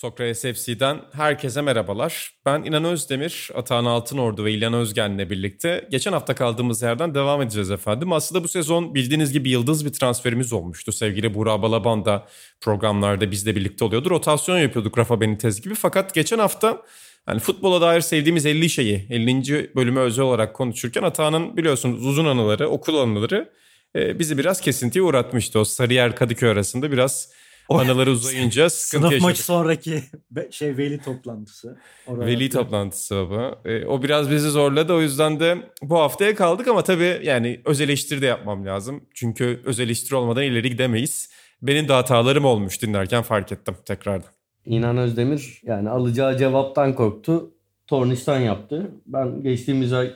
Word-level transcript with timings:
Sokrates 0.00 0.42
FC'den 0.42 1.00
herkese 1.12 1.62
merhabalar. 1.62 2.30
Ben 2.46 2.62
İnan 2.62 2.84
Özdemir, 2.84 3.50
Atahan 3.54 3.84
Altınordu 3.84 4.44
ve 4.44 4.52
İlhan 4.52 4.74
Özgen'le 4.74 5.30
birlikte 5.30 5.88
geçen 5.90 6.12
hafta 6.12 6.34
kaldığımız 6.34 6.82
yerden 6.82 7.14
devam 7.14 7.42
edeceğiz 7.42 7.70
efendim. 7.70 8.12
Aslında 8.12 8.44
bu 8.44 8.48
sezon 8.48 8.94
bildiğiniz 8.94 9.32
gibi 9.32 9.50
yıldız 9.50 9.84
bir 9.84 9.92
transferimiz 9.92 10.52
olmuştu. 10.52 10.92
Sevgili 10.92 11.34
Burak 11.34 11.62
Balaban 11.62 12.04
da 12.04 12.26
programlarda 12.60 13.30
bizle 13.30 13.56
birlikte 13.56 13.84
oluyordu. 13.84 14.10
Rotasyon 14.10 14.58
yapıyorduk 14.58 14.98
Rafa 14.98 15.20
Benitez 15.20 15.60
gibi. 15.60 15.74
Fakat 15.74 16.14
geçen 16.14 16.38
hafta 16.38 16.82
yani 17.28 17.40
futbola 17.40 17.80
dair 17.80 18.00
sevdiğimiz 18.00 18.46
50 18.46 18.70
şeyi 18.70 19.06
50. 19.10 19.74
bölümü 19.74 20.00
özel 20.00 20.24
olarak 20.24 20.54
konuşurken 20.54 21.02
Atahan'ın 21.02 21.56
biliyorsunuz 21.56 22.06
uzun 22.06 22.24
anıları, 22.24 22.68
okul 22.68 22.98
anıları 22.98 23.52
e, 23.96 24.18
bizi 24.18 24.38
biraz 24.38 24.60
kesintiye 24.60 25.02
uğratmıştı. 25.02 25.58
O 25.58 25.64
Sarıyer 25.64 26.16
Kadıköy 26.16 26.50
arasında 26.50 26.92
biraz 26.92 27.39
Anıları 27.70 28.10
uzayınca 28.10 28.70
sıkıntı 28.70 29.00
Sınıf 29.00 29.12
yaşadık. 29.12 29.22
maçı 29.22 29.44
sonraki 29.44 30.02
şey 30.50 30.76
veli 30.76 30.98
toplantısı. 30.98 31.78
Orada 32.06 32.26
veli 32.26 32.50
toplantısı 32.50 33.14
baba. 33.16 33.58
E, 33.64 33.86
o 33.86 34.02
biraz 34.02 34.30
bizi 34.30 34.50
zorladı. 34.50 34.92
O 34.92 35.00
yüzden 35.00 35.40
de 35.40 35.58
bu 35.82 35.98
haftaya 35.98 36.34
kaldık 36.34 36.68
ama 36.68 36.82
tabii 36.82 37.20
yani 37.22 37.60
öz 37.64 37.80
eleştiri 37.80 38.22
de 38.22 38.26
yapmam 38.26 38.66
lazım. 38.66 39.04
Çünkü 39.14 39.60
öz 39.64 39.80
eleştiri 39.80 40.14
olmadan 40.14 40.42
ileri 40.42 40.70
gidemeyiz. 40.70 41.30
Benim 41.62 41.88
de 41.88 41.92
hatalarım 41.92 42.44
olmuş 42.44 42.82
dinlerken 42.82 43.22
fark 43.22 43.52
ettim 43.52 43.74
tekrardan. 43.84 44.30
İnan 44.66 44.96
Özdemir 44.96 45.60
yani 45.66 45.90
alacağı 45.90 46.38
cevaptan 46.38 46.94
korktu. 46.94 47.50
Tornistan 47.86 48.38
yaptı. 48.38 48.90
Ben 49.06 49.42
geçtiğimiz 49.42 49.92
ay... 49.92 50.12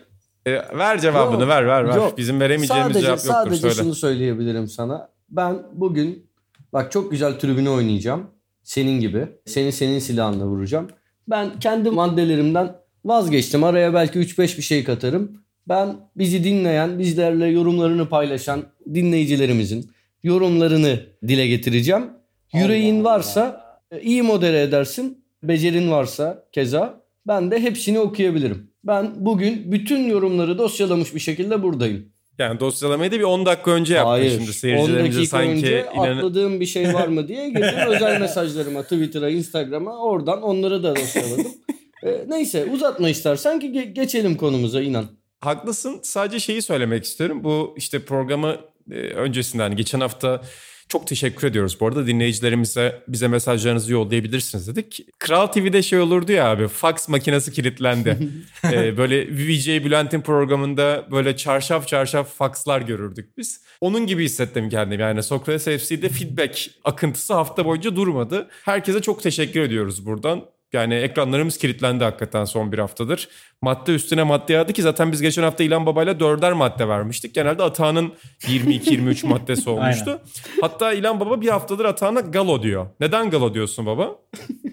E, 0.47 0.53
ver 0.53 1.01
cevabını 1.01 1.41
yok, 1.41 1.51
ver 1.51 1.67
ver 1.67 1.89
ver. 1.89 1.97
Yok. 1.97 2.19
Bizim 2.19 2.41
veremeyeceğimiz 2.41 2.93
sadece, 2.93 3.07
cevap 3.07 3.19
yoktur. 3.19 3.33
Sadece 3.33 3.61
söyle. 3.61 3.75
şunu 3.75 3.95
söyleyebilirim 3.95 4.69
sana. 4.69 5.09
Ben 5.31 5.63
bugün 5.73 6.27
Bak 6.75 6.93
çok 6.93 7.11
güzel 7.11 7.39
tribüne 7.39 7.71
oynayacağım. 7.71 8.27
Senin 8.63 9.01
gibi. 9.01 9.27
Seni 9.47 9.73
senin 9.73 9.99
silahınla 9.99 10.47
vuracağım. 10.47 10.89
Ben 11.29 11.59
kendi 11.59 11.91
maddelerimden 11.91 12.77
vazgeçtim. 13.05 13.65
Araya 13.65 13.95
belki 13.95 14.19
3-5 14.19 14.57
bir 14.57 14.63
şey 14.63 14.85
katarım. 14.85 15.33
Ben 15.69 15.97
bizi 16.17 16.45
dinleyen, 16.45 16.99
bizlerle 16.99 17.47
yorumlarını 17.47 18.09
paylaşan 18.09 18.63
dinleyicilerimizin 18.95 19.91
yorumlarını 20.23 21.01
dile 21.29 21.47
getireceğim. 21.47 22.11
Yüreğin 22.53 23.05
varsa 23.05 23.65
iyi 24.03 24.23
modere 24.23 24.61
edersin. 24.61 25.25
Becerin 25.43 25.91
varsa 25.91 26.45
keza 26.53 27.01
ben 27.27 27.51
de 27.51 27.61
hepsini 27.61 27.99
okuyabilirim. 27.99 28.71
Ben 28.85 29.13
bugün 29.17 29.73
bütün 29.73 30.09
yorumları 30.09 30.59
dosyalamış 30.59 31.15
bir 31.15 31.21
şekilde 31.21 31.63
buradayım. 31.63 32.14
Yani 32.39 32.61
dosyalamayı 32.61 33.13
da 33.13 33.19
bir 33.19 33.23
10 33.23 33.47
dakika 33.47 33.71
önce 33.71 33.95
yaptın 33.95 34.11
Hayır, 34.11 34.31
şimdi 34.31 34.53
seyircilerimize 34.53 35.19
10 35.19 35.23
dakika 35.23 35.27
sanki. 35.39 35.51
önce 35.51 35.87
inan... 35.95 36.17
atladığım 36.17 36.61
bir 36.61 36.67
şey 36.67 36.95
var 36.95 37.09
mı 37.09 37.29
diye 37.29 37.49
girdim 37.49 37.79
özel 37.89 38.21
mesajlarıma 38.21 38.83
Twitter'a, 38.83 39.31
Instagram'a 39.31 39.97
oradan 39.99 40.43
onları 40.43 40.83
da 40.83 40.97
dosyaladım. 40.97 41.47
e, 42.03 42.25
neyse 42.29 42.65
uzatma 42.73 43.09
istersen 43.09 43.61
ki 43.61 43.67
ge- 43.67 43.93
geçelim 43.93 44.37
konumuza 44.37 44.83
inan. 44.83 45.07
Haklısın 45.41 46.01
sadece 46.03 46.41
şeyi 46.41 46.63
söylemek 46.63 47.05
istiyorum. 47.05 47.45
Bu 47.45 47.75
işte 47.77 48.05
programı 48.05 48.57
e, 48.91 48.95
öncesinden 48.95 49.77
geçen 49.77 50.01
hafta 50.01 50.41
çok 50.89 51.07
teşekkür 51.07 51.47
ediyoruz 51.47 51.81
bu 51.81 51.87
arada 51.87 52.07
dinleyicilerimize 52.07 53.03
bize 53.09 53.29
mesajlarınızı 53.29 53.93
yollayabilirsiniz 53.93 54.69
dedik. 54.69 55.01
Kral 55.19 55.47
TV'de 55.47 55.83
şey 55.83 56.01
olurdu 56.01 56.33
ya 56.33 56.51
abi 56.51 56.69
fax 56.69 57.09
makinesi 57.09 57.53
kilitlendi. 57.53 58.19
ee, 58.65 58.97
böyle 58.97 59.29
VJ 59.29 59.69
Bülent'in 59.69 60.21
programında 60.21 61.07
böyle 61.11 61.37
çarşaf 61.37 61.89
çarşaf 61.89 62.35
fakslar 62.35 62.81
görürdük 62.81 63.39
biz. 63.39 63.65
Onun 63.81 64.07
gibi 64.07 64.25
hissettim 64.25 64.69
kendimi 64.69 65.03
yani 65.03 65.23
Sokrates 65.23 65.65
FC'de 65.65 66.09
feedback 66.09 66.71
akıntısı 66.85 67.35
hafta 67.35 67.65
boyunca 67.65 67.97
durmadı. 67.97 68.49
Herkese 68.65 69.01
çok 69.01 69.23
teşekkür 69.23 69.61
ediyoruz 69.61 70.07
buradan. 70.07 70.54
Yani 70.75 70.95
ekranlarımız 70.95 71.59
kilitlendi 71.59 72.05
hakikaten 72.05 72.45
son 72.45 72.73
bir 72.73 72.79
haftadır. 72.79 73.29
Madde 73.63 73.95
üstüne 73.95 74.23
madde 74.23 74.53
yağdı 74.53 74.73
ki 74.73 74.83
zaten 74.83 75.13
biz 75.13 75.23
geçen 75.23 75.43
hafta 75.43 75.65
İlhan 75.65 75.87
Baba'yla 75.87 76.21
dörder 76.21 76.53
madde 76.53 76.89
vermiştik. 76.89 77.35
Genelde 77.35 77.63
Atağan'ın 77.63 78.13
22-23 78.41 79.27
maddesi 79.29 79.71
olmuştu. 79.71 80.21
Hatta 80.61 80.93
İlhan 80.93 81.21
Baba 81.21 81.41
bir 81.41 81.49
haftadır 81.49 81.85
Atağan'a 81.85 82.21
Galo 82.21 82.63
diyor. 82.63 82.87
Neden 83.01 83.31
Galo 83.31 83.55
diyorsun 83.55 83.87
baba? 83.87 84.17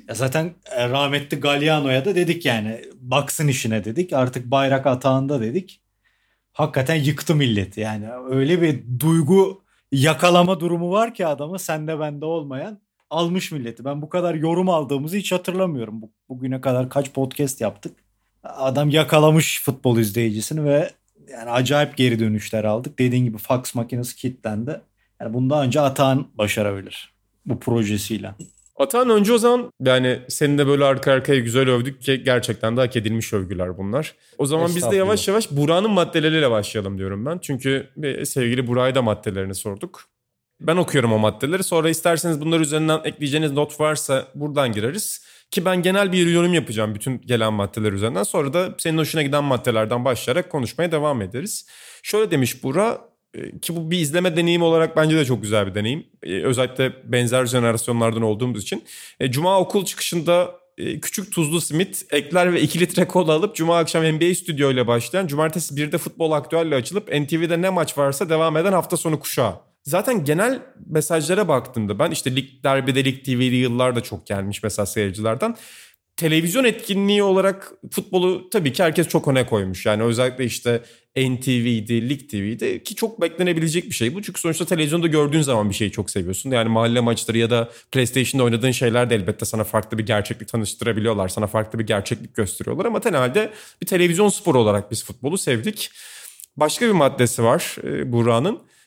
Ya 0.07 0.16
zaten 0.16 0.56
e, 0.75 0.90
rahmetli 0.90 1.40
Galliano'ya 1.40 2.06
da 2.06 2.16
dedik 2.16 2.45
yani 2.45 2.81
baksın 2.95 3.47
işine 3.47 3.84
dedik. 3.84 4.13
Artık 4.13 4.45
bayrak 4.45 4.88
atağında 4.88 5.41
dedik. 5.41 5.81
Hakikaten 6.53 6.95
yıktı 6.95 7.35
milleti 7.35 7.81
yani. 7.81 8.07
Öyle 8.29 8.61
bir 8.61 8.84
duygu 9.00 9.63
yakalama 9.91 10.59
durumu 10.59 10.91
var 10.91 11.13
ki 11.13 11.28
adamı 11.28 11.59
sende 11.59 12.00
bende 12.00 12.25
olmayan 12.25 12.81
almış 13.11 13.51
milleti. 13.51 13.85
Ben 13.85 14.01
bu 14.01 14.09
kadar 14.09 14.35
yorum 14.35 14.69
aldığımızı 14.69 15.17
hiç 15.17 15.31
hatırlamıyorum. 15.31 16.01
Bugüne 16.29 16.61
kadar 16.61 16.89
kaç 16.89 17.11
podcast 17.11 17.61
yaptık. 17.61 17.95
Adam 18.44 18.89
yakalamış 18.89 19.63
futbol 19.63 19.97
izleyicisini 19.97 20.63
ve 20.63 20.91
yani 21.31 21.49
acayip 21.49 21.97
geri 21.97 22.19
dönüşler 22.19 22.63
aldık. 22.63 22.99
Dediğin 22.99 23.25
gibi 23.25 23.38
fax 23.38 23.75
makinesi 23.75 24.16
kilitlendi. 24.16 24.81
Yani 25.22 25.33
bundan 25.33 25.66
önce 25.66 25.81
Atan 25.81 26.27
başarabilir 26.38 27.13
bu 27.45 27.59
projesiyle. 27.59 28.35
Atan 28.75 29.09
önce 29.09 29.33
o 29.33 29.38
zaman 29.38 29.72
yani 29.85 30.19
senin 30.28 30.57
de 30.57 30.67
böyle 30.67 30.85
arka 30.85 31.11
arkaya 31.11 31.39
güzel 31.39 31.69
övdük 31.69 32.01
ki 32.01 32.23
gerçekten 32.23 32.78
de 32.78 32.81
hak 32.81 32.95
edilmiş 32.95 33.33
övgüler 33.33 33.78
bunlar. 33.78 34.16
O 34.38 34.45
zaman 34.45 34.72
biz 34.75 34.91
de 34.91 34.95
yavaş 34.95 35.28
yavaş 35.28 35.51
Burak'ın 35.51 35.91
maddeleriyle 35.91 36.51
başlayalım 36.51 36.97
diyorum 36.97 37.25
ben. 37.25 37.39
Çünkü 37.41 37.88
sevgili 38.25 38.67
Burak'a 38.67 38.95
da 38.95 39.01
maddelerini 39.01 39.55
sorduk. 39.55 40.10
Ben 40.61 40.77
okuyorum 40.77 41.13
o 41.13 41.17
maddeleri. 41.17 41.63
Sonra 41.63 41.89
isterseniz 41.89 42.41
bunlar 42.41 42.59
üzerinden 42.59 43.01
ekleyeceğiniz 43.03 43.51
not 43.51 43.79
varsa 43.79 44.27
buradan 44.35 44.72
gireriz. 44.72 45.25
Ki 45.51 45.66
ben 45.66 45.81
genel 45.81 46.11
bir 46.11 46.27
yorum 46.27 46.53
yapacağım 46.53 46.95
bütün 46.95 47.22
gelen 47.22 47.53
maddeler 47.53 47.91
üzerinden. 47.91 48.23
Sonra 48.23 48.53
da 48.53 48.75
senin 48.77 48.97
hoşuna 48.97 49.22
giden 49.22 49.44
maddelerden 49.44 50.05
başlayarak 50.05 50.49
konuşmaya 50.49 50.91
devam 50.91 51.22
ederiz. 51.22 51.66
Şöyle 52.03 52.31
demiş 52.31 52.63
Bura 52.63 53.01
e, 53.33 53.59
ki 53.59 53.75
bu 53.75 53.91
bir 53.91 53.99
izleme 53.99 54.38
deneyimi 54.38 54.63
olarak 54.63 54.97
bence 54.97 55.17
de 55.17 55.25
çok 55.25 55.41
güzel 55.41 55.67
bir 55.67 55.75
deneyim. 55.75 56.05
E, 56.23 56.44
özellikle 56.44 56.93
benzer 57.03 57.45
jenerasyonlardan 57.45 58.22
olduğumuz 58.22 58.61
için. 58.61 58.83
E, 59.19 59.31
Cuma 59.31 59.59
okul 59.59 59.85
çıkışında 59.85 60.61
küçük 61.01 61.33
tuzlu 61.33 61.61
simit, 61.61 62.05
ekler 62.11 62.53
ve 62.53 62.61
2 62.61 62.79
litre 62.79 63.07
kola 63.07 63.33
alıp 63.33 63.55
Cuma 63.55 63.78
akşam 63.78 64.03
NBA 64.03 64.35
stüdyo 64.35 64.72
ile 64.72 64.88
başlayan, 64.88 65.28
Cumartesi 65.28 65.75
1'de 65.75 65.97
futbol 65.97 66.31
aktüelle 66.31 66.75
açılıp 66.75 67.07
NTV'de 67.07 67.61
ne 67.61 67.69
maç 67.69 67.97
varsa 67.97 68.29
devam 68.29 68.57
eden 68.57 68.73
hafta 68.73 68.97
sonu 68.97 69.19
kuşağı. 69.19 69.71
Zaten 69.84 70.25
genel 70.25 70.59
mesajlara 70.86 71.47
baktığımda 71.47 72.00
ben 72.00 72.12
işte 72.12 72.36
Lig 72.36 72.64
Derbi'de 72.64 73.06
Lig 73.06 73.25
TV'li 73.25 73.56
yıllar 73.56 73.96
da 73.96 74.02
çok 74.02 74.28
gelmiş 74.28 74.64
mesela 74.64 74.86
seyircilerden. 74.86 75.56
Televizyon 76.18 76.64
etkinliği 76.64 77.24
olarak 77.24 77.74
futbolu 77.91 78.50
tabii 78.50 78.74
ki 78.74 78.84
herkes 78.84 79.08
çok 79.08 79.28
öne 79.28 79.46
koymuş. 79.46 79.86
Yani 79.86 80.03
özellikle 80.03 80.46
işte 80.46 80.81
NTV'di, 81.18 82.09
Lig 82.09 82.30
TV'di 82.30 82.84
ki 82.84 82.96
çok 82.96 83.22
beklenebilecek 83.22 83.86
bir 83.86 83.91
şey 83.91 84.16
bu. 84.16 84.22
Çünkü 84.22 84.41
sonuçta 84.41 84.66
televizyonda 84.66 85.08
gördüğün 85.08 85.41
zaman 85.41 85.70
bir 85.70 85.75
şeyi 85.75 85.91
çok 85.91 86.09
seviyorsun. 86.09 86.52
Yani 86.52 86.70
mahalle 86.70 87.00
maçları 87.00 87.38
ya 87.38 87.50
da 87.50 87.70
PlayStation'da 87.91 88.44
oynadığın 88.44 88.72
şeyler 88.72 89.09
de 89.09 89.16
elbette 89.16 89.46
sana 89.46 89.64
farklı 89.64 89.97
bir 89.97 90.06
gerçeklik 90.06 90.50
tanıştırabiliyorlar. 90.50 91.28
Sana 91.28 91.47
farklı 91.47 91.80
bir 91.80 91.88
gerçeklik 91.88 92.36
gösteriyorlar 92.36 92.86
ama 92.86 93.00
genelde 93.00 93.52
bir 93.81 93.88
televizyon 93.88 94.30
sporu 94.30 94.59
olarak 94.59 94.91
biz 94.91 95.06
futbolu 95.06 95.38
sevdik. 95.38 95.91
Başka 96.58 96.86
bir 96.88 96.91
maddesi 96.91 97.44
var 97.44 97.75
e. 97.84 98.12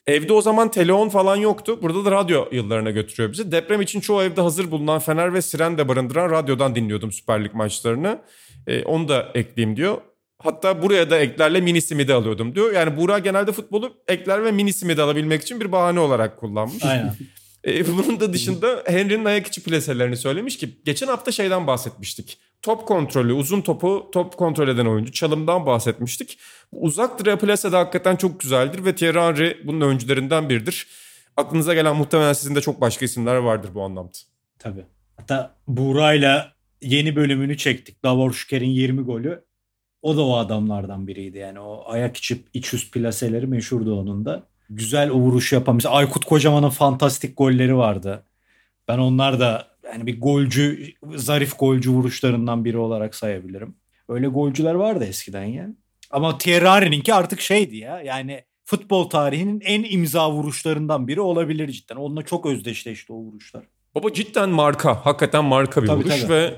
Evde 0.07 0.33
o 0.33 0.41
zaman 0.41 0.71
telefon 0.71 1.09
falan 1.09 1.35
yoktu. 1.35 1.79
Burada 1.81 2.05
da 2.05 2.11
radyo 2.11 2.47
yıllarına 2.51 2.91
götürüyor 2.91 3.31
bizi. 3.31 3.51
Deprem 3.51 3.81
için 3.81 3.99
çoğu 3.99 4.23
evde 4.23 4.41
hazır 4.41 4.71
bulunan 4.71 4.99
Fener 4.99 5.33
ve 5.33 5.41
Siren 5.41 5.77
de 5.77 5.87
barındıran 5.87 6.31
radyodan 6.31 6.75
dinliyordum 6.75 7.11
Süper 7.11 7.43
Lig 7.43 7.53
maçlarını. 7.53 8.21
E, 8.67 8.83
onu 8.83 9.07
da 9.07 9.31
ekleyeyim 9.35 9.77
diyor. 9.77 9.97
Hatta 10.43 10.81
buraya 10.81 11.09
da 11.09 11.19
eklerle 11.19 11.61
minisimi 11.61 12.07
de 12.07 12.13
alıyordum 12.13 12.55
diyor. 12.55 12.73
Yani 12.73 12.97
Buğra 12.97 13.19
genelde 13.19 13.51
futbolu 13.51 13.93
ekler 14.07 14.43
ve 14.43 14.51
minisimi 14.51 14.97
de 14.97 15.01
alabilmek 15.01 15.41
için 15.41 15.59
bir 15.59 15.71
bahane 15.71 15.99
olarak 15.99 16.37
kullanmış. 16.37 16.83
Aynen. 16.83 17.15
E, 17.67 17.87
bunun 17.87 18.19
da 18.19 18.33
dışında 18.33 18.83
Henry'nin 18.85 19.25
ayak 19.25 19.47
içi 19.47 19.63
plaselerini 19.63 20.17
söylemiş 20.17 20.57
ki 20.57 20.69
geçen 20.85 21.07
hafta 21.07 21.31
şeyden 21.31 21.67
bahsetmiştik. 21.67 22.39
Top 22.65 22.87
kontrolü, 22.87 23.33
uzun 23.33 23.61
topu 23.61 24.09
top 24.11 24.37
kontrol 24.37 24.67
eden 24.67 24.85
oyuncu. 24.85 25.11
Çalımdan 25.11 25.65
bahsetmiştik. 25.65 26.39
Uzak 26.71 27.19
direğe 27.19 27.37
plase 27.37 27.71
de 27.71 27.75
hakikaten 27.75 28.15
çok 28.15 28.39
güzeldir 28.39 28.85
ve 28.85 28.95
Thierry 28.95 29.19
Henry 29.19 29.57
bunun 29.67 29.81
öncülerinden 29.81 30.49
biridir. 30.49 30.87
Aklınıza 31.37 31.73
gelen 31.73 31.95
muhtemelen 31.95 32.33
sizin 32.33 32.55
de 32.55 32.61
çok 32.61 32.81
başka 32.81 33.05
isimler 33.05 33.35
vardır 33.35 33.69
bu 33.73 33.81
anlamda. 33.83 34.11
Tabii. 34.59 34.85
Hatta 35.17 35.55
Buğra'yla 35.67 36.51
yeni 36.81 37.15
bölümünü 37.15 37.57
çektik. 37.57 38.03
Davor 38.03 38.33
Şüker'in 38.33 38.69
20 38.69 39.01
golü. 39.01 39.43
O 40.01 40.17
da 40.17 40.25
o 40.25 40.37
adamlardan 40.37 41.07
biriydi 41.07 41.37
yani. 41.37 41.59
O 41.59 41.83
ayak 41.87 42.17
içi 42.17 42.43
iç 42.53 42.73
üst 42.73 42.93
plaseleri 42.93 43.47
meşhurdu 43.47 43.99
onun 43.99 44.25
da. 44.25 44.43
güzel 44.69 45.09
o 45.09 45.15
vuruşu 45.15 45.55
yapan. 45.55 45.75
Mesela 45.75 45.95
Aykut 45.95 46.25
Kocaman'ın 46.25 46.69
fantastik 46.69 47.37
golleri 47.37 47.77
vardı. 47.77 48.23
Ben 48.87 48.97
onlar 48.97 49.39
da 49.39 49.67
yani 49.85 50.05
bir 50.05 50.21
golcü, 50.21 50.93
zarif 51.15 51.59
golcü 51.59 51.91
vuruşlarından 51.91 52.65
biri 52.65 52.77
olarak 52.77 53.15
sayabilirim. 53.15 53.75
Öyle 54.09 54.27
golcüler 54.27 54.73
vardı 54.73 55.05
eskiden 55.05 55.43
ya. 55.43 55.69
Ama 56.11 56.37
Thierry 56.37 56.65
Henry'ninki 56.65 57.13
artık 57.13 57.41
şeydi 57.41 57.77
ya. 57.77 58.01
Yani 58.01 58.43
futbol 58.65 59.09
tarihinin 59.09 59.61
en 59.61 59.83
imza 59.89 60.31
vuruşlarından 60.31 61.07
biri 61.07 61.21
olabilir 61.21 61.67
cidden. 61.67 61.95
Onunla 61.95 62.23
çok 62.23 62.45
özdeşleşti 62.45 63.13
o 63.13 63.15
vuruşlar. 63.15 63.63
Baba 63.95 64.13
cidden 64.13 64.49
marka. 64.49 65.05
Hakikaten 65.05 65.45
marka 65.45 65.81
bir 65.81 65.87
tabii, 65.87 66.03
vuruş 66.03 66.21
tabii. 66.21 66.33
ve 66.33 66.53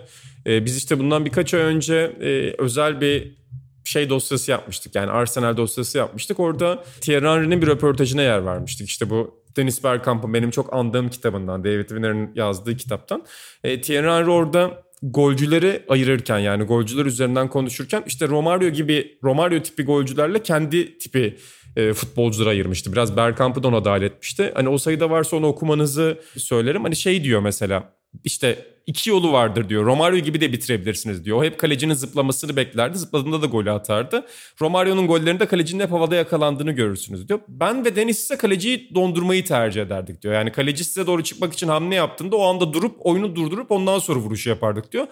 e, 0.45 0.65
biz 0.65 0.77
işte 0.77 0.99
bundan 0.99 1.25
birkaç 1.25 1.53
ay 1.53 1.61
önce 1.61 1.95
e, 2.21 2.53
özel 2.57 3.01
bir 3.01 3.37
şey 3.83 4.09
dosyası 4.09 4.51
yapmıştık. 4.51 4.95
Yani 4.95 5.11
Arsenal 5.11 5.57
dosyası 5.57 5.97
yapmıştık. 5.97 6.39
Orada 6.39 6.83
Thierry 7.01 7.27
Henry'nin 7.27 7.61
bir 7.61 7.67
röportajına 7.67 8.21
yer 8.21 8.45
vermiştik. 8.45 8.89
İşte 8.89 9.09
bu 9.09 9.43
Dennis 9.57 9.83
Bergkamp'ın 9.83 10.33
benim 10.33 10.51
çok 10.51 10.73
andığım 10.73 11.09
kitabından, 11.09 11.63
David 11.63 11.87
Winner'ın 11.87 12.31
yazdığı 12.35 12.77
kitaptan. 12.77 13.25
E, 13.63 13.81
Thierry 13.81 14.07
Henry 14.07 14.29
orada 14.29 14.83
golcüleri 15.01 15.83
ayırırken 15.89 16.39
yani 16.39 16.63
golcüler 16.63 17.05
üzerinden 17.05 17.49
konuşurken 17.49 18.03
işte 18.05 18.27
Romario 18.27 18.69
gibi 18.69 19.17
Romario 19.23 19.61
tipi 19.61 19.83
golcülerle 19.83 20.43
kendi 20.43 20.97
tipi 20.97 21.37
e, 21.75 21.93
futbolcuları 21.93 22.49
ayırmıştı. 22.49 22.91
Biraz 22.93 23.17
Bergkamp'ı 23.17 23.63
da 23.63 23.67
ona 23.67 23.85
dahil 23.85 24.01
etmişti. 24.01 24.51
Hani 24.55 24.69
o 24.69 24.77
sayıda 24.77 25.09
varsa 25.09 25.37
onu 25.37 25.47
okumanızı 25.47 26.21
söylerim. 26.37 26.83
Hani 26.83 26.95
şey 26.95 27.23
diyor 27.23 27.41
mesela 27.41 27.93
işte 28.23 28.65
iki 28.87 29.09
yolu 29.09 29.31
vardır 29.31 29.69
diyor. 29.69 29.85
Romario 29.85 30.19
gibi 30.19 30.41
de 30.41 30.51
bitirebilirsiniz 30.51 31.25
diyor. 31.25 31.37
O 31.37 31.43
hep 31.43 31.57
kalecinin 31.57 31.93
zıplamasını 31.93 32.55
beklerdi. 32.55 32.97
Zıpladığında 32.97 33.41
da 33.41 33.45
golü 33.45 33.71
atardı. 33.71 34.25
Romario'nun 34.61 35.07
gollerinde 35.07 35.45
kalecinin 35.45 35.83
hep 35.83 35.91
havada 35.91 36.15
yakalandığını 36.15 36.71
görürsünüz 36.71 37.29
diyor. 37.29 37.39
Ben 37.47 37.85
ve 37.85 37.95
Deniz 37.95 38.17
ise 38.17 38.37
kaleciyi 38.37 38.91
dondurmayı 38.95 39.45
tercih 39.45 39.81
ederdik 39.81 40.21
diyor. 40.21 40.33
Yani 40.33 40.51
kaleci 40.51 40.83
size 40.83 41.07
doğru 41.07 41.23
çıkmak 41.23 41.53
için 41.53 41.67
hamle 41.67 41.95
yaptığında 41.95 42.35
o 42.35 42.43
anda 42.43 42.73
durup 42.73 42.95
oyunu 42.99 43.35
durdurup 43.35 43.71
ondan 43.71 43.99
sonra 43.99 44.19
vuruşu 44.19 44.49
yapardık 44.49 44.91
diyor. 44.91 45.07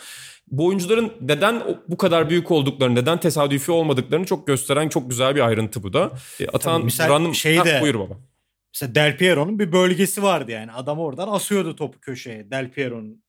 Bu 0.52 0.66
oyuncuların 0.66 1.12
neden 1.22 1.64
bu 1.88 1.98
kadar 1.98 2.30
büyük 2.30 2.52
olduklarını, 2.52 2.96
neden 2.96 3.20
tesadüfi 3.20 3.72
olmadıklarını 3.72 4.26
çok 4.26 4.48
gösteren 4.48 4.90
çok 4.90 5.10
güzel 5.10 5.36
bir 5.36 5.42
ayrıntı 5.42 5.84
bu 5.84 5.94
da. 5.94 6.12
E, 6.40 6.48
Atan 6.48 6.90
Duran'ın... 6.90 7.32
Şeyde, 7.32 7.82
buyur 7.82 8.00
baba. 8.00 8.18
Mesela 8.76 8.96
Del 8.96 9.18
Piero'nun 9.18 9.60
bir 9.60 9.72
bölgesi 9.72 10.24
vardı 10.24 10.52
yani. 10.52 10.72
Adam 10.72 11.00
oradan 11.00 11.28
asıyordu 11.28 11.76
topu 11.76 12.00
köşeye. 12.00 12.52
Del 12.52 12.72
Piero'nun 12.72 13.24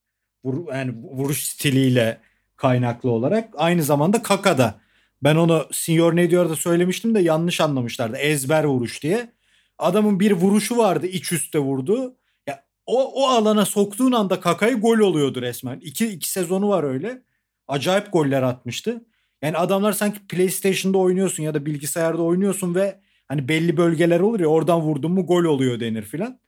vur, 0.44 0.74
yani 0.74 0.94
vuruş 1.02 1.42
stiliyle 1.42 2.20
kaynaklı 2.56 3.10
olarak. 3.10 3.54
Aynı 3.56 3.82
zamanda 3.82 4.22
Kaka'da. 4.22 4.80
Ben 5.22 5.36
onu 5.36 5.66
Senior 5.72 6.16
ne 6.16 6.30
diyor 6.30 6.50
da 6.50 6.56
söylemiştim 6.56 7.14
de 7.14 7.20
yanlış 7.20 7.60
anlamışlardı. 7.60 8.16
Ezber 8.16 8.64
vuruş 8.64 9.02
diye. 9.02 9.32
Adamın 9.78 10.20
bir 10.20 10.32
vuruşu 10.32 10.76
vardı 10.78 11.06
iç 11.06 11.32
üste 11.32 11.58
vurdu. 11.58 12.16
Ya 12.46 12.64
o, 12.86 13.24
o 13.24 13.28
alana 13.28 13.64
soktuğun 13.64 14.12
anda 14.12 14.40
Kaka'yı 14.40 14.80
gol 14.80 14.98
oluyordu 14.98 15.42
resmen. 15.42 15.80
İki, 15.80 16.08
iki 16.08 16.30
sezonu 16.30 16.68
var 16.68 16.84
öyle. 16.84 17.22
Acayip 17.68 18.12
goller 18.12 18.42
atmıştı. 18.42 19.04
Yani 19.42 19.56
adamlar 19.56 19.92
sanki 19.92 20.26
PlayStation'da 20.26 20.98
oynuyorsun 20.98 21.42
ya 21.42 21.54
da 21.54 21.66
bilgisayarda 21.66 22.22
oynuyorsun 22.22 22.74
ve 22.74 23.00
hani 23.28 23.48
belli 23.48 23.76
bölgeler 23.76 24.20
olur 24.20 24.40
ya 24.40 24.46
oradan 24.46 24.80
vurdun 24.80 25.12
mu 25.12 25.26
gol 25.26 25.44
oluyor 25.44 25.80
denir 25.80 26.02
filan. 26.02 26.40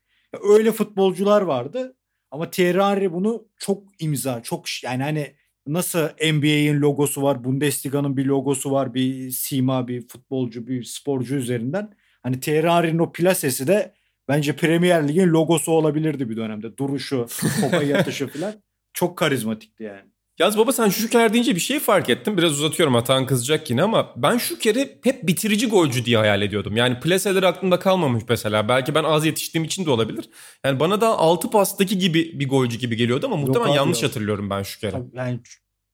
Öyle 0.42 0.72
futbolcular 0.72 1.42
vardı. 1.42 1.96
Ama 2.30 2.50
Thierry 2.50 2.80
Henry 2.80 3.12
bunu 3.12 3.48
çok 3.58 3.82
imza, 3.98 4.42
çok 4.42 4.64
yani 4.84 5.02
hani 5.02 5.34
nasıl 5.66 6.08
NBA'in 6.32 6.80
logosu 6.80 7.22
var, 7.22 7.44
Bundesliga'nın 7.44 8.16
bir 8.16 8.26
logosu 8.26 8.70
var, 8.70 8.94
bir 8.94 9.30
sima, 9.30 9.88
bir 9.88 10.08
futbolcu, 10.08 10.66
bir 10.66 10.84
sporcu 10.84 11.36
üzerinden. 11.36 11.94
Hani 12.22 12.40
Thierry 12.40 12.69
Henry'nin 12.69 12.98
o 12.98 13.12
plasesi 13.12 13.66
de 13.66 13.94
bence 14.28 14.56
Premier 14.56 15.08
Lig'in 15.08 15.28
logosu 15.28 15.72
olabilirdi 15.72 16.31
bir 16.31 16.36
dönemde. 16.36 16.76
Duruşu, 16.76 17.26
topa 17.60 17.82
yatışı 17.82 18.28
falan 18.28 18.54
çok 18.92 19.19
karizmatikti 19.19 19.82
yani. 19.82 20.10
Yaz 20.38 20.58
baba 20.58 20.73
sen 20.73 20.88
Şüker 20.88 21.32
deyince 21.32 21.55
bir 21.55 21.61
şey 21.61 21.81
fark 21.81 22.11
ettim. 22.11 22.37
Biraz 22.37 22.52
uzatıyorum 22.52 22.96
Atan 22.96 23.26
kızacak 23.26 23.70
yine 23.70 23.82
ama 23.82 24.12
ben 24.17 24.38
Şüker'i 24.38 24.99
hep 25.05 25.26
bitirici 25.26 25.69
golcü 25.69 26.05
diye 26.05 26.19
hayal 26.19 26.43
ediyordum. 26.43 26.76
Yani 26.76 27.00
plaseler 27.00 27.43
aklımda 27.43 27.79
kalmamış 27.79 28.25
mesela. 28.29 28.69
Belki 28.69 28.94
ben 28.94 29.05
az 29.05 29.26
yetiştiğim 29.26 29.64
için 29.64 29.87
de 29.87 29.90
olabilir. 29.90 30.29
Yani 30.64 30.81
bana 30.81 31.00
da 31.00 31.19
6 31.19 31.50
pastaki 31.50 31.99
gibi 31.99 32.40
bir 32.40 32.49
golcü 32.49 32.79
gibi 32.79 32.96
geliyordu 32.96 33.26
ama 33.26 33.37
muhtemelen 33.37 33.73
yanlış 33.73 34.02
hatırlıyorum 34.02 34.50
ben 34.50 34.62
Şüker'i. 34.62 34.96
Yani 35.12 35.40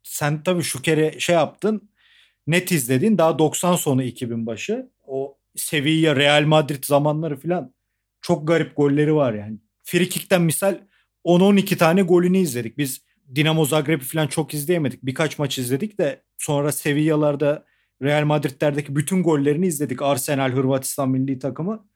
sen 0.02 0.42
tabii 0.42 0.62
Şüker'i 0.62 1.20
şey 1.20 1.34
yaptın. 1.34 1.90
Net 2.46 2.72
izledin 2.72 3.18
daha 3.18 3.38
90 3.38 3.76
sonu 3.76 4.02
2000 4.02 4.46
başı. 4.46 4.90
O 5.06 5.38
Sevilla, 5.56 6.16
Real 6.16 6.42
Madrid 6.42 6.84
zamanları 6.84 7.36
falan 7.40 7.74
çok 8.20 8.48
garip 8.48 8.76
golleri 8.76 9.14
var 9.14 9.34
yani. 9.34 9.58
Frikik'ten 9.82 10.42
misal 10.42 10.78
10-12 11.24 11.76
tane 11.76 12.02
golünü 12.02 12.38
izledik. 12.38 12.78
Biz 12.78 13.03
Dinamo 13.34 13.64
Zagreb'i 13.64 14.04
falan 14.04 14.26
çok 14.26 14.54
izleyemedik. 14.54 15.02
Birkaç 15.02 15.38
maç 15.38 15.58
izledik 15.58 15.98
de 15.98 16.22
sonra 16.38 16.72
Sevilla'larda 16.72 17.64
Real 18.02 18.24
Madrid'lerdeki 18.24 18.96
bütün 18.96 19.22
gollerini 19.22 19.66
izledik. 19.66 20.02
Arsenal, 20.02 20.52
Hırvatistan 20.52 21.08
milli 21.08 21.38
takımı. 21.38 21.86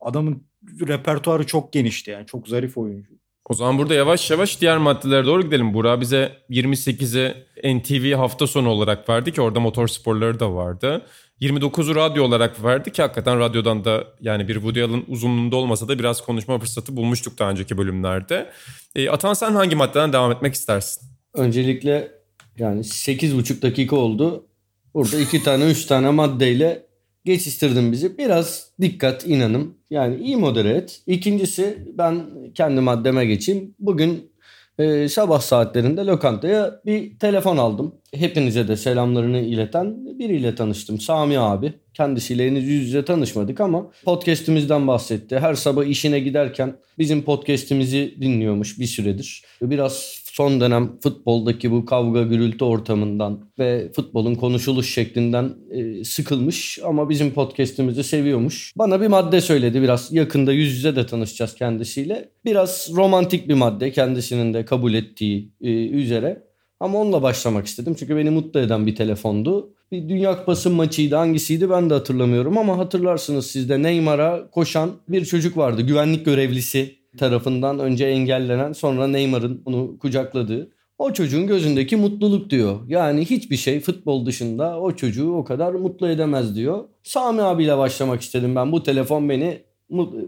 Adamın 0.00 0.46
repertuarı 0.88 1.46
çok 1.46 1.72
genişti 1.72 2.10
yani. 2.10 2.26
Çok 2.26 2.48
zarif 2.48 2.78
oyuncu. 2.78 3.18
O 3.48 3.54
zaman 3.54 3.78
burada 3.78 3.94
yavaş 3.94 4.30
yavaş 4.30 4.60
diğer 4.60 4.78
maddelere 4.78 5.26
doğru 5.26 5.42
gidelim. 5.42 5.74
Burak 5.74 6.00
bize 6.00 6.32
28'e 6.50 7.46
NTV 7.78 8.16
hafta 8.16 8.46
sonu 8.46 8.68
olarak 8.68 9.08
verdi 9.08 9.32
ki 9.32 9.40
orada 9.40 9.60
motor 9.60 9.88
sporları 9.88 10.40
da 10.40 10.54
vardı. 10.54 11.06
29'u 11.40 11.94
radyo 11.94 12.24
olarak 12.24 12.64
verdi 12.64 12.92
ki 12.92 13.02
hakikaten 13.02 13.38
radyodan 13.38 13.84
da 13.84 14.04
yani 14.20 14.48
bir 14.48 14.54
Woody 14.54 14.82
Allen 14.82 15.04
uzunluğunda 15.08 15.56
olmasa 15.56 15.88
da 15.88 15.98
biraz 15.98 16.24
konuşma 16.24 16.58
fırsatı 16.58 16.96
bulmuştuk 16.96 17.38
daha 17.38 17.50
önceki 17.50 17.78
bölümlerde. 17.78 18.50
E, 18.96 19.10
Atan 19.10 19.34
sen 19.34 19.52
hangi 19.52 19.76
maddeden 19.76 20.12
devam 20.12 20.32
etmek 20.32 20.54
istersin? 20.54 21.08
Öncelikle 21.34 22.12
yani 22.58 22.80
8,5 22.80 23.62
dakika 23.62 23.96
oldu. 23.96 24.46
Burada 24.94 25.20
iki 25.20 25.42
tane 25.42 25.64
üç 25.64 25.86
tane 25.86 26.10
maddeyle 26.10 26.86
geçiştirdin 27.24 27.92
bizi. 27.92 28.18
Biraz 28.18 28.70
dikkat 28.80 29.26
inanım. 29.26 29.74
Yani 29.90 30.16
iyi 30.24 30.36
modere 30.36 30.70
et. 30.70 31.00
İkincisi 31.06 31.78
ben 31.98 32.26
kendi 32.54 32.80
maddeme 32.80 33.26
geçeyim. 33.26 33.74
Bugün 33.78 34.30
e, 34.78 35.08
sabah 35.08 35.40
saatlerinde 35.40 36.00
lokantaya 36.06 36.80
bir 36.86 37.18
telefon 37.18 37.56
aldım. 37.56 37.94
Hepinize 38.14 38.68
de 38.68 38.76
selamlarını 38.76 39.38
ileten 39.38 40.18
biriyle 40.18 40.54
tanıştım. 40.54 41.00
Sami 41.00 41.38
abi. 41.38 41.72
Kendisiyle 41.94 42.46
henüz 42.46 42.64
yüz 42.64 42.86
yüze 42.86 43.04
tanışmadık 43.04 43.60
ama 43.60 43.90
podcast'imizden 44.04 44.86
bahsetti. 44.86 45.38
Her 45.38 45.54
sabah 45.54 45.84
işine 45.84 46.20
giderken 46.20 46.76
bizim 46.98 47.22
podcast'imizi 47.22 48.14
dinliyormuş 48.20 48.78
bir 48.78 48.86
süredir. 48.86 49.44
Biraz 49.62 50.22
son 50.38 50.60
dönem 50.60 51.00
futboldaki 51.00 51.70
bu 51.70 51.84
kavga 51.84 52.22
gürültü 52.22 52.64
ortamından 52.64 53.40
ve 53.58 53.92
futbolun 53.92 54.34
konuşuluş 54.34 54.94
şeklinden 54.94 55.54
e, 55.70 56.04
sıkılmış 56.04 56.78
ama 56.84 57.08
bizim 57.08 57.30
podcast'imizi 57.30 58.04
seviyormuş. 58.04 58.72
Bana 58.76 59.00
bir 59.00 59.06
madde 59.06 59.40
söyledi 59.40 59.82
biraz 59.82 60.12
yakında 60.12 60.52
yüz 60.52 60.72
yüze 60.72 60.96
de 60.96 61.06
tanışacağız 61.06 61.54
kendisiyle. 61.54 62.28
Biraz 62.44 62.90
romantik 62.96 63.48
bir 63.48 63.54
madde 63.54 63.90
kendisinin 63.92 64.54
de 64.54 64.64
kabul 64.64 64.94
ettiği 64.94 65.52
e, 65.60 65.70
üzere. 65.88 66.42
Ama 66.80 66.98
onunla 66.98 67.22
başlamak 67.22 67.66
istedim 67.66 67.96
çünkü 67.98 68.16
beni 68.16 68.30
mutlu 68.30 68.60
eden 68.60 68.86
bir 68.86 68.96
telefondu. 68.96 69.74
Bir 69.92 70.08
Dünya 70.08 70.38
Kupası 70.38 70.70
maçıydı 70.70 71.16
hangisiydi 71.16 71.70
ben 71.70 71.90
de 71.90 71.94
hatırlamıyorum 71.94 72.58
ama 72.58 72.78
hatırlarsınız 72.78 73.46
sizde 73.46 73.82
Neymar'a 73.82 74.50
koşan 74.50 74.90
bir 75.08 75.24
çocuk 75.24 75.56
vardı. 75.56 75.82
Güvenlik 75.82 76.24
görevlisi 76.24 76.98
tarafından 77.18 77.78
önce 77.78 78.06
engellenen 78.06 78.72
sonra 78.72 79.06
Neymar'ın 79.06 79.62
onu 79.64 79.98
kucakladığı. 79.98 80.70
O 80.98 81.12
çocuğun 81.12 81.46
gözündeki 81.46 81.96
mutluluk 81.96 82.50
diyor. 82.50 82.80
Yani 82.88 83.24
hiçbir 83.24 83.56
şey 83.56 83.80
futbol 83.80 84.26
dışında 84.26 84.80
o 84.80 84.92
çocuğu 84.96 85.32
o 85.32 85.44
kadar 85.44 85.72
mutlu 85.72 86.08
edemez 86.08 86.56
diyor. 86.56 86.84
Sami 87.02 87.42
abiyle 87.42 87.78
başlamak 87.78 88.20
istedim 88.20 88.56
ben. 88.56 88.72
Bu 88.72 88.82
telefon 88.82 89.28
beni 89.28 89.62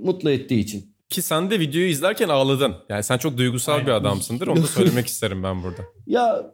mutlu 0.02 0.30
ettiği 0.30 0.60
için. 0.60 0.90
Ki 1.08 1.22
sen 1.22 1.50
de 1.50 1.60
videoyu 1.60 1.88
izlerken 1.88 2.28
ağladın. 2.28 2.74
Yani 2.88 3.02
sen 3.02 3.18
çok 3.18 3.36
duygusal 3.36 3.72
Aynen. 3.72 3.86
bir 3.86 3.92
adamsındır. 3.92 4.46
Onu 4.46 4.62
da 4.62 4.66
söylemek 4.66 5.06
isterim 5.06 5.42
ben 5.42 5.62
burada. 5.62 5.82
Ya 6.06 6.52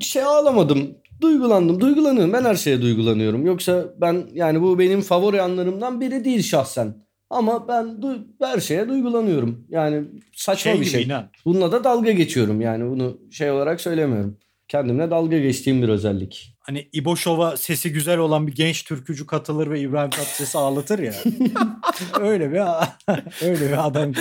şey 0.00 0.22
ağlamadım. 0.22 0.94
Duygulandım. 1.20 1.80
Duygulanıyorum. 1.80 2.32
Ben 2.32 2.44
her 2.44 2.54
şeye 2.54 2.82
duygulanıyorum. 2.82 3.46
Yoksa 3.46 3.94
ben 4.00 4.26
yani 4.34 4.62
bu 4.62 4.78
benim 4.78 5.00
favori 5.00 5.42
anlarımdan 5.42 6.00
biri 6.00 6.24
değil 6.24 6.42
şahsen. 6.42 7.02
Ama 7.32 7.68
ben 7.68 7.84
du- 7.84 8.24
her 8.42 8.60
şeye 8.60 8.88
duygulanıyorum. 8.88 9.66
Yani 9.68 10.04
saçma 10.32 10.72
şey 10.72 10.80
bir 10.80 10.86
şey. 10.86 11.02
Inan. 11.02 11.28
Bununla 11.44 11.72
da 11.72 11.84
dalga 11.84 12.10
geçiyorum 12.12 12.60
yani 12.60 12.90
bunu 12.90 13.18
şey 13.30 13.50
olarak 13.50 13.80
söylemiyorum. 13.80 14.36
Kendimle 14.68 15.10
dalga 15.10 15.38
geçtiğim 15.38 15.82
bir 15.82 15.88
özellik. 15.88 16.54
Hani 16.60 16.88
İbo 16.92 17.16
Şov'a 17.16 17.56
sesi 17.56 17.92
güzel 17.92 18.18
olan 18.18 18.46
bir 18.46 18.54
genç 18.54 18.84
türkücü 18.84 19.26
katılır 19.26 19.70
ve 19.70 19.80
İbrahim 19.80 20.10
Tatlıses'i 20.10 20.58
ağlatır 20.58 20.98
ya. 20.98 21.14
öyle 22.20 22.52
bir 22.52 22.60
öyle 23.46 23.68
bir 23.70 23.86
adam. 23.86 24.12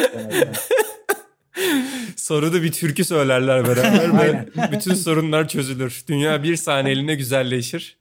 Soruda 2.15 2.63
bir 2.63 2.71
türkü 2.71 3.05
söylerler 3.05 3.67
beraber 3.67 4.17
ve 4.17 4.45
bütün 4.71 4.93
sorunlar 4.93 5.47
çözülür. 5.47 6.03
Dünya 6.07 6.43
bir 6.43 6.55
saniyeliğine 6.55 7.15
güzelleşir. 7.15 7.97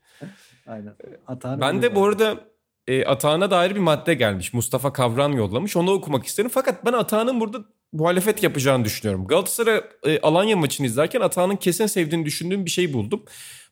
Aynen. 0.66 0.94
Hatanı 1.24 1.60
ben 1.60 1.82
de 1.82 1.94
bu 1.94 2.04
arada 2.04 2.50
e, 2.88 3.04
Atağan'a 3.04 3.50
dair 3.50 3.74
bir 3.74 3.80
madde 3.80 4.14
gelmiş. 4.14 4.52
Mustafa 4.52 4.92
Kavran 4.92 5.32
yollamış. 5.32 5.76
Onu 5.76 5.90
okumak 5.90 6.26
isterim. 6.26 6.50
Fakat 6.54 6.86
ben 6.86 6.92
Atağan'ın 6.92 7.40
burada 7.40 7.58
muhalefet 7.92 8.42
yapacağını 8.42 8.84
düşünüyorum. 8.84 9.26
Galatasaray 9.26 9.80
e, 10.06 10.20
Alanya 10.20 10.56
maçını 10.56 10.86
izlerken 10.86 11.20
Atağan'ın 11.20 11.56
kesin 11.56 11.86
sevdiğini 11.86 12.26
düşündüğüm 12.26 12.64
bir 12.64 12.70
şey 12.70 12.92
buldum. 12.92 13.22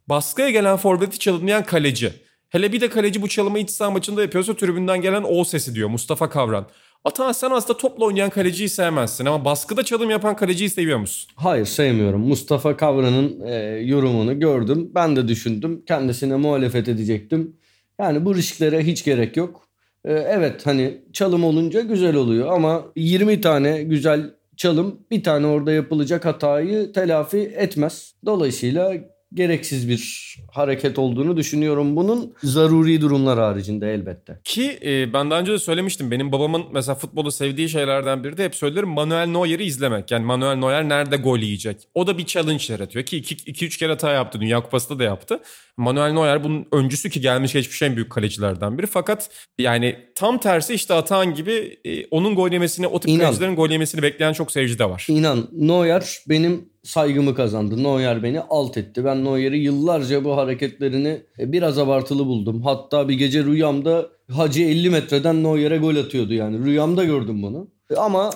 Baskıya 0.09 0.51
gelen 0.51 0.77
forveti 0.77 1.19
çalımlayan 1.19 1.65
kaleci. 1.65 2.13
Hele 2.49 2.73
bir 2.73 2.81
de 2.81 2.91
kaleci 2.91 3.23
bu 3.23 3.29
çalımı 3.29 3.59
iç 3.59 3.71
saha 3.71 3.91
maçında 3.91 4.23
yapıyorsa 4.23 4.57
tribünden 4.57 5.01
gelen 5.01 5.25
o 5.29 5.45
sesi 5.45 5.75
diyor 5.75 5.89
Mustafa 5.89 6.31
Kavran. 6.31 6.69
Atan 7.05 7.33
sen 7.33 7.51
aslında 7.51 7.79
topla 7.79 8.05
oynayan 8.05 8.31
kaleciyi 8.31 8.69
sevmezsin 8.69 9.27
ama 9.27 9.45
baskıda 9.45 9.85
çalım 9.85 10.11
yapan 10.11 10.37
kaleciyi 10.37 10.71
seviyor 10.71 10.99
musun? 10.99 11.31
Hayır 11.37 11.67
sevmiyorum. 11.67 12.21
Mustafa 12.21 12.77
Kavran'ın 12.77 13.41
e, 13.47 13.55
yorumunu 13.85 14.41
gördüm. 14.41 14.91
Ben 14.95 15.17
de 15.17 15.29
düşündüm. 15.29 15.83
Kendisine 15.87 16.37
muhalefet 16.37 16.89
edecektim. 16.89 17.57
Yani 18.01 18.25
bu 18.25 18.35
risklere 18.35 18.87
hiç 18.87 19.05
gerek 19.05 19.37
yok. 19.37 19.69
E, 20.05 20.13
evet 20.13 20.67
hani 20.67 21.03
çalım 21.13 21.45
olunca 21.45 21.81
güzel 21.81 22.15
oluyor 22.15 22.53
ama 22.53 22.85
20 22.97 23.41
tane 23.41 23.83
güzel 23.83 24.35
çalım 24.57 25.01
bir 25.11 25.23
tane 25.23 25.47
orada 25.47 25.73
yapılacak 25.73 26.25
hatayı 26.25 26.93
telafi 26.93 27.39
etmez. 27.39 28.15
Dolayısıyla 28.27 28.95
gereksiz 29.35 29.89
bir 29.89 30.35
hareket 30.53 30.99
olduğunu 30.99 31.37
düşünüyorum 31.37 31.97
bunun 31.97 32.35
zaruri 32.43 33.01
durumlar 33.01 33.39
haricinde 33.39 33.95
elbette. 33.95 34.41
Ki 34.45 34.79
e, 34.85 35.13
ben 35.13 35.31
daha 35.31 35.41
önce 35.41 35.53
de 35.53 35.59
söylemiştim 35.59 36.11
benim 36.11 36.33
babamın 36.33 36.65
mesela 36.73 36.95
futbolu 36.95 37.33
sevdiği 37.33 37.69
şeylerden 37.69 38.25
biri 38.25 38.37
de 38.37 38.45
hep 38.45 38.55
söylerim 38.55 38.89
Manuel 38.89 39.27
Neuer'i 39.27 39.65
izlemek. 39.65 40.11
Yani 40.11 40.25
Manuel 40.25 40.57
Neuer 40.57 40.89
nerede 40.89 41.17
gol 41.17 41.39
yiyecek? 41.39 41.77
O 41.95 42.07
da 42.07 42.19
bir 42.19 42.27
challenge 42.27 42.65
yaratıyor 42.69 43.05
ki 43.05 43.21
2-3 43.21 43.79
kere 43.79 43.93
hata 43.93 44.13
yaptı 44.13 44.41
Dünya 44.41 44.63
Kupası'nda 44.63 44.99
da 44.99 45.05
yaptı. 45.05 45.41
Manuel 45.77 46.13
Neuer 46.13 46.45
bunun 46.45 46.67
öncüsü 46.73 47.11
ki 47.11 47.21
gelmiş 47.21 47.53
geçmiş 47.53 47.83
en 47.83 47.97
büyük 47.97 48.13
kalecilerden 48.13 48.79
biri. 48.79 48.87
Fakat 48.87 49.31
yani 49.59 49.97
tam 50.15 50.39
tersi 50.39 50.75
işte 50.75 50.95
Atan 50.95 51.35
gibi 51.35 51.79
e, 51.85 52.07
onun 52.07 52.35
gol 52.35 52.53
yemesini 52.53 52.87
o 52.87 53.01
tip 53.01 53.11
İnan. 53.11 53.21
kalecilerin 53.21 53.57
gol 53.57 53.71
yemesini 53.71 54.03
bekleyen 54.03 54.33
çok 54.33 54.53
seyirci 54.53 54.79
de 54.79 54.91
var. 54.91 55.07
İnan 55.09 55.49
Neuer 55.53 56.19
benim 56.29 56.69
saygımı 56.89 57.35
kazandı. 57.35 57.83
Neuer 57.83 58.23
beni 58.23 58.41
alt 58.41 58.77
etti. 58.77 59.05
Ben 59.05 59.25
Neuer'i 59.25 59.59
yıllarca 59.59 60.25
bu 60.25 60.37
hareketlerini 60.37 61.23
e, 61.39 61.53
biraz 61.53 61.79
abartılı 61.79 62.27
buldum. 62.27 62.63
Hatta 62.63 63.09
bir 63.09 63.15
gece 63.15 63.45
rüyamda 63.45 64.09
Hacı 64.33 64.63
50 64.63 64.91
metreden 64.91 65.43
Neuer'e 65.43 65.79
gol 65.79 65.97
atıyordu 65.97 66.35
yani. 66.35 66.65
Rüyamda 66.65 67.05
gördüm 67.05 67.43
bunu. 67.43 67.69
E, 67.91 67.97
ama 67.97 68.31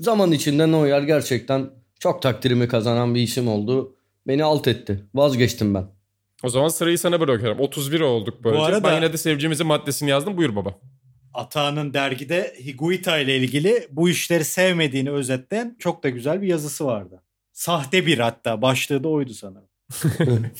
zaman 0.00 0.32
içinde 0.32 0.72
Neuer 0.72 1.02
gerçekten 1.02 1.70
çok 2.00 2.22
takdirimi 2.22 2.68
kazanan 2.68 3.14
bir 3.14 3.20
isim 3.20 3.48
oldu. 3.48 3.96
Beni 4.26 4.44
alt 4.44 4.68
etti. 4.68 5.04
Vazgeçtim 5.14 5.74
ben. 5.74 5.86
O 6.42 6.48
zaman 6.48 6.68
sırayı 6.68 6.98
sana 6.98 7.20
bırakıyorum. 7.20 7.60
31 7.60 8.00
olduk 8.00 8.44
böylece. 8.44 8.60
Bu 8.60 8.64
arada, 8.64 8.84
ben 8.84 8.94
yine 8.94 9.12
de 9.12 9.16
seveceğimizin 9.16 9.66
maddesini 9.66 10.10
yazdım. 10.10 10.36
Buyur 10.36 10.56
baba. 10.56 10.78
Atağan'ın 11.34 11.94
dergide 11.94 12.54
Higuita 12.64 13.18
ile 13.18 13.36
ilgili 13.36 13.88
bu 13.90 14.08
işleri 14.08 14.44
sevmediğini 14.44 15.10
özetleyen 15.10 15.76
çok 15.78 16.02
da 16.02 16.08
güzel 16.08 16.42
bir 16.42 16.46
yazısı 16.46 16.84
vardı. 16.86 17.22
Sahte 17.58 18.06
bir 18.06 18.18
hatta. 18.18 18.62
Başlığı 18.62 19.04
da 19.04 19.08
oydu 19.08 19.34
sanırım. 19.34 19.68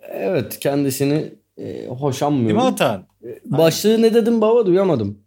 evet 0.00 0.58
kendisini 0.60 1.34
e, 1.58 1.86
hoşanmıyorum. 1.86 2.56
Değil 2.60 2.70
mi 2.70 2.74
Atan? 2.74 3.06
E, 3.24 3.40
başlığı 3.44 4.02
ne 4.02 4.14
dedim 4.14 4.40
baba 4.40 4.66
duyamadım. 4.66 5.18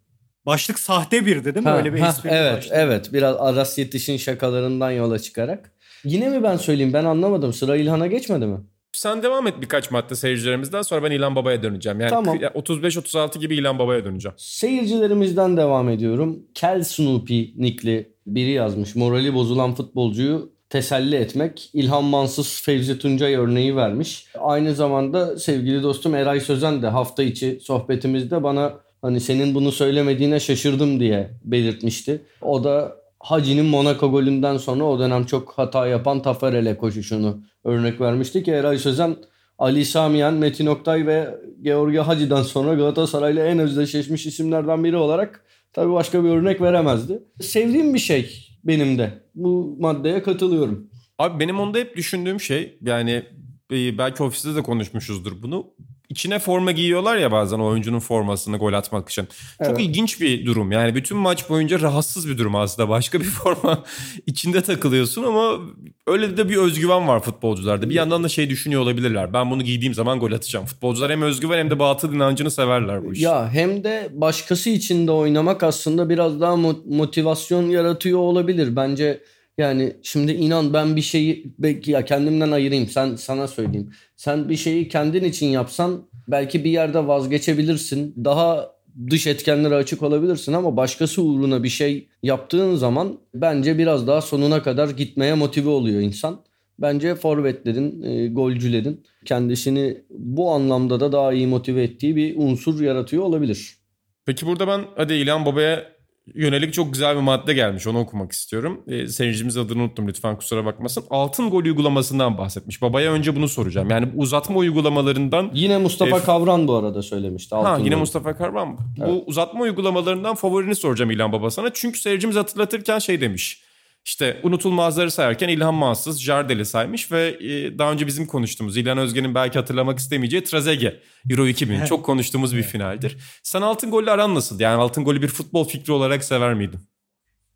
Başlık 0.46 0.80
sahte 0.80 1.26
bir 1.26 1.46
dedim 1.46 1.66
ha, 1.66 1.78
öyle 1.78 1.94
bir 1.94 2.00
ha, 2.00 2.16
Evet 2.24 2.58
başlık. 2.58 2.74
evet 2.76 3.14
biraz 3.14 3.36
Aras 3.40 3.78
Yetiş'in 3.78 4.18
şakalarından 4.18 4.92
yola 4.92 5.20
çıkarak. 5.20 5.72
Yine 6.04 6.30
mi 6.30 6.44
ben 6.44 6.58
söyleyeyim 6.58 6.94
ben 6.94 7.06
anlamadım 7.06 7.54
sıra 7.54 7.76
İlhan'a 7.76 8.08
geçmedi 8.08 8.46
mi? 8.46 8.58
Sen 8.92 9.24
devam 9.24 9.48
et 9.48 9.54
birkaç 9.62 9.92
madde 9.92 10.16
seyircilerimizden 10.16 10.82
sonra 10.82 11.04
ben 11.04 11.12
İlan 11.12 11.36
Baba'ya 11.36 11.64
döneceğim. 11.64 12.00
Yani 12.00 12.10
tamam. 12.10 12.38
35-36 12.38 13.40
gibi 13.40 13.56
İlan 13.56 13.80
Baba'ya 13.80 14.06
döneceğim. 14.06 14.36
Seyircilerimizden 14.38 15.58
devam 15.58 15.90
ediyorum. 15.90 16.40
Kel 16.54 16.84
Snoopy 16.84 17.44
nickli 17.56 18.16
biri 18.28 18.52
yazmış. 18.52 18.96
Morali 18.96 19.34
bozulan 19.34 19.76
futbolcuyu 19.76 20.55
teselli 20.76 21.16
etmek. 21.16 21.70
İlhan 21.74 22.04
Mansız 22.04 22.62
Fevzi 22.62 23.00
Tuncay 23.00 23.36
örneği 23.36 23.76
vermiş. 23.76 24.26
Aynı 24.40 24.76
zamanda 24.76 25.40
sevgili 25.40 25.84
dostum 25.84 26.16
Eray 26.16 26.40
Sözen 26.40 26.82
de 26.82 26.88
hafta 26.88 27.24
içi 27.24 27.60
sohbetimizde 27.62 28.44
bana 28.44 28.74
hani 29.02 29.20
senin 29.20 29.56
bunu 29.56 29.72
söylemediğine 29.72 30.40
şaşırdım 30.40 31.00
diye 31.00 31.30
belirtmişti. 31.44 32.22
O 32.42 32.64
da 32.64 32.96
Hacı'nin 33.20 33.66
Monaco 33.66 34.12
golünden 34.12 34.58
sonra 34.58 34.84
o 34.84 35.00
dönem 35.00 35.26
çok 35.26 35.54
hata 35.54 35.88
yapan 35.88 36.22
Tafarel'e 36.22 36.78
koşuşunu 36.78 37.40
örnek 37.64 38.02
vermişti 38.02 38.44
ki 38.44 38.52
Eray 38.52 38.78
Sözen 38.78 39.16
Ali 39.60 39.86
Samiyen, 39.86 40.34
Metin 40.34 40.66
Oktay 40.66 41.08
ve 41.08 41.36
Georgi 41.62 41.98
Hacı'dan 41.98 42.44
sonra 42.44 42.74
Galatasaray'la 42.74 43.46
en 43.46 43.60
özdeşleşmiş 43.60 44.26
isimlerden 44.26 44.84
biri 44.84 44.98
olarak 44.98 45.46
tabii 45.74 45.94
başka 45.94 46.24
bir 46.24 46.30
örnek 46.30 46.62
veremezdi. 46.62 47.24
Sevdiğim 47.42 47.94
bir 47.94 48.00
şey 48.00 48.55
benim 48.66 48.98
de. 48.98 49.24
Bu 49.36 49.78
maddeye 49.80 50.24
katılıyorum. 50.24 50.90
Abi 51.18 51.40
benim 51.40 51.60
onda 51.60 51.78
hep 51.78 51.96
düşündüğüm 51.98 52.40
şey 52.40 52.78
yani 52.82 53.26
e, 53.72 53.98
belki 53.98 54.24
ofiste 54.24 54.56
de 54.56 54.64
konuşmuşuzdur 54.64 55.44
bunu 55.44 55.74
içine 56.10 56.40
forma 56.40 56.72
giyiyorlar 56.72 57.18
ya 57.18 57.32
bazen 57.32 57.60
oyuncunun 57.60 58.00
formasını 58.00 58.58
gol 58.58 58.74
atmak 58.74 59.10
için. 59.10 59.28
Çok 59.58 59.68
evet. 59.68 59.80
ilginç 59.80 60.22
bir 60.22 60.46
durum. 60.46 60.72
Yani 60.72 60.96
bütün 60.96 61.18
maç 61.18 61.50
boyunca 61.50 61.82
rahatsız 61.82 62.30
bir 62.30 62.38
durum 62.38 62.56
aslında. 62.56 62.90
Başka 62.90 63.20
bir 63.20 63.26
forma 63.44 63.84
içinde 64.26 64.62
takılıyorsun 64.64 65.24
ama 65.24 65.60
öyle 66.08 66.38
de 66.38 66.50
bir 66.50 66.58
özgüven 66.58 67.08
var 67.08 67.20
futbolcularda. 67.20 67.90
Bir 67.90 67.96
yandan 67.96 68.24
da 68.24 68.30
şey 68.30 68.50
düşünüyor 68.50 68.82
olabilirler. 68.82 69.34
Ben 69.34 69.52
bunu 69.52 69.64
giydiğim 69.64 69.94
zaman 69.94 70.20
gol 70.20 70.32
atacağım. 70.32 70.66
Futbolcular 70.66 71.12
hem 71.12 71.22
özgüven 71.22 71.58
hem 71.58 71.70
de 71.70 71.80
batıl 71.80 72.14
inancını 72.14 72.52
severler 72.52 73.06
bu 73.06 73.14
işi. 73.14 73.24
Ya 73.24 73.50
hem 73.54 73.84
de 73.84 74.10
başkası 74.14 74.70
için 74.70 75.08
de 75.08 75.12
oynamak 75.12 75.64
aslında 75.64 76.10
biraz 76.10 76.42
daha 76.42 76.56
motivasyon 76.86 77.70
yaratıyor 77.70 78.20
olabilir. 78.20 78.76
Bence 78.76 79.22
yani 79.58 79.96
şimdi 80.04 80.32
inan 80.32 80.74
ben 80.74 80.96
bir 80.96 81.02
şeyi 81.02 81.54
belki 81.60 81.92
ya 81.92 82.06
kendimden 82.06 82.52
ayırayım 82.52 82.88
sen 82.88 83.16
sana 83.16 83.48
söyleyeyim. 83.48 83.92
Sen 84.16 84.50
bir 84.50 84.56
şeyi 84.56 84.88
kendin 84.88 85.24
için 85.24 85.48
yapsan 85.48 86.08
belki 86.28 86.64
bir 86.64 86.72
yerde 86.72 87.08
vazgeçebilirsin. 87.08 88.14
Daha 88.26 88.76
dış 89.10 89.28
etkenlere 89.28 89.76
açık 89.76 90.04
olabilirsin 90.04 90.54
ama 90.54 90.78
başkası 90.78 91.22
uğruna 91.22 91.64
bir 91.64 91.70
şey 91.70 92.08
yaptığın 92.24 92.76
zaman 92.76 93.18
bence 93.34 93.78
biraz 93.78 94.08
daha 94.08 94.22
sonuna 94.22 94.64
kadar 94.64 94.90
gitmeye 94.90 95.34
motive 95.34 95.70
oluyor 95.70 96.02
insan. 96.02 96.42
Bence 96.80 97.16
forvetlerin, 97.16 98.04
e, 98.04 98.28
golcülerin 98.28 99.04
kendisini 99.26 99.98
bu 100.10 100.52
anlamda 100.52 101.00
da 101.00 101.12
daha 101.12 101.34
iyi 101.34 101.48
motive 101.48 101.84
ettiği 101.84 102.16
bir 102.16 102.38
unsur 102.38 102.82
yaratıyor 102.82 103.24
olabilir. 103.24 103.78
Peki 104.26 104.46
burada 104.46 104.68
ben 104.68 104.82
hadi 104.96 105.14
İlhan 105.14 105.46
Baba'ya 105.46 105.95
yönelik 106.34 106.74
çok 106.74 106.94
güzel 106.94 107.16
bir 107.16 107.22
madde 107.22 107.54
gelmiş. 107.54 107.88
Onu 107.88 108.00
okumak 108.00 108.32
istiyorum. 108.32 108.82
E, 108.88 109.08
seyircimiz 109.08 109.58
adını 109.58 109.82
unuttum 109.82 110.08
lütfen 110.08 110.38
kusura 110.38 110.66
bakmasın. 110.66 111.04
Altın 111.10 111.50
gol 111.50 111.64
uygulamasından 111.64 112.38
bahsetmiş. 112.38 112.82
Babaya 112.82 113.12
önce 113.12 113.36
bunu 113.36 113.48
soracağım. 113.48 113.90
Yani 113.90 114.08
uzatma 114.16 114.58
uygulamalarından... 114.58 115.52
Yine 115.54 115.78
Mustafa 115.78 116.18
e, 116.18 116.24
Kavran 116.24 116.68
bu 116.68 116.76
arada 116.76 117.02
söylemişti. 117.02 117.56
Altın 117.56 117.70
ha 117.70 117.78
yine 117.78 117.90
gol. 117.90 118.00
Mustafa 118.00 118.38
Kavran. 118.38 118.78
Evet. 118.98 119.10
Bu 119.10 119.24
uzatma 119.26 119.62
uygulamalarından 119.62 120.36
favorini 120.36 120.76
soracağım 120.76 121.12
İlhan 121.12 121.32
Baba 121.32 121.52
sana. 121.52 121.74
Çünkü 121.74 122.00
seyircimiz 122.00 122.36
hatırlatırken 122.36 123.00
şey 123.00 123.22
demiş. 123.22 123.65
İşte 124.06 124.40
unutulmazları 124.44 125.12
sayarken 125.12 125.50
İlhan 125.50 125.74
Mansız, 125.74 126.22
Jardel'i 126.24 126.66
saymış 126.66 127.12
ve 127.12 127.28
e, 127.28 127.80
daha 127.80 127.92
önce 127.92 128.08
bizim 128.08 128.28
konuştuğumuz 128.28 128.78
İlhan 128.78 128.98
Özgen'in 128.98 129.36
belki 129.36 129.60
hatırlamak 129.60 130.00
istemeyeceği 130.00 130.44
Trezege 130.44 131.00
Euro 131.30 131.48
2000 131.48 131.86
çok 131.86 132.06
konuştuğumuz 132.06 132.56
bir 132.56 132.64
finaldir. 132.64 133.18
Sen 133.44 133.62
altın 133.62 133.92
golle 133.92 134.12
aran 134.12 134.36
nasıl? 134.36 134.60
Yani 134.60 134.82
altın 134.82 135.04
golü 135.04 135.22
bir 135.22 135.28
futbol 135.28 135.68
fikri 135.68 135.94
olarak 135.94 136.24
sever 136.24 136.54
miydin? 136.54 136.80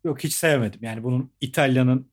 Yok 0.04 0.24
hiç 0.24 0.32
sevmedim. 0.32 0.80
Yani 0.82 1.02
bunun 1.02 1.30
İtalya'nın 1.40 2.10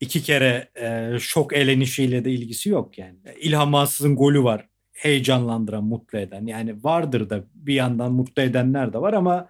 iki 0.00 0.22
kere 0.22 0.70
e, 0.74 1.18
şok 1.20 1.52
elenişiyle 1.52 2.24
de 2.24 2.30
ilgisi 2.30 2.68
yok 2.68 2.98
yani. 2.98 3.18
İlhan 3.40 3.68
Mansız'ın 3.68 4.16
golü 4.16 4.44
var. 4.44 4.68
Heyecanlandıran, 4.92 5.84
mutlu 5.84 6.18
eden. 6.18 6.46
Yani 6.46 6.84
vardır 6.84 7.30
da 7.30 7.44
bir 7.54 7.74
yandan 7.74 8.12
mutlu 8.12 8.42
edenler 8.42 8.92
de 8.92 8.98
var 8.98 9.12
ama 9.12 9.48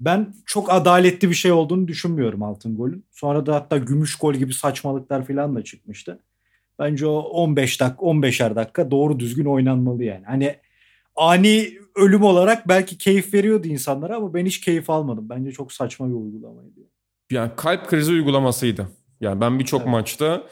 ben 0.00 0.34
çok 0.46 0.72
adaletli 0.72 1.30
bir 1.30 1.34
şey 1.34 1.52
olduğunu 1.52 1.88
düşünmüyorum 1.88 2.42
altın 2.42 2.76
golün. 2.76 3.04
Sonra 3.12 3.46
da 3.46 3.54
hatta 3.54 3.78
gümüş 3.78 4.14
gol 4.14 4.34
gibi 4.34 4.54
saçmalıklar 4.54 5.26
falan 5.26 5.56
da 5.56 5.64
çıkmıştı. 5.64 6.20
Bence 6.78 7.06
o 7.06 7.18
15 7.18 7.80
dakika 7.80 8.04
15'er 8.04 8.56
dakika 8.56 8.90
doğru 8.90 9.20
düzgün 9.20 9.44
oynanmalı 9.44 10.04
yani. 10.04 10.24
Hani 10.24 10.56
ani 11.16 11.78
ölüm 11.96 12.22
olarak 12.22 12.68
belki 12.68 12.98
keyif 12.98 13.34
veriyordu 13.34 13.68
insanlara 13.68 14.16
ama 14.16 14.34
ben 14.34 14.46
hiç 14.46 14.60
keyif 14.60 14.90
almadım. 14.90 15.28
Bence 15.28 15.52
çok 15.52 15.72
saçma 15.72 16.08
bir 16.08 16.14
uygulamaydı. 16.14 16.80
Yani 17.30 17.50
kalp 17.56 17.88
krizi 17.88 18.12
uygulamasıydı. 18.12 18.88
Yani 19.20 19.40
ben 19.40 19.58
birçok 19.58 19.80
evet. 19.80 19.90
maçta 19.90 20.42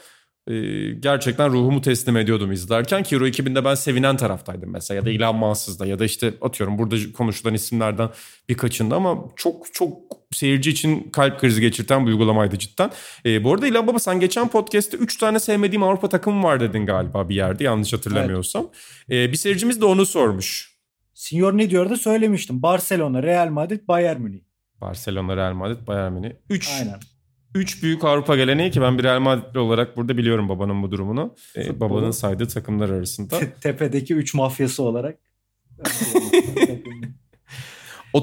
e, 0.47 0.91
gerçekten 0.91 1.51
ruhumu 1.51 1.81
teslim 1.81 2.17
ediyordum 2.17 2.51
izlerken 2.51 3.03
ki 3.03 3.15
Euro 3.15 3.27
2000'de 3.27 3.65
ben 3.65 3.75
sevinen 3.75 4.17
taraftaydım 4.17 4.71
mesela 4.71 4.95
ya 4.95 5.05
da 5.05 5.09
İlhan 5.09 5.35
Mansız'da 5.35 5.85
ya 5.85 5.99
da 5.99 6.05
işte 6.05 6.33
atıyorum 6.41 6.77
burada 6.77 6.95
konuşulan 7.13 7.53
isimlerden 7.53 8.09
birkaçında 8.49 8.95
ama 8.95 9.17
çok 9.35 9.73
çok 9.73 9.97
seyirci 10.31 10.69
için 10.69 11.09
kalp 11.11 11.39
krizi 11.39 11.61
geçirten 11.61 12.05
bir 12.05 12.11
uygulamaydı 12.11 12.59
cidden. 12.59 12.91
E, 13.25 13.43
bu 13.43 13.53
arada 13.53 13.67
İlhan 13.67 13.87
Baba 13.87 13.99
sen 13.99 14.19
geçen 14.19 14.47
podcast'te 14.47 14.97
3 14.97 15.17
tane 15.17 15.39
sevmediğim 15.39 15.83
Avrupa 15.83 16.09
takımı 16.09 16.43
var 16.43 16.59
dedin 16.59 16.85
galiba 16.85 17.29
bir 17.29 17.35
yerde 17.35 17.63
yanlış 17.63 17.93
hatırlamıyorsam. 17.93 18.67
Evet. 19.09 19.29
E, 19.29 19.31
bir 19.31 19.37
seyircimiz 19.37 19.81
de 19.81 19.85
onu 19.85 20.05
sormuş. 20.05 20.77
Senior 21.13 21.57
ne 21.57 21.69
diyordu 21.69 21.97
söylemiştim. 21.97 22.61
Barcelona, 22.61 23.23
Real 23.23 23.49
Madrid, 23.49 23.87
Bayern 23.87 24.21
Münih. 24.21 24.41
Barcelona, 24.81 25.37
Real 25.37 25.53
Madrid, 25.53 25.87
Bayern 25.87 26.13
Münih. 26.13 26.31
3 26.49 26.69
Aynen. 27.57 27.61
Üç 27.61 27.83
büyük 27.83 28.03
Avrupa 28.03 28.35
geleneği 28.35 28.71
ki 28.71 28.81
ben 28.81 28.97
bir 28.97 29.03
Real 29.03 29.19
Madridli 29.19 29.59
olarak 29.59 29.97
burada 29.97 30.17
biliyorum 30.17 30.49
babanın 30.49 30.83
bu 30.83 30.91
durumunu. 30.91 31.35
Ee, 31.55 31.79
babanın 31.79 32.11
saydığı 32.11 32.47
takımlar 32.47 32.89
arasında. 32.89 33.39
Tepedeki 33.61 34.15
üç 34.15 34.33
mafyası 34.33 34.83
olarak. 34.83 35.17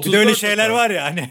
bir 0.05 0.11
de 0.11 0.17
öyle 0.17 0.35
şeyler 0.35 0.69
var 0.69 0.89
ya 0.89 1.03
hani 1.03 1.29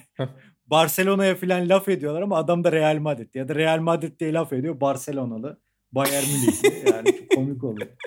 Barcelona'ya 0.67 1.35
falan 1.35 1.69
laf 1.69 1.89
ediyorlar 1.89 2.23
ama 2.23 2.37
adam 2.37 2.65
da 2.65 2.73
Real 2.73 2.99
Madrid 2.99 3.35
ya 3.35 3.49
da 3.49 3.55
Real 3.55 3.81
Madrid 3.81 4.21
diye 4.21 4.33
laf 4.33 4.53
ediyor 4.53 4.81
Barcelonalı. 4.81 5.61
Bayern 5.93 6.25
Münihli 6.25 6.91
yani 6.91 7.19
çok 7.19 7.31
komik 7.31 7.65
oluyor. 7.65 7.89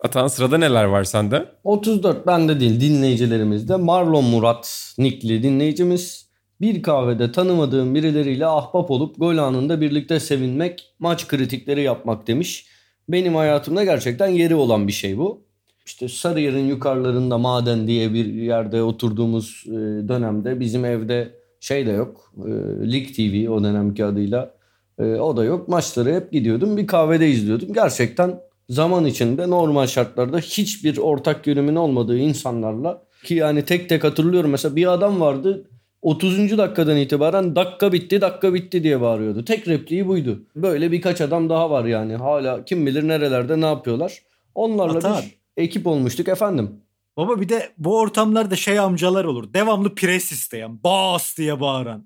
Atan 0.00 0.26
sırada 0.26 0.58
neler 0.58 0.84
var 0.84 1.04
sende? 1.04 1.48
34 1.64 2.26
bende 2.26 2.60
değil 2.60 2.80
dinleyicilerimizde. 2.80 3.76
Marlon 3.76 4.24
Murat 4.24 4.94
Nikli 4.98 5.42
dinleyicimiz. 5.42 6.33
Bir 6.64 6.82
kahvede 6.82 7.32
tanımadığım 7.32 7.94
birileriyle 7.94 8.46
ahbap 8.46 8.90
olup 8.90 9.18
gol 9.18 9.36
anında 9.36 9.80
birlikte 9.80 10.20
sevinmek, 10.20 10.94
maç 10.98 11.28
kritikleri 11.28 11.82
yapmak 11.82 12.26
demiş. 12.26 12.66
Benim 13.08 13.34
hayatımda 13.34 13.84
gerçekten 13.84 14.28
yeri 14.28 14.54
olan 14.54 14.88
bir 14.88 14.92
şey 14.92 15.18
bu. 15.18 15.42
İşte 15.86 16.08
Sarıyer'in 16.08 16.66
yukarılarında 16.68 17.38
Maden 17.38 17.86
diye 17.86 18.14
bir 18.14 18.26
yerde 18.26 18.82
oturduğumuz 18.82 19.64
e, 19.66 19.72
dönemde 20.08 20.60
bizim 20.60 20.84
evde 20.84 21.32
şey 21.60 21.86
de 21.86 21.90
yok. 21.90 22.32
E, 22.38 22.50
Lig 22.92 23.14
TV 23.16 23.50
o 23.50 23.64
dönemki 23.64 24.04
adıyla. 24.04 24.54
E, 24.98 25.04
o 25.04 25.36
da 25.36 25.44
yok. 25.44 25.68
Maçları 25.68 26.14
hep 26.14 26.32
gidiyordum. 26.32 26.76
Bir 26.76 26.86
kahvede 26.86 27.28
izliyordum. 27.28 27.72
Gerçekten 27.72 28.40
zaman 28.68 29.04
içinde 29.04 29.50
normal 29.50 29.86
şartlarda 29.86 30.38
hiçbir 30.38 30.98
ortak 30.98 31.46
yönümün 31.46 31.76
olmadığı 31.76 32.18
insanlarla 32.18 33.02
ki 33.24 33.34
yani 33.34 33.64
tek 33.64 33.88
tek 33.88 34.04
hatırlıyorum. 34.04 34.50
Mesela 34.50 34.76
bir 34.76 34.92
adam 34.92 35.20
vardı 35.20 35.64
30. 36.04 36.58
dakikadan 36.58 36.96
itibaren 36.96 37.56
dakika 37.56 37.92
bitti 37.92 38.20
dakika 38.20 38.54
bitti 38.54 38.82
diye 38.82 39.00
bağırıyordu. 39.00 39.44
Tek 39.44 39.68
repliği 39.68 40.06
buydu. 40.06 40.42
Böyle 40.56 40.92
birkaç 40.92 41.20
adam 41.20 41.48
daha 41.48 41.70
var 41.70 41.84
yani. 41.84 42.16
Hala 42.16 42.64
kim 42.64 42.86
bilir 42.86 43.08
nerelerde 43.08 43.60
ne 43.60 43.66
yapıyorlar. 43.66 44.22
Onlarla 44.54 44.98
Atan. 44.98 45.22
bir 45.22 45.62
ekip 45.62 45.86
olmuştuk 45.86 46.28
efendim. 46.28 46.70
Baba 47.16 47.40
bir 47.40 47.48
de 47.48 47.72
bu 47.78 47.98
ortamlarda 47.98 48.56
şey 48.56 48.78
amcalar 48.78 49.24
olur. 49.24 49.54
Devamlı 49.54 49.94
pres 49.94 50.32
isteyen, 50.32 50.82
bas 50.84 51.36
diye 51.38 51.60
bağıran. 51.60 52.04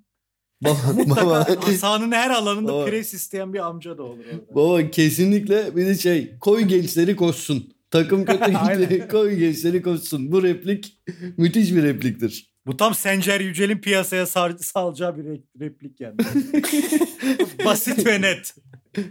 Mutlaka 1.07 1.73
sahanın 1.73 2.13
her 2.23 2.31
alanında 2.31 2.73
baba, 2.73 2.85
pres 2.85 3.15
isteyen 3.15 3.55
bir 3.55 3.67
amca 3.67 3.99
da 3.99 4.03
olur. 4.03 4.25
Orada. 4.33 4.55
Baba 4.55 4.91
kesinlikle 4.91 5.77
bir 5.77 5.87
de 5.87 5.95
şey 5.95 6.39
koy 6.41 6.63
gençleri 6.63 7.17
koşsun. 7.17 7.73
Takım 7.91 8.25
kötü 8.25 9.09
koy 9.09 9.35
gençleri 9.35 9.83
koşsun. 9.83 10.33
Bu 10.33 10.43
replik 10.43 10.99
müthiş 11.37 11.73
bir 11.73 11.83
repliktir. 11.83 12.49
Bu 12.69 12.77
tam 12.77 12.95
Sencer 12.95 13.41
Yücel'in 13.41 13.79
piyasaya 13.79 14.27
sar, 14.27 14.53
salacağı 14.59 15.17
bir 15.17 15.41
replik 15.61 16.01
yani. 16.01 16.17
Basit 17.65 18.07
ve 18.07 18.21
net. 18.21 18.55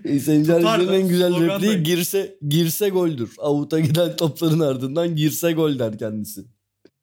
E, 0.05 0.19
Sencer 0.19 0.59
Yücel'in 0.59 0.93
en 0.93 1.07
güzel 1.07 1.45
repliği 1.45 1.83
girse 1.83 2.37
girse 2.47 2.89
goldür. 2.89 3.29
Avuta 3.37 3.79
giden 3.79 4.15
topların 4.15 4.59
ardından 4.59 5.15
girse 5.15 5.51
gol 5.51 5.79
der 5.79 5.97
kendisi. 5.97 6.41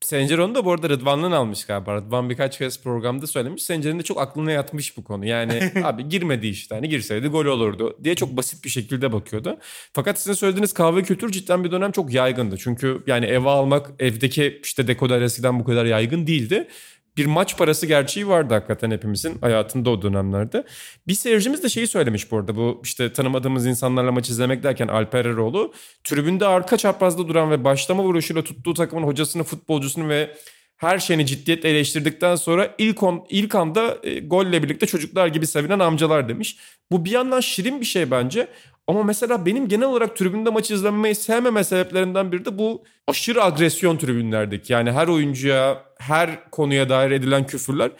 Senceron'u 0.04 0.54
da 0.54 0.64
bu 0.64 0.72
arada 0.72 0.88
Rıdvan'dan 0.88 1.32
almış 1.32 1.64
galiba. 1.64 1.96
Rıdvan 1.96 2.30
birkaç 2.30 2.58
kez 2.58 2.82
programda 2.82 3.26
söylemiş. 3.26 3.62
Sencer'in 3.62 3.98
de 3.98 4.02
çok 4.02 4.20
aklına 4.20 4.52
yatmış 4.52 4.96
bu 4.96 5.04
konu. 5.04 5.26
Yani 5.26 5.72
abi 5.84 6.08
girmedi 6.08 6.46
işte. 6.46 6.74
Hani 6.74 6.88
girseydi 6.88 7.28
gol 7.28 7.46
olurdu 7.46 7.96
diye 8.04 8.14
çok 8.14 8.36
basit 8.36 8.64
bir 8.64 8.70
şekilde 8.70 9.12
bakıyordu. 9.12 9.58
Fakat 9.92 10.18
sizin 10.18 10.32
söylediğiniz 10.32 10.74
kahve 10.74 11.02
kültürü 11.02 11.32
cidden 11.32 11.64
bir 11.64 11.70
dönem 11.70 11.92
çok 11.92 12.12
yaygındı. 12.12 12.56
Çünkü 12.58 13.02
yani 13.06 13.26
eve 13.26 13.48
almak 13.48 13.90
evdeki 13.98 14.60
işte 14.62 14.86
dekoder 14.86 15.20
eskiden 15.22 15.60
bu 15.60 15.64
kadar 15.64 15.84
yaygın 15.84 16.26
değildi 16.26 16.68
bir 17.16 17.26
maç 17.26 17.58
parası 17.58 17.86
gerçeği 17.86 18.28
vardı 18.28 18.54
hakikaten 18.54 18.90
hepimizin 18.90 19.38
hayatında 19.40 19.90
o 19.90 20.02
dönemlerde. 20.02 20.64
Bir 21.08 21.14
seyircimiz 21.14 21.62
de 21.62 21.68
şeyi 21.68 21.86
söylemiş 21.86 22.30
bu 22.30 22.36
arada 22.36 22.56
bu 22.56 22.80
işte 22.84 23.12
tanımadığımız 23.12 23.66
insanlarla 23.66 24.12
maç 24.12 24.30
izlemek 24.30 24.62
derken 24.62 24.88
Alper 24.88 25.24
Eroğlu 25.24 25.72
tribünde 26.04 26.46
arka 26.46 26.76
çaprazda 26.76 27.28
duran 27.28 27.50
ve 27.50 27.64
başlama 27.64 28.02
vuruşuyla 28.02 28.44
tuttuğu 28.44 28.74
takımın 28.74 29.06
hocasını, 29.06 29.44
futbolcusunu 29.44 30.08
ve 30.08 30.36
her 30.76 30.98
şeyini 30.98 31.26
ciddiyetle 31.26 31.68
eleştirdikten 31.68 32.36
sonra 32.36 32.74
ilk, 32.78 33.02
on, 33.02 33.26
ilk 33.28 33.54
anda 33.54 33.98
e, 34.02 34.20
golle 34.20 34.62
birlikte 34.62 34.86
çocuklar 34.86 35.26
gibi 35.26 35.46
sevinen 35.46 35.78
amcalar 35.78 36.28
demiş. 36.28 36.56
Bu 36.90 37.04
bir 37.04 37.10
yandan 37.10 37.40
şirin 37.40 37.80
bir 37.80 37.86
şey 37.86 38.10
bence 38.10 38.48
ama 38.86 39.02
mesela 39.02 39.46
benim 39.46 39.68
genel 39.68 39.88
olarak 39.88 40.16
tribünde 40.16 40.50
maç 40.50 40.70
izlemeyi 40.70 41.14
sevmeme 41.14 41.64
sebeplerinden 41.64 42.32
biri 42.32 42.44
de 42.44 42.58
bu 42.58 42.82
aşırı 43.08 43.44
agresyon 43.44 43.96
tribünlerdeki. 43.96 44.72
Yani 44.72 44.92
her 44.92 45.08
oyuncuya, 45.08 45.82
her 46.08 46.50
konuya 46.50 46.88
dair 46.88 47.10
edilen 47.10 47.46
küfürler 47.46 47.90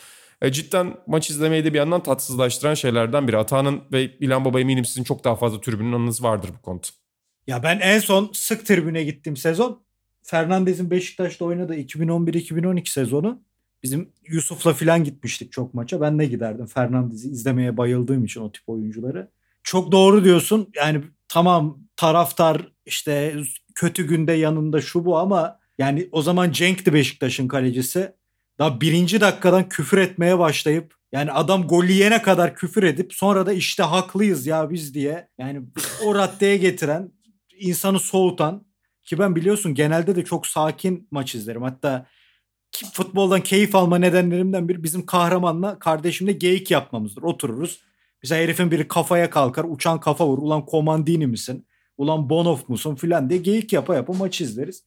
e, 0.43 0.53
cidden 0.53 0.95
maç 1.07 1.31
izlemeyi 1.31 1.65
de 1.65 1.73
bir 1.73 1.79
yandan 1.79 2.03
tatsızlaştıran 2.03 2.75
şeylerden 2.75 3.29
biri. 3.29 3.39
Ata'nın 3.39 3.81
ve 3.93 4.17
İlhan 4.19 4.45
Baba 4.45 4.61
eminim 4.61 4.85
sizin 4.85 5.05
çok 5.05 5.25
daha 5.25 5.37
fazla 5.37 5.61
tribünün 5.61 5.93
anınız 5.93 6.23
vardır 6.23 6.51
bu 6.59 6.63
konuda. 6.63 6.87
Ya 7.47 7.63
ben 7.63 7.81
en 7.81 7.99
son 7.99 8.31
sık 8.33 8.67
tribüne 8.67 9.05
gittiğim 9.05 9.37
sezon 9.37 9.85
Fernandez'in 10.23 10.91
Beşiktaş'ta 10.91 11.45
oynadığı 11.45 11.77
2011-2012 11.77 12.89
sezonu. 12.89 13.43
Bizim 13.83 14.13
Yusuf'la 14.29 14.73
filan 14.73 15.05
gitmiştik 15.05 15.53
çok 15.53 15.75
maça. 15.75 16.01
Ben 16.01 16.19
de 16.19 16.27
giderdim 16.27 16.67
Fernandez'i 16.67 17.29
izlemeye 17.29 17.77
bayıldığım 17.77 18.25
için 18.25 18.41
o 18.41 18.53
tip 18.53 18.69
oyuncuları 18.69 19.31
çok 19.63 19.93
doğru 19.93 20.25
diyorsun. 20.25 20.71
Yani 20.77 21.05
tamam 21.29 21.79
taraftar 21.97 22.73
işte 22.87 23.35
kötü 23.75 24.07
günde 24.07 24.33
yanında 24.33 24.81
şu 24.81 25.05
bu 25.05 25.19
ama 25.19 25.59
yani 25.79 26.09
o 26.13 26.23
zaman 26.23 26.53
Cenk'ti 26.53 26.93
Beşiktaş'ın 26.93 27.49
kalecisi. 27.49 28.13
Daha 28.59 28.81
birinci 28.81 29.21
dakikadan 29.21 29.69
küfür 29.69 29.99
etmeye 29.99 30.39
başlayıp 30.39 30.95
yani 31.13 31.33
adam 31.33 31.67
gol 31.67 31.85
yiyene 31.85 32.23
kadar 32.23 32.55
küfür 32.55 32.83
edip 32.83 33.15
sonra 33.15 33.47
da 33.47 33.53
işte 33.53 33.83
haklıyız 33.83 34.47
ya 34.47 34.71
biz 34.71 34.95
diye 34.95 35.29
yani 35.39 35.63
o 36.05 36.15
raddeye 36.15 36.57
getiren 36.57 37.13
insanı 37.59 38.01
soğutan 38.01 38.67
ki 39.05 39.19
ben 39.19 39.37
biliyorsun 39.37 39.75
genelde 39.75 40.17
de 40.17 40.25
çok 40.25 40.47
sakin 40.47 41.09
maç 41.11 41.35
izlerim. 41.35 41.63
Hatta 41.63 42.07
futboldan 42.93 43.41
keyif 43.41 43.75
alma 43.75 43.99
nedenlerimden 43.99 44.69
biri 44.69 44.83
bizim 44.83 45.07
kahramanla 45.07 45.79
kardeşimle 45.79 46.33
geyik 46.33 46.71
yapmamızdır. 46.71 47.23
Otururuz 47.23 47.81
Mesela 48.25 48.43
herifin 48.43 48.71
biri 48.71 48.89
kafaya 48.89 49.31
kalkar 49.31 49.65
uçan 49.69 50.01
kafa 50.01 50.27
vur. 50.27 50.39
Ulan 50.39 50.67
Komandini 50.67 51.27
misin? 51.27 51.67
Ulan 51.97 52.31
Bonof 52.31 52.69
musun 52.69 52.95
filan 52.95 53.31
diye 53.31 53.41
geyik 53.41 53.73
yapa 53.73 53.95
yapa 53.95 54.13
maç 54.13 54.41
izleriz. 54.41 54.85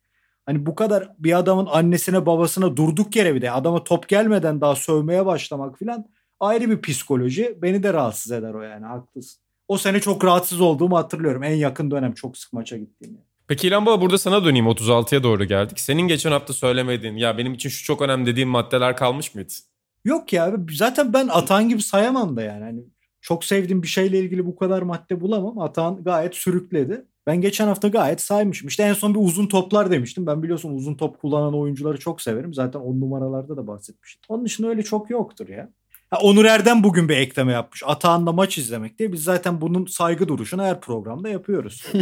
Hani 0.47 0.65
bu 0.65 0.75
kadar 0.75 1.09
bir 1.19 1.37
adamın 1.37 1.65
annesine 1.65 2.25
babasına 2.25 2.77
durduk 2.77 3.15
yere 3.15 3.35
bir 3.35 3.41
de 3.41 3.51
adama 3.51 3.83
top 3.83 4.07
gelmeden 4.07 4.61
daha 4.61 4.75
sövmeye 4.75 5.25
başlamak 5.25 5.77
filan 5.77 6.05
ayrı 6.39 6.69
bir 6.69 6.81
psikoloji. 6.81 7.57
Beni 7.61 7.83
de 7.83 7.93
rahatsız 7.93 8.31
eder 8.31 8.53
o 8.53 8.61
yani 8.61 8.85
haklısın. 8.85 9.41
O 9.67 9.77
sene 9.77 9.99
çok 9.99 10.25
rahatsız 10.25 10.61
olduğumu 10.61 10.97
hatırlıyorum. 10.97 11.43
En 11.43 11.55
yakın 11.55 11.91
dönem 11.91 12.13
çok 12.13 12.37
sık 12.37 12.53
maça 12.53 12.77
gittiğim. 12.77 13.17
Peki 13.47 13.67
İlhan 13.67 13.85
Baba 13.85 14.01
burada 14.01 14.17
sana 14.17 14.45
döneyim 14.45 14.65
36'ya 14.65 15.23
doğru 15.23 15.45
geldik. 15.45 15.79
Senin 15.79 16.07
geçen 16.07 16.31
hafta 16.31 16.53
söylemediğin 16.53 17.15
ya 17.15 17.37
benim 17.37 17.53
için 17.53 17.69
şu 17.69 17.83
çok 17.83 18.01
önemli 18.01 18.25
dediğin 18.25 18.49
maddeler 18.49 18.97
kalmış 18.97 19.35
mıydı? 19.35 19.53
Yok 20.05 20.33
ya 20.33 20.53
zaten 20.71 21.13
ben 21.13 21.27
atan 21.27 21.69
gibi 21.69 21.81
sayamam 21.81 22.37
da 22.37 22.41
yani. 22.41 22.63
Hani 22.63 22.83
çok 23.21 23.45
sevdiğim 23.45 23.83
bir 23.83 23.87
şeyle 23.87 24.19
ilgili 24.19 24.45
bu 24.45 24.55
kadar 24.55 24.81
madde 24.81 25.21
bulamam. 25.21 25.59
Atan 25.59 26.03
gayet 26.03 26.35
sürükledi. 26.35 27.05
Ben 27.27 27.41
geçen 27.41 27.67
hafta 27.67 27.87
gayet 27.87 28.21
saymışım. 28.21 28.67
İşte 28.67 28.83
en 28.83 28.93
son 28.93 29.13
bir 29.13 29.19
uzun 29.19 29.47
toplar 29.47 29.91
demiştim. 29.91 30.27
Ben 30.27 30.43
biliyorsun 30.43 30.75
uzun 30.75 30.95
top 30.95 31.21
kullanan 31.21 31.59
oyuncuları 31.59 31.99
çok 31.99 32.21
severim. 32.21 32.53
Zaten 32.53 32.79
on 32.79 33.01
numaralarda 33.01 33.57
da 33.57 33.67
bahsetmiştim. 33.67 34.21
Onun 34.29 34.45
dışında 34.45 34.67
öyle 34.67 34.83
çok 34.83 35.09
yoktur 35.09 35.47
ya. 35.47 35.69
Ha, 36.09 36.17
Onur 36.21 36.45
Erdem 36.45 36.83
bugün 36.83 37.09
bir 37.09 37.17
ekleme 37.17 37.51
yapmış. 37.51 37.83
Atağan'la 37.85 38.31
maç 38.31 38.57
izlemek 38.57 38.99
diye. 38.99 39.11
Biz 39.11 39.23
zaten 39.23 39.61
bunun 39.61 39.85
saygı 39.85 40.27
duruşunu 40.27 40.63
her 40.63 40.81
programda 40.81 41.29
yapıyoruz. 41.29 41.83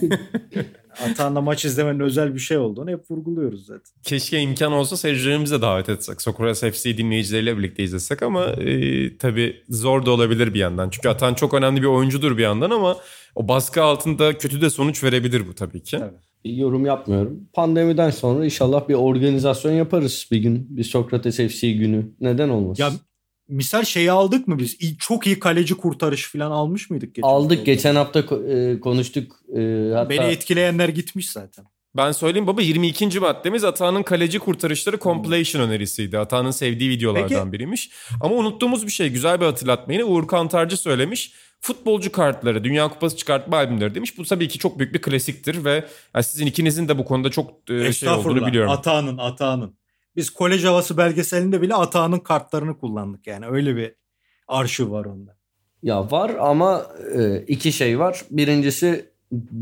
Atağan'la 1.00 1.40
maç 1.40 1.64
izlemenin 1.64 2.00
özel 2.00 2.34
bir 2.34 2.38
şey 2.38 2.58
olduğunu 2.58 2.90
hep 2.90 3.10
vurguluyoruz 3.10 3.66
zaten. 3.66 3.92
Keşke 4.02 4.40
imkan 4.40 4.72
olsa 4.72 4.96
seyircilerimizi 4.96 5.54
de 5.54 5.62
davet 5.62 5.88
etsek. 5.88 6.22
Sokrates 6.22 6.74
FC 6.74 6.98
dinleyicileriyle 6.98 7.58
birlikte 7.58 7.82
izlesek 7.82 8.22
ama 8.22 8.44
e, 8.44 9.16
tabii 9.18 9.56
zor 9.68 10.06
da 10.06 10.10
olabilir 10.10 10.54
bir 10.54 10.58
yandan. 10.58 10.90
Çünkü 10.90 11.08
Atan 11.08 11.34
çok 11.34 11.54
önemli 11.54 11.82
bir 11.82 11.86
oyuncudur 11.86 12.36
bir 12.36 12.42
yandan 12.42 12.70
ama 12.70 12.96
o 13.34 13.48
baskı 13.48 13.82
altında 13.82 14.38
kötü 14.38 14.60
de 14.60 14.70
sonuç 14.70 15.04
verebilir 15.04 15.48
bu 15.48 15.54
tabii 15.54 15.82
ki. 15.82 15.96
Evet 16.02 16.30
yorum 16.44 16.86
yapmıyorum. 16.86 17.48
Pandemiden 17.52 18.10
sonra 18.10 18.44
inşallah 18.44 18.88
bir 18.88 18.94
organizasyon 18.94 19.72
yaparız 19.72 20.28
bir 20.30 20.38
gün. 20.38 20.66
Bir 20.76 20.84
Sokrates 20.84 21.36
FC 21.36 21.72
günü. 21.72 22.12
Neden 22.20 22.48
olmaz? 22.48 22.78
Ya 22.78 22.90
misal 23.50 23.84
şeyi 23.84 24.12
aldık 24.12 24.48
mı 24.48 24.58
biz? 24.58 24.78
Çok 24.98 25.26
iyi 25.26 25.38
kaleci 25.38 25.74
kurtarışı 25.74 26.32
falan 26.32 26.50
almış 26.50 26.90
mıydık? 26.90 27.14
Geçen 27.14 27.28
Aldık. 27.28 27.58
Hafta? 27.58 27.72
Geçen 27.72 27.94
hafta 27.94 28.20
e, 28.20 28.80
konuştuk. 28.80 29.32
E, 29.56 29.60
hatta... 29.94 30.10
Beni 30.10 30.24
etkileyenler 30.24 30.88
gitmiş 30.88 31.30
zaten. 31.30 31.64
Ben 31.96 32.12
söyleyeyim 32.12 32.46
baba 32.46 32.62
22. 32.62 33.20
maddemiz 33.20 33.64
Atağan'ın 33.64 34.02
kaleci 34.02 34.38
kurtarışları 34.38 34.98
compilation 34.98 35.62
önerisiydi. 35.62 36.18
Atağan'ın 36.18 36.50
sevdiği 36.50 36.90
videolardan 36.90 37.28
Peki. 37.28 37.52
biriymiş. 37.52 37.90
Ama 38.20 38.34
unuttuğumuz 38.34 38.86
bir 38.86 38.92
şey 38.92 39.08
güzel 39.08 39.40
bir 39.40 39.46
hatırlatma 39.46 39.92
yine 39.92 40.04
Uğur 40.04 40.26
Kantarcı 40.26 40.76
söylemiş. 40.76 41.32
Futbolcu 41.60 42.12
kartları, 42.12 42.64
Dünya 42.64 42.88
Kupası 42.88 43.16
çıkartma 43.16 43.56
albümleri 43.56 43.94
demiş. 43.94 44.18
Bu 44.18 44.24
tabii 44.24 44.48
ki 44.48 44.58
çok 44.58 44.78
büyük 44.78 44.94
bir 44.94 45.02
klasiktir 45.02 45.64
ve 45.64 45.84
yani 46.14 46.24
sizin 46.24 46.46
ikinizin 46.46 46.88
de 46.88 46.98
bu 46.98 47.04
konuda 47.04 47.30
çok 47.30 47.70
e, 47.70 47.92
şey 47.92 48.08
olduğunu 48.08 48.46
biliyorum. 48.46 48.70
Atağan'ın, 48.70 49.18
Atağan'ın. 49.18 49.79
Biz 50.16 50.30
kolej 50.30 50.64
havası 50.64 50.96
belgeselinde 50.96 51.62
bile 51.62 51.74
Atağan'ın 51.74 52.18
kartlarını 52.18 52.78
kullandık 52.78 53.26
yani. 53.26 53.46
Öyle 53.46 53.76
bir 53.76 53.94
arşiv 54.48 54.90
var 54.90 55.04
onda. 55.04 55.36
Ya 55.82 56.10
var 56.10 56.36
ama 56.40 56.86
e, 57.18 57.44
iki 57.48 57.72
şey 57.72 57.98
var. 57.98 58.24
Birincisi 58.30 59.10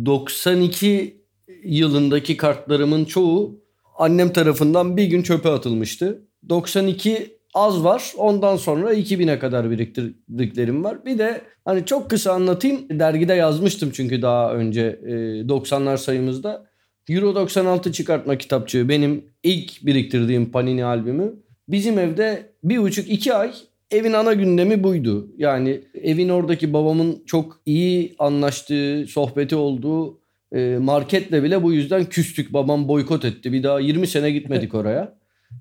92 0.07 1.23
yılındaki 1.65 2.37
kartlarımın 2.37 3.05
çoğu 3.05 3.61
annem 3.99 4.33
tarafından 4.33 4.97
bir 4.97 5.05
gün 5.05 5.23
çöpe 5.23 5.49
atılmıştı. 5.49 6.29
92 6.49 7.39
az 7.55 7.85
var. 7.85 8.13
Ondan 8.17 8.57
sonra 8.57 8.95
2000'e 8.95 9.39
kadar 9.39 9.71
biriktirdiklerim 9.71 10.85
var. 10.85 11.05
Bir 11.05 11.19
de 11.19 11.41
hani 11.65 11.87
çok 11.87 12.11
kısa 12.11 12.33
anlatayım. 12.33 12.99
Dergide 12.99 13.35
yazmıştım 13.35 13.91
çünkü 13.95 14.23
daha 14.23 14.55
önce 14.55 15.01
90'lar 15.49 15.95
e, 15.95 15.97
sayımızda. 15.97 16.67
Euro 17.09 17.35
96 17.35 17.93
çıkartma 17.93 18.39
kitapçığı 18.39 18.89
benim 18.89 19.25
ilk 19.43 19.87
biriktirdiğim 19.87 20.51
Panini 20.51 20.85
albümü. 20.85 21.35
Bizim 21.69 21.99
evde 21.99 22.51
bir 22.65 22.79
buçuk 22.79 23.11
iki 23.11 23.35
ay 23.35 23.53
evin 23.91 24.13
ana 24.13 24.33
gündemi 24.33 24.83
buydu. 24.83 25.29
Yani 25.39 25.81
evin 26.03 26.29
oradaki 26.29 26.73
babamın 26.73 27.23
çok 27.27 27.61
iyi 27.67 28.15
anlaştığı, 28.19 29.07
sohbeti 29.09 29.57
olduğu 29.57 30.19
e, 30.53 30.79
marketle 30.81 31.43
bile 31.43 31.63
bu 31.63 31.73
yüzden 31.73 32.05
küstük. 32.05 32.53
Babam 32.53 32.89
boykot 32.89 33.25
etti. 33.25 33.53
Bir 33.53 33.63
daha 33.63 33.81
20 33.81 34.07
sene 34.07 34.31
gitmedik 34.31 34.75
oraya. 34.75 35.19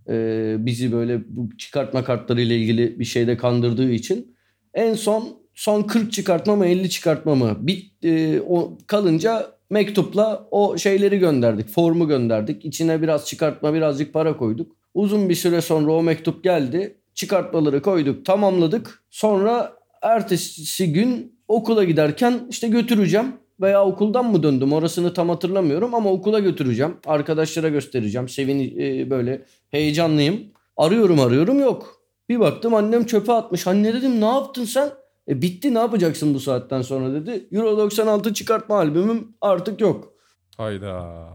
E, 0.10 0.56
bizi 0.60 0.92
böyle 0.92 1.20
bu 1.28 1.58
çıkartma 1.58 2.04
kartları 2.04 2.42
ile 2.42 2.58
ilgili 2.58 3.00
bir 3.00 3.06
şeyde 3.06 3.38
kandırdığı 3.38 3.92
için. 3.92 4.36
En 4.74 4.94
son 4.94 5.38
son 5.56 5.84
40 5.84 6.12
çıkartma 6.12 6.56
mı 6.56 6.66
50 6.66 6.90
çıkartma 6.90 7.36
mı 7.36 7.58
bit 7.60 8.06
e, 8.06 8.42
o 8.42 8.78
kalınca 8.88 9.57
mektupla 9.70 10.48
o 10.52 10.78
şeyleri 10.78 11.20
gönderdik. 11.20 11.70
Formu 11.70 12.08
gönderdik. 12.08 12.66
İçine 12.66 13.02
biraz 13.02 13.26
çıkartma 13.26 13.74
birazcık 13.74 14.14
para 14.14 14.38
koyduk. 14.38 14.72
Uzun 14.94 15.30
bir 15.30 15.36
süre 15.36 15.62
sonra 15.62 15.92
o 15.92 16.04
mektup 16.04 16.44
geldi. 16.44 16.98
Çıkartmaları 17.14 17.82
koyduk, 17.82 18.26
tamamladık. 18.26 19.04
Sonra 19.10 19.74
ertesi 20.02 20.94
gün 20.94 21.40
okula 21.48 21.84
giderken 21.84 22.40
işte 22.50 22.68
götüreceğim 22.68 23.34
veya 23.62 23.86
okuldan 23.86 24.32
mı 24.32 24.44
döndüm 24.44 24.74
orasını 24.74 25.14
tam 25.14 25.30
hatırlamıyorum 25.30 25.96
ama 25.96 26.12
okula 26.12 26.40
götüreceğim. 26.40 26.96
Arkadaşlara 27.06 27.70
göstereceğim. 27.70 28.30
Sevin 28.30 28.80
e, 28.80 29.10
böyle 29.10 29.46
heyecanlıyım. 29.72 30.40
Arıyorum 30.78 31.20
arıyorum 31.20 31.60
yok. 31.60 32.02
Bir 32.30 32.40
baktım 32.40 32.74
annem 32.74 33.06
çöpe 33.06 33.32
atmış. 33.32 33.68
Anne 33.68 33.94
dedim 33.94 34.22
ne 34.22 34.26
yaptın 34.26 34.66
sen? 34.66 34.90
E 35.30 35.42
bitti 35.42 35.74
ne 35.74 35.80
yapacaksın 35.80 36.34
bu 36.34 36.40
saatten 36.40 36.82
sonra 36.82 37.14
dedi. 37.14 37.48
Euro 37.52 37.78
96 37.78 38.34
çıkartma 38.34 38.76
albümüm 38.78 39.28
artık 39.42 39.82
yok. 39.82 40.14
Hayda. 40.58 41.28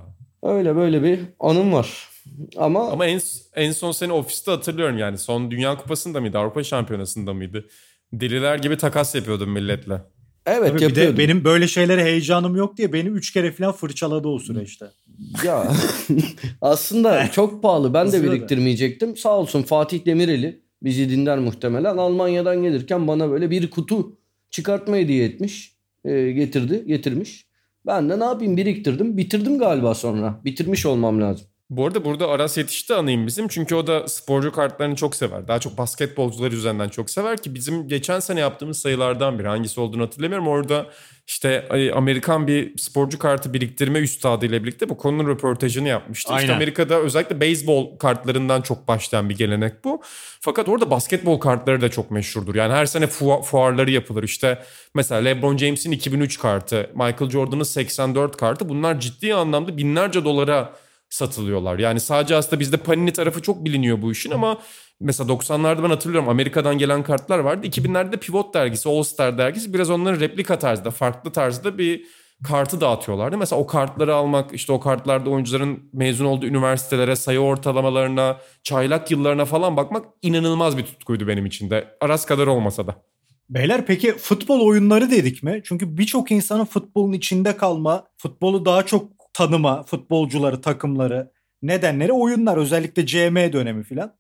Öyle 0.43 0.77
böyle 0.77 1.03
bir 1.03 1.21
anım 1.41 1.73
var. 1.73 2.09
Ama 2.57 2.91
ama 2.91 3.07
en 3.07 3.21
en 3.55 3.73
son 3.73 3.93
seni 3.93 4.13
ofiste 4.13 4.51
hatırlıyorum 4.51 4.99
yani. 4.99 5.19
Son 5.19 5.51
Dünya 5.51 5.77
Kupası'nda 5.77 6.21
mıydı? 6.21 6.39
Avrupa 6.39 6.65
Şampiyonası'nda 6.65 7.35
mıydı? 7.35 7.67
Deliler 8.13 8.59
gibi 8.59 8.77
takas 8.77 9.15
yapıyordum 9.15 9.51
milletle. 9.51 10.01
Evet 10.47 10.69
Tabii 10.69 10.81
bir 10.81 10.95
de 10.95 11.19
benim 11.19 11.45
böyle 11.45 11.69
şeylere 11.69 12.05
heyecanım 12.05 12.57
yok 12.57 12.77
diye 12.77 12.93
beni 12.93 13.09
üç 13.09 13.33
kere 13.33 13.53
falan 13.53 13.73
fırçaladı 13.73 14.29
o 14.29 14.39
süreçte. 14.39 14.87
Ya 15.45 15.73
aslında 16.61 17.31
çok 17.31 17.63
pahalı. 17.63 17.95
Ben 17.95 18.13
de 18.13 18.23
biriktirmeyecektim. 18.23 19.17
Sağ 19.17 19.39
olsun 19.39 19.63
Fatih 19.63 20.07
Demireli 20.07 20.62
bizi 20.85 21.11
dinler 21.11 21.39
muhtemelen. 21.39 21.97
Almanya'dan 21.97 22.63
gelirken 22.63 23.09
bana 23.09 23.31
böyle 23.31 23.51
bir 23.51 23.71
kutu 23.71 24.17
çıkartma 24.51 24.97
hediye 24.97 25.25
etmiş. 25.25 25.77
E, 26.05 26.33
getirdi, 26.33 26.85
getirmiş. 26.87 27.47
Ben 27.87 28.09
de 28.09 28.21
ne 28.21 28.25
yapayım 28.25 28.57
biriktirdim. 28.57 29.17
Bitirdim 29.17 29.59
galiba 29.59 29.95
sonra. 29.95 30.41
Bitirmiş 30.45 30.87
olmam 30.87 31.21
lazım. 31.21 31.47
Bu 31.77 31.87
arada 31.87 32.05
burada 32.05 32.29
Aras 32.29 32.59
yetişti 32.59 32.95
anayım 32.95 33.27
bizim. 33.27 33.49
Çünkü 33.49 33.75
o 33.75 33.87
da 33.87 34.09
sporcu 34.09 34.53
kartlarını 34.53 34.97
çok 34.97 35.17
sever. 35.17 35.49
Daha 35.49 35.59
çok 35.59 35.79
basketbolcular 35.79 36.53
üzerinden 36.53 36.89
çok 36.89 37.11
sever 37.11 37.43
ki 37.43 37.55
bizim 37.55 37.89
geçen 37.89 38.21
sene 38.21 38.41
yaptığımız 38.41 38.79
sayılardan 38.79 39.39
biri. 39.39 39.49
Hangisi 39.49 39.81
olduğunu 39.81 40.03
hatırlamıyorum. 40.03 40.49
Orada 40.49 40.87
işte 41.27 41.69
Amerikan 41.95 42.47
bir 42.47 42.79
sporcu 42.79 43.19
kartı 43.19 43.53
biriktirme 43.53 43.99
üstadı 43.99 44.47
ile 44.47 44.63
birlikte 44.63 44.89
bu 44.89 44.97
konunun 44.97 45.29
röportajını 45.29 45.89
yapmıştı. 45.89 46.33
Aynen. 46.33 46.43
İşte 46.43 46.55
Amerika'da 46.55 46.99
özellikle 46.99 47.41
beyzbol 47.41 47.99
kartlarından 47.99 48.63
çok 48.63 48.89
başlayan 48.89 49.29
bir 49.29 49.37
gelenek 49.37 49.85
bu. 49.85 50.03
Fakat 50.41 50.69
orada 50.69 50.91
basketbol 50.91 51.41
kartları 51.41 51.81
da 51.81 51.91
çok 51.91 52.11
meşhurdur. 52.11 52.55
Yani 52.55 52.73
her 52.73 52.87
sene 52.87 53.05
fu- 53.05 53.43
fuarları 53.43 53.91
yapılır. 53.91 54.23
İşte 54.23 54.63
mesela 54.95 55.21
LeBron 55.21 55.57
James'in 55.57 55.93
2003 55.93 56.39
kartı, 56.39 56.91
Michael 56.95 57.31
Jordan'ın 57.31 57.63
84 57.63 58.37
kartı 58.37 58.69
bunlar 58.69 59.01
ciddi 59.01 59.35
anlamda 59.35 59.77
binlerce 59.77 60.25
dolara 60.25 60.73
satılıyorlar. 61.13 61.79
Yani 61.79 62.01
sadece 62.01 62.37
aslında 62.37 62.61
bizde 62.61 62.77
Panini 62.77 63.13
tarafı 63.13 63.43
çok 63.43 63.65
biliniyor 63.65 64.03
bu 64.03 64.13
işin 64.13 64.31
ama 64.31 64.59
mesela 65.01 65.33
90'larda 65.33 65.83
ben 65.83 65.89
hatırlıyorum 65.89 66.29
Amerika'dan 66.29 66.79
gelen 66.79 67.03
kartlar 67.03 67.39
vardı. 67.39 67.67
2000'lerde 67.67 68.17
Pivot 68.17 68.55
dergisi, 68.55 68.89
All 68.89 69.03
Star 69.03 69.39
dergisi 69.39 69.75
biraz 69.75 69.91
onların 69.91 70.21
replika 70.21 70.59
tarzda, 70.59 70.91
farklı 70.91 71.33
tarzda 71.33 71.79
bir 71.79 72.05
kartı 72.45 72.81
dağıtıyorlardı. 72.81 73.39
Mesela 73.39 73.63
o 73.63 73.67
kartları 73.67 74.15
almak, 74.15 74.55
işte 74.55 74.73
o 74.73 74.81
kartlarda 74.81 75.31
oyuncuların 75.31 75.91
mezun 75.93 76.25
olduğu 76.25 76.47
üniversitelere, 76.47 77.17
sayı 77.17 77.41
ortalamalarına, 77.41 78.37
çaylak 78.63 79.11
yıllarına 79.11 79.45
falan 79.45 79.77
bakmak 79.77 80.07
inanılmaz 80.23 80.79
bir 80.79 80.83
tutkuydu 80.83 81.29
benim 81.29 81.47
için 81.47 81.71
de. 81.71 81.97
Aras 82.01 82.27
kadar 82.27 82.47
olmasa 82.47 82.87
da. 82.87 82.97
Beyler 83.51 83.87
peki 83.87 84.13
futbol 84.13 84.61
oyunları 84.61 85.11
dedik 85.11 85.43
mi? 85.43 85.61
Çünkü 85.65 85.99
birçok 85.99 86.31
insanın 86.31 86.65
futbolun 86.65 87.13
içinde 87.13 87.57
kalma, 87.57 88.05
futbolu 88.17 88.65
daha 88.65 88.87
çok 88.87 89.22
tanıma, 89.33 89.83
futbolcuları, 89.83 90.61
takımları, 90.61 91.33
nedenleri 91.63 92.13
oyunlar. 92.13 92.57
Özellikle 92.57 93.07
CM 93.07 93.53
dönemi 93.53 93.85
filan. 93.85 94.17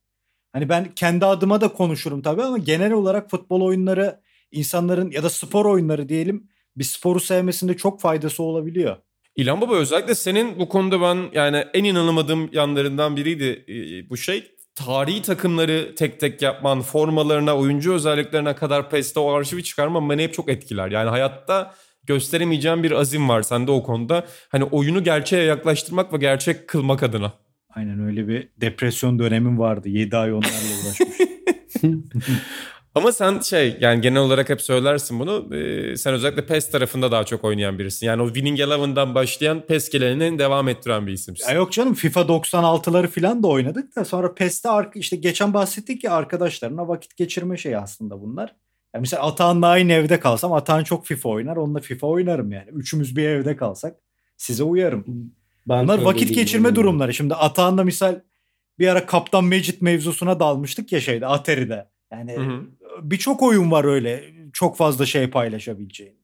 Hani 0.52 0.68
ben 0.68 0.94
kendi 0.94 1.26
adıma 1.26 1.60
da 1.60 1.68
konuşurum 1.68 2.22
tabii 2.22 2.42
ama 2.42 2.58
genel 2.58 2.92
olarak 2.92 3.30
futbol 3.30 3.60
oyunları 3.60 4.20
insanların 4.52 5.10
ya 5.10 5.22
da 5.22 5.30
spor 5.30 5.66
oyunları 5.66 6.08
diyelim 6.08 6.48
bir 6.76 6.84
sporu 6.84 7.20
sevmesinde 7.20 7.76
çok 7.76 8.00
faydası 8.00 8.42
olabiliyor. 8.42 8.96
İlhan 9.36 9.60
Baba 9.60 9.74
özellikle 9.74 10.14
senin 10.14 10.58
bu 10.58 10.68
konuda 10.68 11.00
ben 11.00 11.30
yani 11.32 11.64
en 11.74 11.84
inanamadığım 11.84 12.50
yanlarından 12.52 13.16
biriydi 13.16 13.64
e, 13.68 14.10
bu 14.10 14.16
şey. 14.16 14.52
Tarihi 14.74 15.22
takımları 15.22 15.94
tek 15.94 16.20
tek 16.20 16.42
yapman, 16.42 16.82
formalarına, 16.82 17.56
oyuncu 17.58 17.94
özelliklerine 17.94 18.54
kadar 18.54 18.90
PES'te 18.90 19.20
o 19.20 19.32
arşivi 19.32 19.64
çıkarman 19.64 20.10
beni 20.10 20.22
hep 20.22 20.34
çok 20.34 20.48
etkiler. 20.48 20.90
Yani 20.90 21.10
hayatta 21.10 21.74
gösteremeyeceğim 22.06 22.82
bir 22.82 22.90
azim 22.90 23.28
var 23.28 23.42
sende 23.42 23.70
o 23.70 23.82
konuda. 23.82 24.26
Hani 24.48 24.64
oyunu 24.64 25.04
gerçeğe 25.04 25.44
yaklaştırmak 25.44 26.12
ve 26.12 26.16
gerçek 26.16 26.68
kılmak 26.68 27.02
adına. 27.02 27.32
Aynen 27.70 28.00
öyle 28.06 28.28
bir 28.28 28.48
depresyon 28.60 29.18
dönemim 29.18 29.58
vardı. 29.58 29.88
7 29.88 30.16
ay 30.16 30.32
onlarla 30.32 30.56
uğraşmış. 30.84 31.18
Ama 32.94 33.12
sen 33.12 33.40
şey 33.40 33.76
yani 33.80 34.00
genel 34.00 34.20
olarak 34.20 34.48
hep 34.48 34.62
söylersin 34.62 35.20
bunu. 35.20 35.54
Ee, 35.54 35.96
sen 35.96 36.14
özellikle 36.14 36.46
PES 36.46 36.70
tarafında 36.70 37.12
daha 37.12 37.24
çok 37.24 37.44
oynayan 37.44 37.78
birisin. 37.78 38.06
Yani 38.06 38.22
o 38.22 38.26
Winning 38.26 38.60
Eleven'dan 38.60 39.14
başlayan 39.14 39.66
PES 39.66 39.90
geleneğini 39.90 40.38
devam 40.38 40.68
ettiren 40.68 41.06
bir 41.06 41.12
isimsin. 41.12 41.48
Ya 41.48 41.54
yok 41.54 41.72
canım 41.72 41.94
FIFA 41.94 42.20
96'ları 42.20 43.06
falan 43.06 43.42
da 43.42 43.48
oynadık 43.48 43.96
da 43.96 44.04
sonra 44.04 44.34
PES'te 44.34 44.68
işte 44.94 45.16
geçen 45.16 45.54
bahsettik 45.54 46.04
ya 46.04 46.12
arkadaşlarına 46.12 46.88
vakit 46.88 47.16
geçirme 47.16 47.56
şeyi 47.56 47.78
aslında 47.78 48.20
bunlar. 48.20 48.56
Ya 48.94 49.00
mesela 49.00 49.22
Atahan'la 49.22 49.68
aynı 49.68 49.92
evde 49.92 50.20
kalsam 50.20 50.52
Atahan 50.52 50.84
çok 50.84 51.06
FIFA 51.06 51.28
oynar. 51.28 51.56
Onunla 51.56 51.80
FIFA 51.80 52.06
oynarım 52.06 52.52
yani. 52.52 52.70
Üçümüz 52.70 53.16
bir 53.16 53.28
evde 53.28 53.56
kalsak 53.56 53.96
size 54.36 54.62
uyarım. 54.62 55.04
Ben 55.68 55.84
Bunlar 55.84 56.02
vakit 56.02 56.34
geçirme 56.34 56.68
yani. 56.68 56.76
durumları. 56.76 57.14
Şimdi 57.14 57.34
Atahan'la 57.34 57.84
misal 57.84 58.20
bir 58.78 58.88
ara 58.88 59.06
Kaptan 59.06 59.44
Mecit 59.44 59.82
mevzusuna 59.82 60.40
dalmıştık 60.40 60.92
ya 60.92 61.00
şeyde 61.00 61.26
Atari'de. 61.26 61.88
Yani 62.12 62.36
birçok 63.02 63.42
oyun 63.42 63.70
var 63.70 63.84
öyle. 63.84 64.24
Çok 64.52 64.76
fazla 64.76 65.06
şey 65.06 65.30
paylaşabileceğin. 65.30 66.16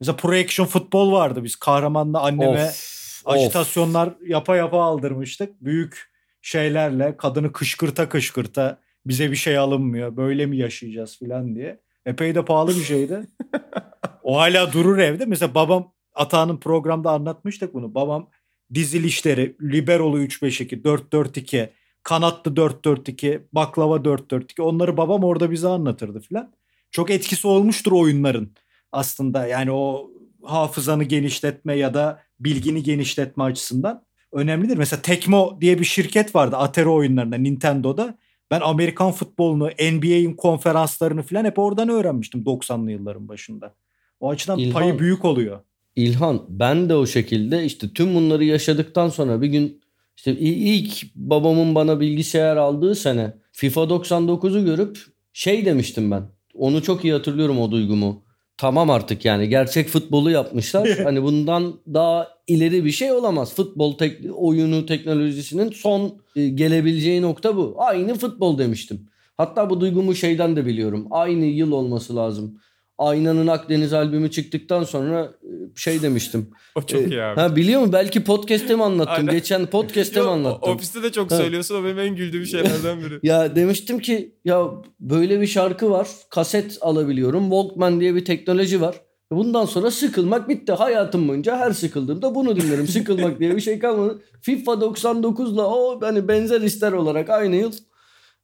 Mesela 0.00 0.16
Pro 0.16 0.32
Action 0.32 0.66
Futbol 0.66 1.12
vardı. 1.12 1.44
Biz 1.44 1.56
kahramanla 1.56 2.20
anneme 2.20 2.64
of, 2.64 3.22
ajitasyonlar 3.24 4.06
of. 4.06 4.14
yapa 4.26 4.56
yapa 4.56 4.82
aldırmıştık. 4.82 5.64
Büyük 5.64 6.10
şeylerle 6.42 7.16
kadını 7.16 7.52
kışkırta 7.52 8.08
kışkırta 8.08 8.80
bize 9.06 9.30
bir 9.30 9.36
şey 9.36 9.58
alınmıyor. 9.58 10.16
Böyle 10.16 10.46
mi 10.46 10.56
yaşayacağız 10.56 11.18
falan 11.18 11.54
diye. 11.54 11.80
Epey 12.06 12.34
de 12.34 12.44
pahalı 12.44 12.70
bir 12.70 12.84
şeydi. 12.84 13.26
o 14.22 14.38
hala 14.38 14.72
durur 14.72 14.98
evde. 14.98 15.24
Mesela 15.26 15.54
babam 15.54 15.92
Atağan'ın 16.14 16.56
programda 16.56 17.10
anlatmıştık 17.10 17.74
bunu. 17.74 17.94
Babam 17.94 18.30
dizilişleri 18.74 19.56
Liberolu 19.62 20.20
3-5-2, 20.20 20.82
4-4-2, 20.82 21.68
kanatlı 22.02 22.50
4-4-2, 22.50 23.42
baklava 23.52 23.96
4-4-2 23.96 24.62
onları 24.62 24.96
babam 24.96 25.24
orada 25.24 25.50
bize 25.50 25.68
anlatırdı 25.68 26.20
filan. 26.20 26.52
Çok 26.90 27.10
etkisi 27.10 27.46
olmuştur 27.46 27.92
oyunların 27.92 28.50
aslında. 28.92 29.46
Yani 29.46 29.72
o 29.72 30.10
hafızanı 30.42 31.04
genişletme 31.04 31.76
ya 31.76 31.94
da 31.94 32.22
bilgini 32.40 32.82
genişletme 32.82 33.44
açısından 33.44 34.04
önemlidir. 34.32 34.76
Mesela 34.76 35.02
Tecmo 35.02 35.58
diye 35.60 35.78
bir 35.78 35.84
şirket 35.84 36.34
vardı 36.34 36.56
Atari 36.56 36.88
oyunlarında 36.88 37.36
Nintendo'da. 37.36 38.18
Ben 38.50 38.60
Amerikan 38.60 39.12
futbolunu, 39.12 39.68
NBA'in 39.68 40.34
konferanslarını 40.34 41.22
falan 41.22 41.44
hep 41.44 41.58
oradan 41.58 41.88
öğrenmiştim 41.88 42.42
90'lı 42.42 42.90
yılların 42.90 43.28
başında. 43.28 43.74
O 44.20 44.30
açıdan 44.30 44.58
İlhan, 44.58 44.72
payı 44.72 44.98
büyük 44.98 45.24
oluyor. 45.24 45.60
İlhan 45.96 46.42
ben 46.48 46.88
de 46.88 46.94
o 46.94 47.06
şekilde 47.06 47.64
işte 47.64 47.88
tüm 47.92 48.14
bunları 48.14 48.44
yaşadıktan 48.44 49.08
sonra 49.08 49.42
bir 49.42 49.48
gün 49.48 49.80
işte 50.16 50.32
ilk 50.38 51.14
babamın 51.14 51.74
bana 51.74 52.00
bilgisayar 52.00 52.56
aldığı 52.56 52.94
sene 52.94 53.34
FIFA 53.52 53.80
99'u 53.80 54.64
görüp 54.64 54.98
şey 55.32 55.64
demiştim 55.64 56.10
ben. 56.10 56.22
Onu 56.54 56.82
çok 56.82 57.04
iyi 57.04 57.12
hatırlıyorum 57.12 57.60
o 57.60 57.70
duygumu. 57.70 58.24
Tamam 58.60 58.90
artık 58.90 59.24
yani 59.24 59.48
gerçek 59.48 59.88
futbolu 59.88 60.30
yapmışlar. 60.30 60.88
hani 61.04 61.22
bundan 61.22 61.74
daha 61.94 62.28
ileri 62.46 62.84
bir 62.84 62.90
şey 62.90 63.12
olamaz. 63.12 63.54
Futbol 63.54 63.98
tek, 63.98 64.20
oyunu 64.34 64.86
teknolojisinin 64.86 65.70
son 65.70 66.14
e, 66.36 66.48
gelebileceği 66.48 67.22
nokta 67.22 67.56
bu. 67.56 67.74
Aynı 67.78 68.14
futbol 68.14 68.58
demiştim. 68.58 69.08
Hatta 69.36 69.70
bu 69.70 69.80
duygumu 69.80 70.14
şeyden 70.14 70.56
de 70.56 70.66
biliyorum. 70.66 71.06
Aynı 71.10 71.44
yıl 71.44 71.72
olması 71.72 72.16
lazım. 72.16 72.60
Aynanın 73.00 73.46
Akdeniz 73.46 73.92
albümü 73.92 74.30
çıktıktan 74.30 74.84
sonra 74.84 75.32
e, 75.42 75.50
şey 75.76 76.02
demiştim. 76.02 76.50
O 76.74 76.82
çok 76.82 77.10
iyi 77.10 77.22
abi. 77.22 77.40
Ha, 77.40 77.56
biliyor 77.56 77.80
musun? 77.80 77.92
Belki 77.92 78.24
podcast'te 78.24 78.74
mi 78.74 78.84
anlattım? 78.84 79.14
Aynen. 79.16 79.34
Geçen 79.34 79.66
podcast'te 79.66 80.22
mi 80.22 80.28
anlattım? 80.28 80.72
Ofiste 80.72 81.02
de 81.02 81.12
çok 81.12 81.30
ha. 81.30 81.36
söylüyorsun. 81.36 81.74
O 81.74 81.84
benim 81.84 81.98
en 81.98 82.16
güldüğüm 82.16 82.46
şeylerden 82.46 83.00
biri. 83.00 83.20
ya 83.22 83.56
demiştim 83.56 83.98
ki 83.98 84.34
ya 84.44 84.70
böyle 85.00 85.40
bir 85.40 85.46
şarkı 85.46 85.90
var. 85.90 86.08
Kaset 86.30 86.78
alabiliyorum. 86.80 87.42
Walkman 87.42 88.00
diye 88.00 88.14
bir 88.14 88.24
teknoloji 88.24 88.80
var. 88.80 89.00
Bundan 89.32 89.64
sonra 89.64 89.90
sıkılmak 89.90 90.48
bitti. 90.48 90.72
Hayatım 90.72 91.28
boyunca 91.28 91.56
her 91.56 91.70
sıkıldığımda 91.70 92.34
bunu 92.34 92.56
dinlerim. 92.56 92.88
Sıkılmak 92.88 93.40
diye 93.40 93.56
bir 93.56 93.60
şey 93.60 93.78
kalmadı. 93.78 94.22
FIFA 94.40 94.72
99'la 94.72 95.66
o 95.66 96.00
hani 96.00 96.28
benzer 96.28 96.60
ister 96.60 96.92
olarak 96.92 97.30
aynı 97.30 97.56
yıl 97.56 97.72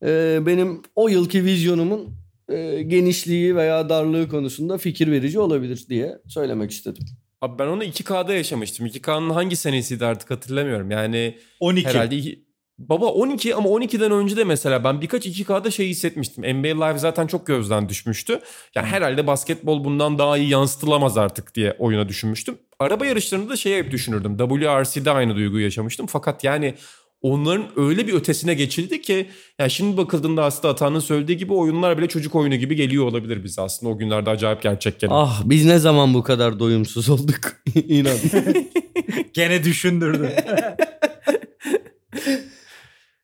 e, 0.03 0.39
benim 0.47 0.83
o 0.95 1.09
yılki 1.09 1.45
vizyonumun 1.45 2.26
e, 2.49 2.83
genişliği 2.83 3.57
veya 3.57 3.89
darlığı 3.89 4.29
konusunda 4.29 4.79
fikir 4.79 5.11
verici 5.11 5.39
olabilir 5.39 5.87
diye 5.89 6.19
söylemek 6.29 6.71
istedim. 6.71 7.05
Abi 7.41 7.59
ben 7.59 7.67
onu 7.67 7.85
2K'da 7.85 8.35
yaşamıştım. 8.35 8.87
2K'nın 8.87 9.31
hangi 9.31 9.57
senesiydi 9.57 10.07
artık 10.07 10.31
hatırlamıyorum. 10.31 10.91
Yani 10.91 11.39
12. 11.61 11.89
Herhalde 11.89 12.17
Baba 12.79 13.07
12 13.07 13.55
ama 13.55 13.69
12'den 13.69 14.11
önce 14.11 14.37
de 14.37 14.45
mesela 14.45 14.85
ben 14.85 15.01
birkaç 15.01 15.27
2K'da 15.27 15.71
şey 15.71 15.89
hissetmiştim. 15.89 16.45
NBA 16.45 16.87
Live 16.87 16.99
zaten 16.99 17.27
çok 17.27 17.47
gözden 17.47 17.89
düşmüştü. 17.89 18.41
Yani 18.75 18.87
herhalde 18.87 19.27
basketbol 19.27 19.85
bundan 19.85 20.19
daha 20.19 20.39
iyi 20.39 20.49
yansıtılamaz 20.49 21.19
artık 21.19 21.55
diye 21.55 21.77
oyuna 21.79 22.09
düşünmüştüm. 22.09 22.59
Araba 22.79 23.07
yarışlarında 23.07 23.51
da 23.51 23.57
şey 23.57 23.79
hep 23.79 23.91
düşünürdüm. 23.91 24.37
WRC'de 24.39 25.11
aynı 25.11 25.37
duyguyu 25.37 25.65
yaşamıştım. 25.65 26.07
Fakat 26.07 26.45
yani 26.45 26.75
onların 27.27 27.67
öyle 27.77 28.07
bir 28.07 28.15
ötesine 28.15 28.55
geçildi 28.55 29.01
ki 29.01 29.27
yani 29.59 29.71
şimdi 29.71 29.97
bakıldığında 29.97 30.45
aslında 30.45 30.69
Atan'ın 30.69 30.99
söylediği 30.99 31.39
gibi 31.39 31.53
oyunlar 31.53 31.99
bile 31.99 32.09
çocuk 32.09 32.35
oyunu 32.35 32.57
gibi 32.57 32.77
geliyor 32.77 33.05
olabilir 33.05 33.45
bize 33.45 33.63
aslında 33.63 33.93
o 33.93 33.99
günlerde 33.99 34.31
acayip 34.31 34.63
gerçek 34.63 35.01
geliyor. 35.01 35.19
Ah 35.23 35.43
biz 35.45 35.65
ne 35.65 35.79
zaman 35.79 36.15
bu 36.15 36.23
kadar 36.23 36.59
doyumsuz 36.61 37.11
olduk 37.11 37.41
inan. 37.75 38.17
Gene 39.33 39.65
düşündürdü. 39.65 40.31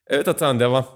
evet 0.07 0.27
Atan 0.27 0.59
devam. 0.59 0.87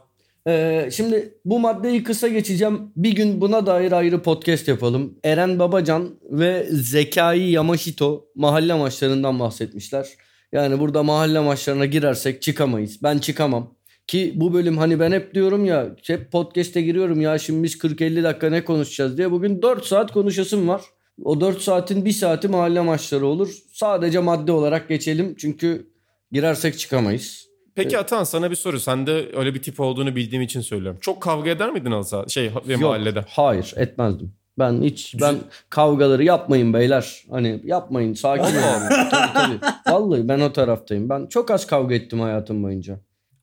Ee, 0.48 0.89
şimdi 0.93 1.34
bu 1.46 1.60
maddeyi 1.60 2.04
kısa 2.04 2.28
geçeceğim. 2.28 2.82
Bir 2.96 3.12
gün 3.12 3.41
buna 3.41 3.65
dair 3.65 3.91
ayrı 3.91 4.22
podcast 4.22 4.67
yapalım. 4.67 5.20
Eren 5.24 5.60
Babacan 5.60 6.20
ve 6.32 6.67
Zekai 6.72 7.52
Yamashito 7.52 8.26
mahalle 8.36 8.74
maçlarından 8.74 9.39
bahsetmişler. 9.39 10.08
Yani 10.51 10.79
burada 10.79 11.03
mahalle 11.03 11.39
maçlarına 11.39 11.86
girersek 11.86 12.41
çıkamayız. 12.41 13.03
Ben 13.03 13.17
çıkamam. 13.17 13.73
Ki 14.07 14.33
bu 14.36 14.53
bölüm 14.53 14.77
hani 14.77 14.99
ben 14.99 15.12
hep 15.12 15.33
diyorum 15.33 15.65
ya 15.65 15.95
hep 16.07 16.31
podcast'e 16.31 16.81
giriyorum 16.81 17.21
ya 17.21 17.38
şimdi 17.38 17.63
biz 17.63 17.75
40-50 17.75 18.23
dakika 18.23 18.49
ne 18.49 18.65
konuşacağız 18.65 19.17
diye. 19.17 19.31
Bugün 19.31 19.62
4 19.62 19.86
saat 19.86 20.12
konuşasım 20.12 20.67
var. 20.67 20.81
O 21.23 21.41
4 21.41 21.62
saatin 21.62 22.05
1 22.05 22.12
saati 22.12 22.47
mahalle 22.47 22.81
maçları 22.81 23.25
olur. 23.25 23.49
Sadece 23.73 24.19
madde 24.19 24.51
olarak 24.51 24.89
geçelim 24.89 25.36
çünkü 25.38 25.88
girersek 26.31 26.79
çıkamayız. 26.79 27.47
Peki 27.75 27.97
Atan 27.97 28.23
sana 28.23 28.51
bir 28.51 28.55
soru. 28.55 28.79
Sen 28.79 29.07
de 29.07 29.31
öyle 29.36 29.53
bir 29.53 29.62
tip 29.62 29.79
olduğunu 29.79 30.15
bildiğim 30.15 30.41
için 30.41 30.62
söylüyorum. 30.62 30.99
Çok 31.01 31.21
kavga 31.21 31.49
eder 31.49 31.71
miydin 31.71 31.91
Alsa 31.91 32.27
şey 32.27 32.51
ve 32.67 32.73
Yok, 32.73 32.81
mahallede? 32.81 33.25
Hayır 33.27 33.73
etmezdim. 33.75 34.37
Ben 34.60 34.82
hiç 34.82 35.15
ben 35.22 35.36
kavgaları 35.70 36.24
yapmayın 36.24 36.74
beyler. 36.74 37.24
Hani 37.30 37.62
yapmayın 37.63 38.13
sakin 38.13 38.43
olun. 38.43 38.89
tabii 39.12 39.34
tabii. 39.34 39.60
Vallahi 39.88 40.28
ben 40.28 40.39
o 40.39 40.54
taraftayım. 40.54 41.10
Ben 41.10 41.28
çok 41.28 41.52
az 41.52 41.67
kavga 41.67 41.96
ettim 41.96 42.20
hayatım 42.20 42.63
boyunca. 42.63 43.00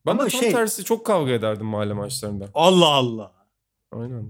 Ben 0.07 0.11
Ama 0.11 0.27
de 0.27 0.29
tam 0.29 0.41
şey... 0.41 0.53
tersi 0.53 0.85
çok 0.85 1.07
kavga 1.07 1.33
ederdim 1.33 1.67
mahalle 1.67 1.93
maçlarında. 1.93 2.49
Allah 2.55 2.89
Allah. 2.89 3.33
Aynen. 3.93 4.25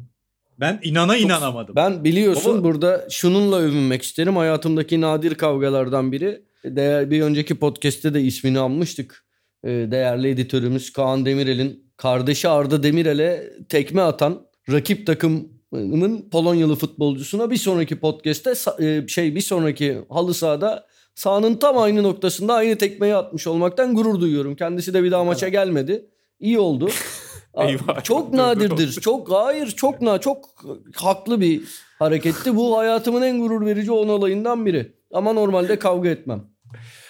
Ben 0.61 0.81
inana 0.83 1.13
çok... 1.15 1.23
inanamadım. 1.23 1.77
Ben 1.77 2.05
biliyorsun 2.05 2.51
Ama... 2.51 2.65
burada 2.65 3.07
şununla 3.11 3.57
övünmek 3.57 4.03
isterim. 4.03 4.37
Hayatımdaki 4.37 5.01
nadir 5.01 5.35
kavgalardan 5.35 6.13
biri. 6.13 6.43
Değer, 6.65 7.11
bir 7.11 7.23
önceki 7.23 7.55
podcast'te 7.55 8.15
de 8.15 8.21
ismini 8.21 8.59
almıştık. 8.59 9.25
Ee, 9.65 9.69
değerli 9.69 10.29
editörümüz 10.29 10.93
Kaan 10.93 11.27
Demirel'in 11.27 11.93
kardeşi 11.97 12.49
Arda 12.49 12.83
Demirel'e 12.83 13.53
tekme 13.69 14.03
atan 14.03 14.47
rakip 14.71 15.07
takım 15.07 15.49
Polonyalı 16.31 16.77
futbolcusuna 16.77 17.51
bir 17.51 17.57
sonraki 17.57 18.01
podcast'te 18.01 18.55
e, 18.85 19.09
şey 19.09 19.35
bir 19.35 19.41
sonraki 19.41 19.99
halı 20.09 20.35
sahada 20.35 20.87
sahanın 21.15 21.55
tam 21.55 21.79
aynı 21.79 22.03
noktasında 22.03 22.55
aynı 22.55 22.79
tekmeyi 22.79 23.15
atmış 23.15 23.47
olmaktan 23.47 23.95
gurur 23.95 24.21
duyuyorum. 24.21 24.57
Kendisi 24.57 24.95
de 24.95 25.03
bir 25.03 25.11
daha 25.11 25.25
maça 25.25 25.49
gelmedi. 25.49 26.07
İyi 26.41 26.59
oldu. 26.59 26.89
Eyvah. 27.57 28.05
Çok 28.05 28.33
nadirdir. 28.33 28.93
Çok 28.93 29.31
hayır 29.31 29.67
çok 29.67 30.01
na 30.01 30.19
çok 30.19 30.65
haklı 30.97 31.41
bir 31.41 31.63
hareketti. 31.99 32.57
Bu 32.57 32.79
hayatımın 32.79 33.23
en 33.23 33.41
gurur 33.41 33.67
verici 33.67 33.93
10 33.93 34.09
olayından 34.09 34.67
biri. 34.67 34.93
Ama 35.13 35.33
normalde 35.33 35.79
kavga 35.79 36.09
etmem. 36.09 36.45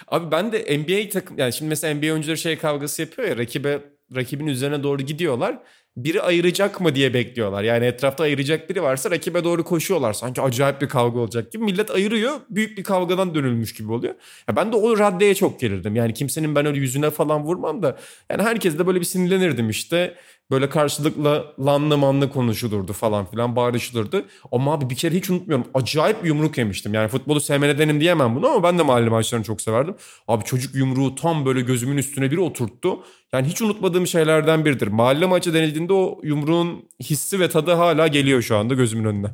Abi 0.08 0.30
ben 0.30 0.52
de 0.52 0.78
NBA 0.78 1.08
takım 1.08 1.38
yani 1.38 1.52
şimdi 1.52 1.68
mesela 1.68 1.94
NBA 1.94 2.12
oyuncuları 2.12 2.38
şey 2.38 2.58
kavgası 2.58 3.02
yapıyor 3.02 3.28
ya 3.28 3.36
rakibe 3.36 3.80
rakibin 4.16 4.46
üzerine 4.46 4.82
doğru 4.82 5.02
gidiyorlar 5.02 5.58
biri 5.96 6.22
ayıracak 6.22 6.80
mı 6.80 6.94
diye 6.94 7.14
bekliyorlar. 7.14 7.62
Yani 7.62 7.86
etrafta 7.86 8.24
ayıracak 8.24 8.70
biri 8.70 8.82
varsa 8.82 9.10
rakibe 9.10 9.44
doğru 9.44 9.64
koşuyorlar. 9.64 10.12
Sanki 10.12 10.42
acayip 10.42 10.82
bir 10.82 10.88
kavga 10.88 11.18
olacak 11.20 11.52
gibi. 11.52 11.64
Millet 11.64 11.90
ayırıyor. 11.90 12.40
Büyük 12.50 12.78
bir 12.78 12.84
kavgadan 12.84 13.34
dönülmüş 13.34 13.74
gibi 13.74 13.92
oluyor. 13.92 14.14
Ya 14.48 14.56
ben 14.56 14.72
de 14.72 14.76
o 14.76 14.98
raddeye 14.98 15.34
çok 15.34 15.60
gelirdim. 15.60 15.96
Yani 15.96 16.14
kimsenin 16.14 16.54
ben 16.54 16.66
öyle 16.66 16.78
yüzüne 16.78 17.10
falan 17.10 17.44
vurmam 17.44 17.82
da. 17.82 17.98
Yani 18.30 18.42
herkes 18.42 18.78
de 18.78 18.86
böyle 18.86 19.00
bir 19.00 19.04
sinirlenirdim 19.04 19.70
işte. 19.70 20.14
Böyle 20.50 20.68
karşılıklı 20.68 21.54
lanlı 21.64 21.98
manlı 21.98 22.30
konuşulurdu 22.30 22.92
falan 22.92 23.26
filan 23.26 23.56
bağırışılırdı. 23.56 24.24
Ama 24.52 24.72
abi 24.72 24.90
bir 24.90 24.94
kere 24.94 25.14
hiç 25.14 25.30
unutmuyorum. 25.30 25.66
Acayip 25.74 26.22
bir 26.22 26.28
yumruk 26.28 26.58
yemiştim. 26.58 26.94
Yani 26.94 27.08
futbolu 27.08 27.40
sevmenedenim 27.40 28.00
diyemem 28.00 28.36
bunu 28.36 28.48
ama 28.48 28.62
ben 28.62 28.78
de 28.78 28.82
mahalle 28.82 29.08
maçlarını 29.08 29.44
çok 29.44 29.60
severdim. 29.60 29.94
Abi 30.28 30.44
çocuk 30.44 30.74
yumruğu 30.74 31.14
tam 31.14 31.46
böyle 31.46 31.60
gözümün 31.60 31.96
üstüne 31.96 32.30
bir 32.30 32.36
oturttu. 32.36 33.04
Yani 33.32 33.46
hiç 33.46 33.62
unutmadığım 33.62 34.06
şeylerden 34.06 34.64
biridir. 34.64 34.86
Mahalle 34.86 35.26
maçı 35.26 35.54
denildiğinde 35.54 35.92
o 35.92 36.20
yumruğun 36.22 36.88
hissi 37.00 37.40
ve 37.40 37.48
tadı 37.48 37.72
hala 37.72 38.06
geliyor 38.06 38.42
şu 38.42 38.56
anda 38.56 38.74
gözümün 38.74 39.04
önüne. 39.04 39.30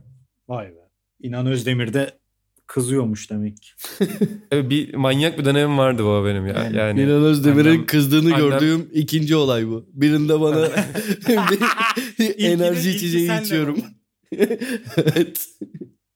Vay 0.48 0.66
be. 0.66 0.90
İnan 1.20 1.46
Özdemir 1.46 1.92
de 1.92 2.19
kızıyormuş 2.70 3.30
demek 3.30 3.62
ki. 3.62 3.70
bir 4.70 4.94
manyak 4.94 5.38
bir 5.38 5.44
dönemim 5.44 5.78
vardı 5.78 6.04
baba 6.04 6.26
benim 6.26 6.46
ya. 6.46 6.54
Yani, 6.54 6.76
yani 6.76 7.02
İnan 7.02 7.22
Özdemir'in 7.22 7.84
kızdığını 7.84 8.34
annem... 8.34 8.48
gördüğüm 8.48 8.88
ikinci 8.92 9.36
olay 9.36 9.66
bu. 9.66 9.86
Birinde 9.92 10.40
bana 10.40 10.66
enerji 12.38 12.90
içeceği 12.90 13.40
içiyorum. 13.40 13.78
evet. 14.96 15.48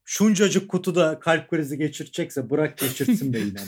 Şuncacık 0.04 0.68
kutuda 0.68 1.18
kalp 1.20 1.50
krizi 1.50 1.78
geçirecekse 1.78 2.50
bırak 2.50 2.78
geçirsin 2.78 3.32
be 3.32 3.40
inan. 3.40 3.66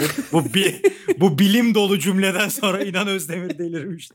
bu, 0.00 0.04
bu, 0.32 0.54
bi, 0.54 0.82
bu 1.20 1.38
bilim 1.38 1.74
dolu 1.74 1.98
cümleden 1.98 2.48
sonra 2.48 2.84
inan 2.84 3.08
Özdemir 3.08 3.58
delirmişti. 3.58 4.14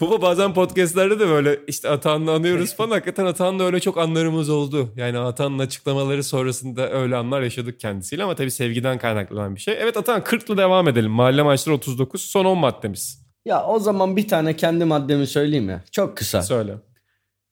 Baba 0.00 0.22
bazen 0.22 0.54
podcastlerde 0.54 1.20
de 1.20 1.28
böyle 1.28 1.60
işte 1.66 1.88
Atan'la 1.88 2.32
anıyoruz 2.32 2.76
falan. 2.76 2.90
Hakikaten 2.98 3.26
Atan'la 3.26 3.64
öyle 3.64 3.80
çok 3.80 3.98
anlarımız 3.98 4.50
oldu. 4.50 4.92
Yani 4.96 5.18
Atan'ın 5.18 5.58
açıklamaları 5.58 6.24
sonrasında 6.24 6.90
öyle 6.90 7.16
anlar 7.16 7.42
yaşadık 7.42 7.80
kendisiyle 7.80 8.24
ama 8.24 8.34
tabii 8.34 8.50
sevgiden 8.50 8.98
kaynaklanan 8.98 9.54
bir 9.54 9.60
şey. 9.60 9.74
Evet 9.80 9.96
Atan 9.96 10.20
40'lı 10.20 10.56
devam 10.56 10.88
edelim. 10.88 11.10
Mahalle 11.10 11.42
maçları 11.42 11.76
39 11.76 12.22
son 12.22 12.44
10 12.44 12.58
maddemiz. 12.58 13.26
Ya 13.44 13.64
o 13.64 13.78
zaman 13.78 14.16
bir 14.16 14.28
tane 14.28 14.56
kendi 14.56 14.84
maddemi 14.84 15.26
söyleyeyim 15.26 15.68
ya. 15.68 15.84
Çok 15.92 16.16
kısa. 16.16 16.42
Söyle. 16.42 16.74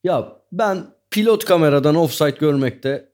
Ya 0.03 0.27
ben 0.51 0.85
pilot 1.11 1.45
kameradan 1.45 1.95
offside 1.95 2.37
görmekte 2.39 3.09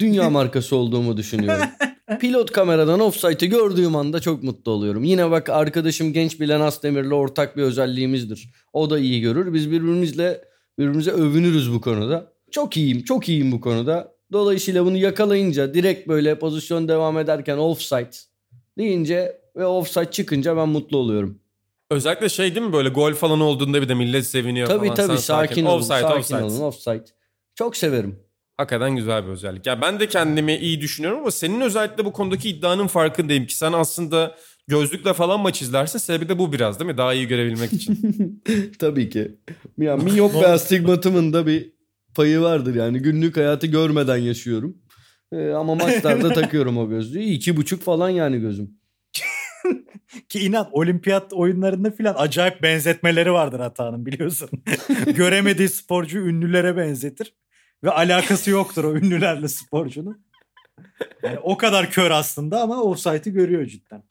dünya 0.00 0.30
markası 0.30 0.76
olduğumu 0.76 1.16
düşünüyorum. 1.16 1.64
Pilot 2.18 2.50
kameradan 2.50 3.00
offside'ı 3.00 3.46
gördüğüm 3.48 3.96
anda 3.96 4.20
çok 4.20 4.42
mutlu 4.42 4.72
oluyorum. 4.72 5.04
Yine 5.04 5.30
bak 5.30 5.48
arkadaşım 5.48 6.12
genç 6.12 6.40
Bilen 6.40 6.60
Asdemir'le 6.60 7.10
ortak 7.10 7.56
bir 7.56 7.62
özelliğimizdir. 7.62 8.48
O 8.72 8.90
da 8.90 8.98
iyi 8.98 9.20
görür. 9.20 9.54
Biz 9.54 9.70
birbirimizle 9.70 10.44
birbirimize 10.78 11.10
övünürüz 11.10 11.72
bu 11.74 11.80
konuda. 11.80 12.32
Çok 12.50 12.76
iyiyim, 12.76 13.02
çok 13.02 13.28
iyiyim 13.28 13.52
bu 13.52 13.60
konuda. 13.60 14.12
Dolayısıyla 14.32 14.84
bunu 14.84 14.96
yakalayınca 14.96 15.74
direkt 15.74 16.08
böyle 16.08 16.38
pozisyon 16.38 16.88
devam 16.88 17.18
ederken 17.18 17.58
offside 17.58 18.10
deyince 18.78 19.40
ve 19.56 19.66
offside 19.66 20.10
çıkınca 20.10 20.56
ben 20.56 20.68
mutlu 20.68 20.96
oluyorum. 20.98 21.38
Özellikle 21.90 22.28
şey 22.28 22.54
değil 22.54 22.66
mi 22.66 22.72
böyle 22.72 22.88
gol 22.88 23.12
falan 23.12 23.40
olduğunda 23.40 23.82
bir 23.82 23.88
de 23.88 23.94
millet 23.94 24.26
seviniyor 24.26 24.68
tabii, 24.68 24.86
falan. 24.86 24.94
Tabii 24.94 25.06
tabii 25.06 25.18
sakin, 25.18 25.48
sakin 25.48 25.64
olun. 25.64 25.78
Offside, 25.78 26.00
sakin 26.00 26.18
offside. 26.18 26.42
olun 26.42 26.60
offside. 26.60 27.04
Çok 27.54 27.76
severim. 27.76 28.18
Hakikaten 28.62 28.96
güzel 28.96 29.24
bir 29.24 29.28
özellik. 29.28 29.66
Ya 29.66 29.80
ben 29.82 30.00
de 30.00 30.08
kendimi 30.08 30.56
iyi 30.56 30.80
düşünüyorum 30.80 31.20
ama 31.20 31.30
senin 31.30 31.60
özellikle 31.60 32.04
bu 32.04 32.12
konudaki 32.12 32.50
iddianın 32.50 32.86
farkındayım 32.86 33.46
ki 33.46 33.56
sen 33.56 33.72
aslında 33.72 34.34
gözlükle 34.68 35.12
falan 35.12 35.40
maç 35.40 35.62
izlersin. 35.62 35.98
Sebebi 35.98 36.28
de 36.28 36.38
bu 36.38 36.52
biraz 36.52 36.80
değil 36.80 36.90
mi? 36.90 36.98
Daha 36.98 37.14
iyi 37.14 37.28
görebilmek 37.28 37.72
için. 37.72 38.42
Tabii 38.78 39.10
ki. 39.10 39.36
Ya 39.78 39.96
miyop 39.96 40.34
ve 40.34 40.46
astigmatımın 40.46 41.32
da 41.32 41.46
bir 41.46 41.72
payı 42.14 42.40
vardır 42.40 42.74
yani. 42.74 42.98
Günlük 42.98 43.36
hayatı 43.36 43.66
görmeden 43.66 44.16
yaşıyorum. 44.16 44.76
Ee, 45.32 45.50
ama 45.50 45.74
maçlarda 45.74 46.28
takıyorum 46.34 46.78
o 46.78 46.88
gözlüğü. 46.88 47.20
İki 47.20 47.56
buçuk 47.56 47.82
falan 47.82 48.10
yani 48.10 48.40
gözüm. 48.40 48.70
Ki 50.28 50.38
inan 50.38 50.68
olimpiyat 50.72 51.32
oyunlarında 51.32 51.90
filan 51.90 52.14
acayip 52.18 52.62
benzetmeleri 52.62 53.32
vardır 53.32 53.60
Atağ'ın 53.60 54.06
biliyorsun. 54.06 54.50
Göremediği 55.06 55.68
sporcu 55.68 56.18
ünlülere 56.18 56.76
benzetir. 56.76 57.34
Ve 57.84 57.90
alakası 57.90 58.50
yoktur 58.50 58.84
o 58.84 58.96
ünlülerle 58.96 59.48
sporcunun. 59.48 60.24
Yani 61.22 61.38
o 61.38 61.56
kadar 61.56 61.90
kör 61.90 62.10
aslında 62.10 62.62
ama 62.62 62.82
offside'ı 62.82 63.30
görüyor 63.30 63.66
cidden. 63.66 64.02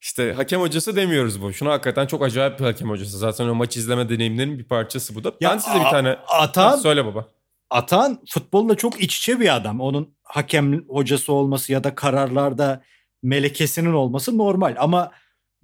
İşte 0.00 0.32
hakem 0.32 0.60
hocası 0.60 0.96
demiyoruz 0.96 1.42
bu. 1.42 1.52
Şuna 1.52 1.72
hakikaten 1.72 2.06
çok 2.06 2.22
acayip 2.22 2.58
bir 2.58 2.64
hakem 2.64 2.88
hocası. 2.88 3.18
Zaten 3.18 3.48
o 3.48 3.54
maç 3.54 3.76
izleme 3.76 4.08
deneyimlerinin 4.08 4.58
bir 4.58 4.64
parçası 4.64 5.14
bu 5.14 5.24
da. 5.24 5.32
Ya 5.40 5.50
ben 5.50 5.58
size 5.58 5.78
bir 5.78 5.90
tane... 5.90 6.16
Atan, 6.28 6.76
söyle 6.76 7.04
baba. 7.04 7.28
Atan 7.70 8.20
futbolla 8.28 8.74
çok 8.74 9.02
iç 9.02 9.18
içe 9.18 9.40
bir 9.40 9.56
adam. 9.56 9.80
Onun 9.80 10.14
hakem 10.22 10.88
hocası 10.88 11.32
olması 11.32 11.72
ya 11.72 11.84
da 11.84 11.94
kararlarda 11.94 12.82
melekesinin 13.22 13.92
olması 13.92 14.38
normal. 14.38 14.76
Ama 14.78 15.10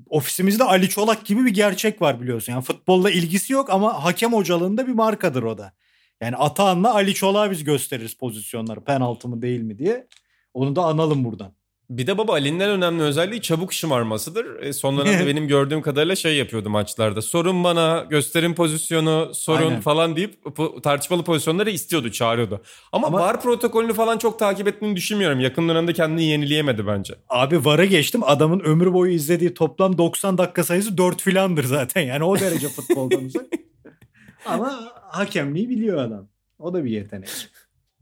ofisimizde 0.08 0.64
Ali 0.64 0.88
Çolak 0.88 1.26
gibi 1.26 1.44
bir 1.44 1.54
gerçek 1.54 2.02
var 2.02 2.20
biliyorsun. 2.20 2.52
Yani 2.52 2.64
futbolla 2.64 3.10
ilgisi 3.10 3.52
yok 3.52 3.70
ama 3.70 4.04
hakem 4.04 4.32
hocalığında 4.32 4.86
bir 4.86 4.92
markadır 4.92 5.42
o 5.42 5.58
da. 5.58 5.72
Yani 6.24 6.36
Atahan'la 6.36 6.94
Ali 6.94 7.14
Çolak'a 7.14 7.50
biz 7.50 7.64
gösteririz 7.64 8.14
pozisyonları 8.14 8.80
penaltı 8.80 9.28
mı 9.28 9.42
değil 9.42 9.60
mi 9.60 9.78
diye. 9.78 10.06
Onu 10.54 10.76
da 10.76 10.82
analım 10.82 11.24
buradan. 11.24 11.52
Bir 11.90 12.06
de 12.06 12.18
baba 12.18 12.32
Ali'nin 12.32 12.60
en 12.60 12.70
önemli 12.70 13.02
özelliği 13.02 13.42
çabuk 13.42 13.72
şımarmasıdır. 13.72 14.62
E, 14.62 14.72
son 14.72 14.98
dönemde 14.98 15.26
benim 15.26 15.48
gördüğüm 15.48 15.82
kadarıyla 15.82 16.16
şey 16.16 16.36
yapıyordu 16.36 16.70
maçlarda. 16.70 17.22
Sorun 17.22 17.64
bana, 17.64 18.06
gösterin 18.10 18.54
pozisyonu, 18.54 19.30
sorun 19.34 19.66
Aynen. 19.66 19.80
falan 19.80 20.16
deyip 20.16 20.34
tartışmalı 20.82 21.24
pozisyonları 21.24 21.70
istiyordu, 21.70 22.12
çağırıyordu. 22.12 22.60
Ama, 22.92 23.06
Ama 23.06 23.18
VAR 23.18 23.40
protokolünü 23.40 23.92
falan 23.92 24.18
çok 24.18 24.38
takip 24.38 24.68
ettiğini 24.68 24.96
düşünmüyorum. 24.96 25.40
Yakın 25.40 25.68
dönemde 25.68 25.92
kendini 25.92 26.24
yenileyemedi 26.24 26.86
bence. 26.86 27.14
Abi 27.28 27.64
VAR'a 27.64 27.84
geçtim. 27.84 28.20
Adamın 28.24 28.60
ömür 28.60 28.92
boyu 28.92 29.12
izlediği 29.12 29.54
toplam 29.54 29.98
90 29.98 30.38
dakika 30.38 30.64
sayısı 30.64 30.98
4 30.98 31.22
filandır 31.22 31.64
zaten. 31.64 32.00
Yani 32.00 32.24
o 32.24 32.40
derece 32.40 32.68
futboldan 32.68 33.24
uzak. 33.24 33.44
Ama 34.46 34.92
hakemliği 35.10 35.68
biliyor 35.68 35.98
adam. 35.98 36.28
O 36.58 36.74
da 36.74 36.84
bir 36.84 36.90
yetenek. 36.90 37.28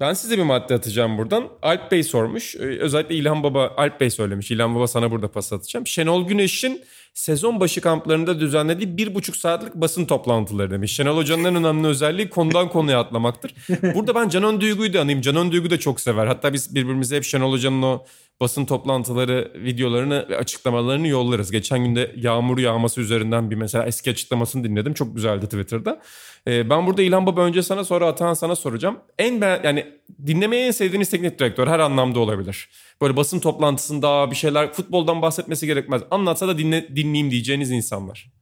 Ben 0.01 0.13
size 0.13 0.39
bir 0.39 0.43
madde 0.43 0.75
atacağım 0.75 1.19
buradan. 1.19 1.49
Alp 1.63 1.91
Bey 1.91 2.03
sormuş. 2.03 2.57
Ee, 2.57 2.59
özellikle 2.59 3.15
İlhan 3.15 3.43
Baba, 3.43 3.73
Alp 3.77 4.01
Bey 4.01 4.11
söylemiş. 4.11 4.51
İlhan 4.51 4.75
Baba 4.75 4.87
sana 4.87 5.11
burada 5.11 5.29
pas 5.29 5.53
atacağım. 5.53 5.87
Şenol 5.87 6.29
Güneş'in 6.29 6.85
sezon 7.15 7.61
başı 7.61 7.81
kamplarında 7.81 8.41
düzenlediği 8.41 8.97
bir 8.97 9.15
buçuk 9.15 9.37
saatlik 9.37 9.75
basın 9.75 10.05
toplantıları 10.05 10.71
demiş. 10.71 10.95
Şenol 10.95 11.17
Hoca'nın 11.17 11.45
en 11.45 11.55
önemli 11.55 11.87
özelliği 11.87 12.31
konudan 12.31 12.69
konuya 12.69 13.01
atlamaktır. 13.01 13.55
Burada 13.95 14.15
ben 14.15 14.29
Canan 14.29 14.61
Duygu'yu 14.61 14.93
da 14.93 15.01
anayım. 15.01 15.21
Canan 15.21 15.53
Duygu 15.53 15.71
da 15.71 15.79
çok 15.79 16.01
sever. 16.01 16.27
Hatta 16.27 16.53
biz 16.53 16.75
birbirimize 16.75 17.17
hep 17.17 17.25
Şenol 17.25 17.53
Hoca'nın 17.53 17.83
o 17.83 18.05
basın 18.43 18.65
toplantıları 18.65 19.53
videolarını 19.55 20.27
ve 20.29 20.37
açıklamalarını 20.37 21.09
yollarız. 21.09 21.51
Geçen 21.51 21.85
günde 21.85 22.13
yağmur 22.17 22.59
yağması 22.59 23.01
üzerinden 23.01 23.51
bir 23.51 23.57
mesela 23.57 23.87
eski 23.87 24.11
açıklamasını 24.11 24.65
dinledim. 24.65 24.95
Çok 24.95 25.17
güzeldi 25.17 25.45
Twitter'da. 25.45 26.01
Ee, 26.47 26.71
ben 26.71 26.87
burada 26.87 27.03
İlhan 27.03 27.27
Baba 27.27 27.41
önce 27.41 27.63
sana 27.63 27.85
sonra 27.85 28.07
Atahan 28.07 28.35
sana 28.35 28.57
soracağım. 28.57 28.99
En 29.19 29.41
ben 29.41 29.61
yani 29.65 29.87
dinlemeyi 30.27 30.67
en 30.67 30.71
sevdiğiniz 30.71 31.11
teknik 31.11 31.39
direktör 31.39 31.67
her 31.67 31.79
anlamda 31.79 32.21
olabilir. 32.21 32.69
Böyle 33.01 33.17
basın 33.17 33.41
toplantısında 33.41 34.31
bir 34.31 34.37
şeyler 34.37 34.73
futboldan 34.73 35.23
bahsetmesi 35.23 35.67
gerekmez. 35.67 36.03
Anlatsa 36.11 36.49
da 36.49 36.59
dinle, 36.59 36.97
dinleyeyim 36.97 37.31
diyeceğiniz 37.31 37.71
insanlar. 37.71 38.33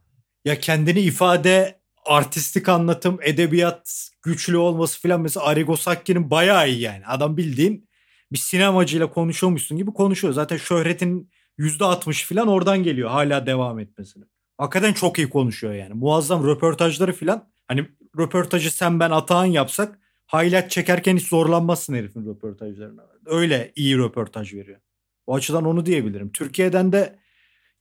Ya 0.44 0.60
kendini 0.60 1.00
ifade 1.00 1.80
artistik 2.06 2.68
anlatım, 2.68 3.18
edebiyat 3.22 4.10
güçlü 4.22 4.56
olması 4.56 5.02
falan 5.02 5.20
mesela 5.20 5.46
Arrigo 5.46 5.76
Sacchi'nin 5.76 6.30
bayağı 6.30 6.68
iyi 6.68 6.80
yani. 6.80 7.06
Adam 7.06 7.36
bildiğin 7.36 7.89
bir 8.32 8.38
sinemacıyla 8.38 9.10
konuşuyormuşsun 9.10 9.78
gibi 9.78 9.92
konuşuyor. 9.92 10.34
Zaten 10.34 10.56
şöhretin 10.56 11.30
%60 11.58 12.24
falan 12.24 12.48
oradan 12.48 12.82
geliyor 12.82 13.10
hala 13.10 13.46
devam 13.46 13.78
etmesine. 13.78 14.24
Hakikaten 14.58 14.92
çok 14.92 15.18
iyi 15.18 15.30
konuşuyor 15.30 15.74
yani. 15.74 15.94
Muazzam 15.94 16.46
röportajları 16.46 17.12
falan. 17.12 17.48
Hani 17.68 17.86
röportajı 18.18 18.70
sen 18.70 19.00
ben 19.00 19.10
Atahan 19.10 19.44
yapsak 19.44 19.98
highlight 20.32 20.70
çekerken 20.70 21.16
hiç 21.16 21.26
zorlanmazsın 21.26 21.94
herifin 21.94 22.26
röportajlarına. 22.26 23.06
Öyle 23.26 23.72
iyi 23.76 23.98
röportaj 23.98 24.54
veriyor. 24.54 24.80
O 25.26 25.34
açıdan 25.34 25.64
onu 25.64 25.86
diyebilirim. 25.86 26.32
Türkiye'den 26.32 26.92
de 26.92 27.18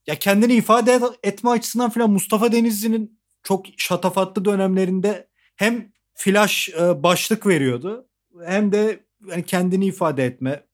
ya 0.06 0.14
kendini 0.14 0.54
ifade 0.54 1.00
etme 1.22 1.50
açısından 1.50 1.90
falan 1.90 2.10
Mustafa 2.10 2.52
Denizli'nin 2.52 3.20
çok 3.42 3.66
şatafatlı 3.76 4.44
dönemlerinde 4.44 5.28
hem 5.56 5.92
flash 6.14 6.68
e, 6.68 7.02
başlık 7.02 7.46
veriyordu 7.46 8.08
hem 8.44 8.72
de 8.72 9.04
yani 9.28 9.44
kendini 9.44 9.86
ifade 9.86 10.24
etme, 10.24 10.64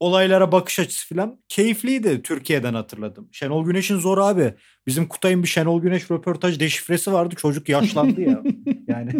olaylara 0.00 0.52
bakış 0.52 0.78
açısı 0.78 1.14
falan 1.14 1.40
keyifliydi 1.48 2.22
Türkiye'den 2.22 2.74
hatırladım. 2.74 3.28
Şenol 3.32 3.64
Güneş'in 3.66 3.98
zor 3.98 4.18
abi. 4.18 4.54
Bizim 4.86 5.08
Kutay'ın 5.08 5.42
bir 5.42 5.48
Şenol 5.48 5.82
Güneş 5.82 6.10
röportaj 6.10 6.60
deşifresi 6.60 7.12
vardı. 7.12 7.34
Çocuk 7.34 7.68
yaşlandı 7.68 8.20
ya. 8.20 8.42
Yani 8.88 9.12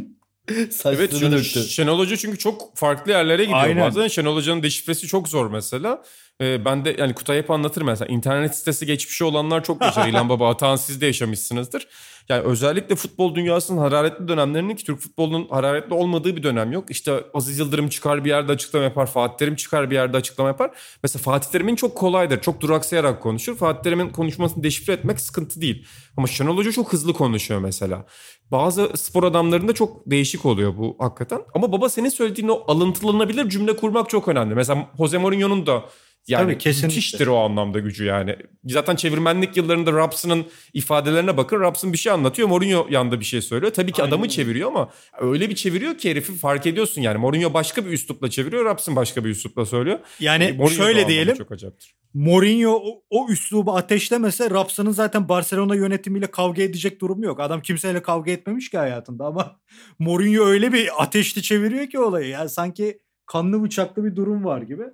evet 0.85 1.15
Şenol, 1.19 1.39
Şenol 1.43 1.99
Hoca 1.99 2.17
çünkü 2.17 2.39
çok 2.39 2.77
farklı 2.77 3.13
yerlere 3.13 3.43
gidiyor 3.43 3.61
Aynen. 3.61 3.87
bazen. 3.87 4.09
Şenol 4.09 4.37
Hoca'nın 4.37 4.63
deşifresi 4.63 5.07
çok 5.07 5.29
zor 5.29 5.51
mesela. 5.51 6.03
Ee, 6.41 6.65
ben 6.65 6.85
de 6.85 6.97
yani 6.99 7.15
Kutay 7.15 7.39
hep 7.39 7.51
anlatır 7.51 7.83
mesela. 7.83 8.09
internet 8.09 8.57
sitesi 8.57 8.87
geçmişi 8.87 9.25
olanlar 9.25 9.65
çok 9.65 9.83
yaşar. 9.83 10.09
İlhan 10.09 10.29
Baba 10.29 10.51
Atahan 10.51 10.77
siz 10.77 11.01
de 11.01 11.07
yaşamışsınızdır. 11.07 11.89
Yani 12.29 12.43
özellikle 12.43 12.97
futbol 12.97 13.35
dünyasının 13.35 13.79
hararetli 13.79 14.29
dönemlerinin 14.29 14.77
ki 14.77 14.85
Türk 14.85 14.99
futbolunun 15.01 15.49
hararetli 15.49 15.95
olmadığı 15.95 16.37
bir 16.37 16.43
dönem 16.43 16.73
yok. 16.73 16.91
İşte 16.91 17.25
Aziz 17.35 17.59
Yıldırım 17.59 17.89
çıkar 17.89 18.25
bir 18.25 18.29
yerde 18.29 18.53
açıklama 18.53 18.85
yapar. 18.85 19.07
Fatih 19.07 19.37
Terim 19.37 19.57
çıkar 19.57 19.91
bir 19.91 19.95
yerde 19.95 20.17
açıklama 20.17 20.49
yapar. 20.49 20.71
Mesela 21.03 21.23
Fatih 21.23 21.51
Terim'in 21.51 21.77
çok 21.77 21.97
kolaydır. 21.97 22.41
Çok 22.41 22.61
duraksayarak 22.61 23.23
konuşur. 23.23 23.57
Fatih 23.57 23.83
Terim'in 23.83 24.09
konuşmasını 24.09 24.63
deşifre 24.63 24.93
etmek 24.93 25.21
sıkıntı 25.21 25.61
değil. 25.61 25.87
Ama 26.17 26.27
Şenol 26.27 26.57
Hoca 26.57 26.73
çok 26.73 26.93
hızlı 26.93 27.13
konuşuyor 27.13 27.61
mesela. 27.61 28.07
Bazı 28.53 28.91
spor 28.95 29.25
adamlarında 29.25 29.73
çok 29.73 30.11
değişik 30.11 30.47
oluyor 30.47 30.77
bu 30.77 30.97
hakikaten. 30.99 31.41
Ama 31.55 31.73
baba 31.73 31.89
senin 31.89 32.09
söylediğin 32.09 32.49
o 32.49 32.65
alıntılanabilir 32.69 33.49
cümle 33.49 33.77
kurmak 33.77 34.11
çok 34.11 34.29
önemli. 34.29 34.55
Mesela 34.55 34.89
Jose 34.99 35.19
Mourinho'nun 35.19 35.67
da 35.67 35.85
yani 36.29 36.45
Tabii, 36.45 36.59
kesinlikle. 36.59 36.87
müthiştir 36.87 37.27
o 37.27 37.37
anlamda 37.37 37.79
gücü 37.79 38.05
yani. 38.05 38.37
Zaten 38.65 38.97
çevirmenlik 38.97 39.57
yıllarında 39.57 39.93
Raps'ın 39.93 40.47
ifadelerine 40.73 41.37
bakın. 41.37 41.61
Raps'ın 41.61 41.93
bir 41.93 41.99
şey 41.99 42.13
anlatıyor. 42.13 42.49
Mourinho 42.49 42.87
yanında 42.91 43.21
bir 43.21 43.25
şey 43.25 43.43
söylüyor. 43.43 43.73
Tabii 43.73 43.93
ki 43.93 44.03
Aynen. 44.03 44.13
adamı 44.13 44.29
çeviriyor 44.29 44.69
ama 44.69 44.91
öyle 45.21 45.51
bir 45.51 45.55
çeviriyor 45.55 45.99
ki 45.99 46.11
herifi 46.11 46.33
fark 46.33 46.67
ediyorsun 46.67 47.03
yani. 47.03 47.19
Mourinho 47.19 47.55
başka 47.55 47.87
bir 47.87 47.91
üslupla 47.91 48.31
çeviriyor. 48.31 48.65
Raps'ın 48.65 48.97
başka 48.97 49.25
bir 49.25 49.31
üslupla 49.31 49.67
söylüyor. 49.67 49.99
Yani 50.21 50.53
Mourinho 50.53 50.69
şöyle 50.69 51.09
diyelim. 51.09 51.37
Çok 51.37 51.53
acayiptir. 51.53 51.95
Mourinho 52.15 52.71
o, 52.71 53.03
o 53.11 53.29
üslubu 53.29 53.77
ateşlemese 53.77 54.51
Raps'ın 54.51 54.91
zaten 54.91 55.29
Barcelona 55.29 55.75
yönetimiyle 55.75 56.27
kavga 56.27 56.63
edecek 56.63 57.01
durumu 57.01 57.25
yok. 57.25 57.41
Adam 57.41 57.63
kimseyle 57.63 58.03
kavga 58.03 58.31
etmemiş 58.31 58.71
ki 58.71 58.79
hayatında 58.79 59.25
ama 59.25 59.61
Mourinho 59.99 60.45
öyle 60.45 60.73
bir 60.73 61.03
ateşli 61.03 61.43
çeviriyor 61.43 61.87
ki 61.87 61.99
olayı. 61.99 62.29
Yani 62.29 62.49
sanki 62.49 62.99
kanlı 63.27 63.63
bıçaklı 63.63 64.05
bir 64.05 64.17
durum 64.17 64.45
var 64.45 64.63
gibi 64.63 64.85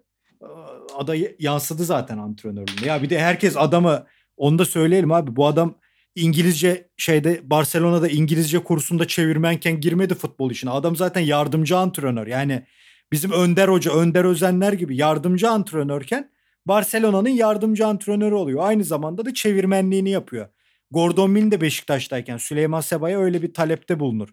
ada 0.97 1.15
yansıdı 1.39 1.85
zaten 1.85 2.19
antrenörlüğünde. 2.19 2.87
Ya 2.87 3.03
bir 3.03 3.11
de 3.11 3.19
herkes 3.19 3.57
adamı 3.57 4.07
onu 4.37 4.59
da 4.59 4.65
söyleyelim 4.65 5.13
abi. 5.13 5.37
Bu 5.37 5.47
adam 5.47 5.75
İngilizce 6.15 6.89
şeyde 6.97 7.41
Barcelona'da 7.43 8.09
İngilizce 8.09 8.59
kursunda 8.59 9.07
çevirmenken 9.07 9.81
girmedi 9.81 10.15
futbol 10.15 10.51
işine. 10.51 10.71
Adam 10.71 10.97
zaten 10.97 11.21
yardımcı 11.21 11.77
antrenör. 11.77 12.27
Yani 12.27 12.67
bizim 13.13 13.33
Önder 13.33 13.69
Hoca, 13.69 13.93
Önder 13.93 14.25
Özenler 14.25 14.73
gibi 14.73 14.97
yardımcı 14.97 15.51
antrenörken 15.51 16.31
Barcelona'nın 16.67 17.29
yardımcı 17.29 17.87
antrenörü 17.87 18.35
oluyor. 18.35 18.61
Aynı 18.63 18.85
zamanda 18.85 19.25
da 19.25 19.35
çevirmenliğini 19.35 20.11
yapıyor. 20.11 20.49
Gordon 20.91 21.31
Milne 21.31 21.51
de 21.51 21.61
Beşiktaş'tayken 21.61 22.37
Süleyman 22.37 22.81
Seba'ya 22.81 23.21
öyle 23.21 23.43
bir 23.43 23.55
talepte 23.55 24.01
bulunur. 24.01 24.29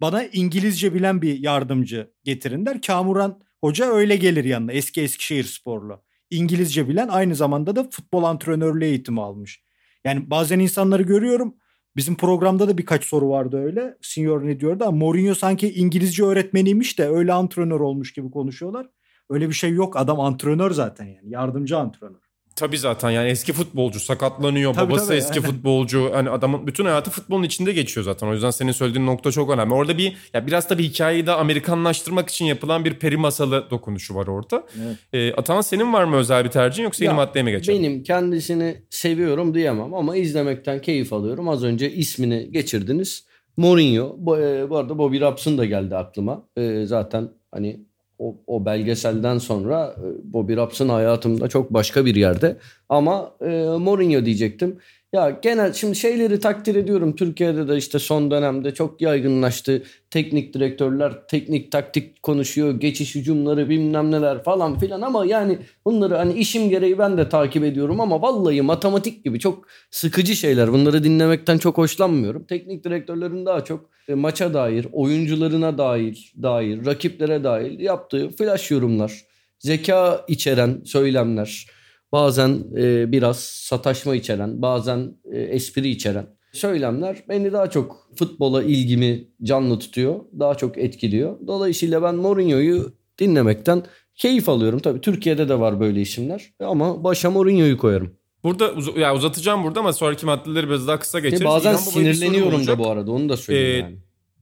Bana 0.00 0.24
İngilizce 0.24 0.94
bilen 0.94 1.22
bir 1.22 1.38
yardımcı 1.38 2.12
getirin 2.24 2.66
der. 2.66 2.82
Kamuran 2.82 3.40
Hoca 3.60 3.86
öyle 3.86 4.16
gelir 4.16 4.44
yanına 4.44 4.72
eski 4.72 5.02
Eskişehir 5.02 5.44
sporlu. 5.44 6.02
İngilizce 6.30 6.88
bilen 6.88 7.08
aynı 7.08 7.34
zamanda 7.34 7.76
da 7.76 7.84
futbol 7.90 8.22
antrenörlüğü 8.22 8.84
eğitimi 8.84 9.22
almış. 9.22 9.62
Yani 10.04 10.30
bazen 10.30 10.58
insanları 10.58 11.02
görüyorum 11.02 11.54
Bizim 11.98 12.16
programda 12.16 12.68
da 12.68 12.78
birkaç 12.78 13.04
soru 13.04 13.28
vardı 13.28 13.64
öyle. 13.64 13.96
Senior 14.02 14.46
ne 14.46 14.60
diyordu 14.60 14.84
ama 14.84 14.96
Mourinho 14.96 15.34
sanki 15.34 15.74
İngilizce 15.74 16.24
öğretmeniymiş 16.24 16.98
de 16.98 17.08
öyle 17.08 17.32
antrenör 17.32 17.80
olmuş 17.80 18.12
gibi 18.12 18.30
konuşuyorlar. 18.30 18.86
Öyle 19.30 19.48
bir 19.48 19.54
şey 19.54 19.70
yok. 19.72 19.96
Adam 19.96 20.20
antrenör 20.20 20.70
zaten 20.70 21.04
yani. 21.06 21.30
Yardımcı 21.30 21.78
antrenör. 21.78 22.27
Tabii 22.58 22.78
zaten 22.78 23.10
yani 23.10 23.28
eski 23.28 23.52
futbolcu 23.52 24.00
sakatlanıyor. 24.00 24.74
Tabii, 24.74 24.90
babası 24.90 25.06
tabii, 25.06 25.16
eski 25.16 25.40
futbolcu. 25.40 26.10
Hani 26.14 26.30
adamın 26.30 26.66
bütün 26.66 26.84
hayatı 26.84 27.10
futbolun 27.10 27.42
içinde 27.42 27.72
geçiyor 27.72 28.04
zaten. 28.04 28.26
O 28.26 28.32
yüzden 28.32 28.50
senin 28.50 28.72
söylediğin 28.72 29.06
nokta 29.06 29.32
çok 29.32 29.50
önemli. 29.50 29.74
Orada 29.74 29.98
bir 29.98 30.16
ya 30.34 30.46
biraz 30.46 30.68
tabii 30.68 30.82
hikayeyi 30.82 31.26
de 31.26 31.32
Amerikanlaştırmak 31.32 32.28
için 32.28 32.44
yapılan 32.44 32.84
bir 32.84 32.94
peri 32.94 33.16
masalı 33.16 33.70
dokunuşu 33.70 34.14
var 34.14 34.26
orada. 34.26 34.64
Evet. 34.84 34.96
E, 35.12 35.32
Atan 35.34 35.60
senin 35.60 35.92
var 35.92 36.04
mı 36.04 36.16
özel 36.16 36.44
bir 36.44 36.50
tercihin 36.50 36.84
yoksa 36.84 37.04
yeni 37.04 37.14
maddeye 37.14 37.42
mi 37.42 37.50
geçelim? 37.50 37.82
Benim 37.82 38.02
kendisini 38.02 38.76
seviyorum 38.90 39.54
diyemem 39.54 39.94
ama 39.94 40.16
izlemekten 40.16 40.80
keyif 40.80 41.12
alıyorum. 41.12 41.48
Az 41.48 41.64
önce 41.64 41.92
ismini 41.92 42.52
geçirdiniz. 42.52 43.26
Mourinho. 43.56 44.16
Bu, 44.18 44.38
e, 44.38 44.70
bu 44.70 44.76
arada 44.76 44.98
Bobby 44.98 45.20
Robson 45.20 45.58
da 45.58 45.64
geldi 45.64 45.96
aklıma. 45.96 46.48
E, 46.56 46.86
zaten 46.86 47.28
hani 47.52 47.80
o, 48.18 48.36
o 48.46 48.66
belgeselden 48.66 49.38
sonra 49.38 49.96
e, 49.98 50.32
Bobby 50.32 50.56
Robson 50.56 50.88
hayatımda 50.88 51.48
çok 51.48 51.74
başka 51.74 52.06
bir 52.06 52.14
yerde. 52.14 52.56
Ama 52.88 53.32
e, 53.40 53.46
Mourinho 53.78 54.24
diyecektim. 54.24 54.78
Ya 55.12 55.38
genel 55.42 55.72
şimdi 55.72 55.96
şeyleri 55.96 56.40
takdir 56.40 56.74
ediyorum. 56.74 57.16
Türkiye'de 57.16 57.68
de 57.68 57.76
işte 57.76 57.98
son 57.98 58.30
dönemde 58.30 58.74
çok 58.74 59.00
yaygınlaştı. 59.00 59.82
Teknik 60.10 60.54
direktörler 60.54 61.26
teknik 61.28 61.72
taktik 61.72 62.22
konuşuyor. 62.22 62.80
Geçiş 62.80 63.14
hücumları 63.14 63.68
bilmem 63.68 64.10
neler 64.10 64.42
falan 64.42 64.78
filan 64.78 65.00
ama 65.00 65.26
yani 65.26 65.58
bunları 65.84 66.16
hani 66.16 66.32
işim 66.32 66.68
gereği 66.70 66.98
ben 66.98 67.18
de 67.18 67.28
takip 67.28 67.64
ediyorum 67.64 68.00
ama 68.00 68.22
vallahi 68.22 68.62
matematik 68.62 69.24
gibi 69.24 69.40
çok 69.40 69.66
sıkıcı 69.90 70.36
şeyler. 70.36 70.72
Bunları 70.72 71.04
dinlemekten 71.04 71.58
çok 71.58 71.78
hoşlanmıyorum. 71.78 72.44
Teknik 72.44 72.84
direktörlerin 72.84 73.46
daha 73.46 73.64
çok 73.64 73.90
e, 74.08 74.14
maça 74.14 74.54
dair, 74.54 74.86
oyuncularına 74.92 75.78
dair, 75.78 76.32
dair, 76.42 76.86
rakiplere 76.86 77.44
dair 77.44 77.78
yaptığı 77.78 78.30
flash 78.30 78.70
yorumlar, 78.70 79.12
zeka 79.58 80.24
içeren 80.28 80.80
söylemler 80.84 81.77
bazen 82.12 82.64
e, 82.76 83.12
biraz 83.12 83.40
sataşma 83.40 84.14
içeren, 84.14 84.62
bazen 84.62 85.14
e, 85.32 85.40
espri 85.40 85.88
içeren 85.88 86.38
söylemler 86.52 87.24
beni 87.28 87.52
daha 87.52 87.70
çok 87.70 88.08
futbola 88.16 88.62
ilgimi 88.62 89.28
canlı 89.42 89.78
tutuyor, 89.78 90.20
daha 90.38 90.54
çok 90.54 90.78
etkiliyor. 90.78 91.36
Dolayısıyla 91.46 92.02
ben 92.02 92.14
Mourinho'yu 92.14 92.92
dinlemekten 93.18 93.82
keyif 94.14 94.48
alıyorum. 94.48 94.78
Tabii 94.78 95.00
Türkiye'de 95.00 95.48
de 95.48 95.58
var 95.58 95.80
böyle 95.80 96.00
isimler 96.00 96.52
ama 96.60 97.04
başa 97.04 97.30
Mourinho'yu 97.30 97.78
koyarım. 97.78 98.18
Burada 98.44 98.72
uz 98.72 98.96
ya 98.96 99.14
uzatacağım 99.14 99.64
burada 99.64 99.80
ama 99.80 99.92
sonraki 99.92 100.26
maddeleri 100.26 100.68
biraz 100.68 100.88
daha 100.88 100.98
kısa 100.98 101.20
geçeriz. 101.20 101.44
Bazen 101.44 101.70
İlhan 101.70 101.80
sinirleniyorum 101.80 102.66
da 102.66 102.78
bu 102.78 102.88
arada 102.88 103.12
onu 103.12 103.28
da 103.28 103.36
söyleyeyim 103.36 103.86
ee, 103.86 103.88
yani. 103.88 103.98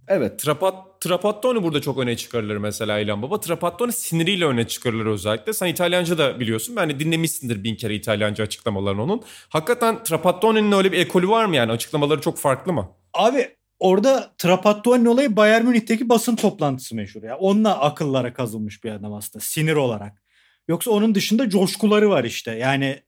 Evet. 0.09 0.39
Trapat, 0.39 0.96
Trapattoni 1.01 1.63
burada 1.63 1.81
çok 1.81 1.99
öne 1.99 2.17
çıkarılır 2.17 2.57
mesela 2.57 2.99
İlhan 2.99 3.23
Baba. 3.23 3.41
Trapattoni 3.41 3.93
siniriyle 3.93 4.45
öne 4.45 4.67
çıkarılır 4.67 5.07
özellikle. 5.07 5.53
Sen 5.53 5.67
İtalyanca 5.67 6.19
da 6.19 6.41
biliyorsun. 6.41 6.77
Yani 6.77 7.01
dinlemişsindir 7.01 7.65
bin 7.65 7.75
kere 7.75 7.95
İtalyanca 7.95 8.45
açıklamalarını 8.45 9.03
onun. 9.03 9.23
Hakikaten 9.49 10.05
Trapattoni'nin 10.05 10.73
öyle 10.73 10.93
bir 10.93 10.99
ekolü 10.99 11.29
var 11.29 11.45
mı 11.45 11.57
yani? 11.57 11.73
Açıklamaları 11.73 12.21
çok 12.21 12.39
farklı 12.39 12.73
mı? 12.73 12.89
Abi 13.15 13.49
orada 13.79 14.35
Trapattoni 14.39 15.09
olayı 15.09 15.37
Bayern 15.37 15.65
Münih'teki 15.65 16.09
basın 16.09 16.37
toplantısı 16.37 16.95
meşhur 16.95 17.23
ya. 17.23 17.37
Onunla 17.37 17.81
akıllara 17.81 18.33
kazılmış 18.33 18.85
bir 18.85 18.91
adam 18.91 19.15
aslında 19.15 19.45
sinir 19.45 19.77
olarak. 19.77 20.23
Yoksa 20.69 20.91
onun 20.91 21.15
dışında 21.15 21.51
coşkuları 21.51 22.11
var 22.11 22.25
işte. 22.25 22.51
Yani 22.53 23.03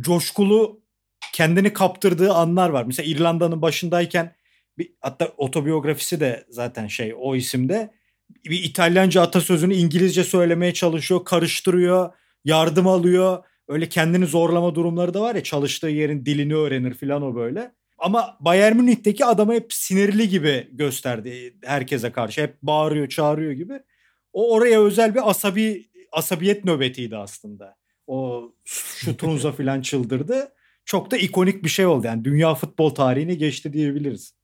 coşkulu 0.00 0.80
kendini 1.34 1.72
kaptırdığı 1.72 2.32
anlar 2.32 2.68
var. 2.68 2.84
Mesela 2.84 3.10
İrlanda'nın 3.10 3.62
başındayken 3.62 4.34
bir, 4.78 4.92
hatta 5.00 5.32
otobiyografisi 5.36 6.20
de 6.20 6.46
zaten 6.48 6.86
şey 6.86 7.14
o 7.18 7.36
isimde 7.36 7.90
bir 8.44 8.64
İtalyanca 8.64 9.22
atasözünü 9.22 9.74
İngilizce 9.74 10.24
söylemeye 10.24 10.74
çalışıyor, 10.74 11.24
karıştırıyor, 11.24 12.12
yardım 12.44 12.86
alıyor. 12.86 13.44
Öyle 13.68 13.88
kendini 13.88 14.26
zorlama 14.26 14.74
durumları 14.74 15.14
da 15.14 15.20
var 15.20 15.34
ya 15.34 15.42
çalıştığı 15.42 15.88
yerin 15.88 16.26
dilini 16.26 16.54
öğrenir 16.56 16.94
filan 16.94 17.22
o 17.22 17.34
böyle. 17.34 17.72
Ama 17.98 18.36
Bayern 18.40 18.76
Münih'teki 18.76 19.24
adamı 19.24 19.54
hep 19.54 19.72
sinirli 19.72 20.28
gibi 20.28 20.68
gösterdi 20.72 21.56
herkese 21.64 22.12
karşı. 22.12 22.42
Hep 22.42 22.62
bağırıyor, 22.62 23.08
çağırıyor 23.08 23.52
gibi. 23.52 23.80
O 24.32 24.54
oraya 24.54 24.80
özel 24.82 25.14
bir 25.14 25.30
asabi 25.30 25.88
asabiyet 26.12 26.64
nöbetiydi 26.64 27.16
aslında. 27.16 27.76
O 28.06 28.44
Şutrunza 28.64 29.52
filan 29.56 29.80
çıldırdı. 29.80 30.52
Çok 30.84 31.10
da 31.10 31.16
ikonik 31.16 31.64
bir 31.64 31.68
şey 31.68 31.86
oldu. 31.86 32.06
Yani 32.06 32.24
dünya 32.24 32.54
futbol 32.54 32.90
tarihini 32.90 33.38
geçti 33.38 33.72
diyebiliriz. 33.72 34.34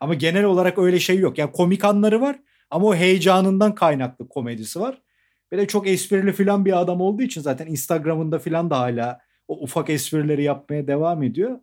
Ama 0.00 0.14
genel 0.14 0.44
olarak 0.44 0.78
öyle 0.78 1.00
şey 1.00 1.18
yok. 1.18 1.38
Yani 1.38 1.52
komik 1.52 1.84
anları 1.84 2.20
var 2.20 2.36
ama 2.70 2.86
o 2.86 2.94
heyecanından 2.94 3.74
kaynaklı 3.74 4.28
komedisi 4.28 4.80
var. 4.80 5.02
Bir 5.52 5.58
de 5.58 5.66
çok 5.66 5.88
esprili 5.88 6.32
falan 6.32 6.64
bir 6.64 6.80
adam 6.80 7.00
olduğu 7.00 7.22
için 7.22 7.40
zaten 7.40 7.66
Instagram'ında 7.66 8.38
falan 8.38 8.70
da 8.70 8.78
hala 8.78 9.20
o 9.48 9.62
ufak 9.62 9.90
esprileri 9.90 10.42
yapmaya 10.42 10.86
devam 10.86 11.22
ediyor. 11.22 11.58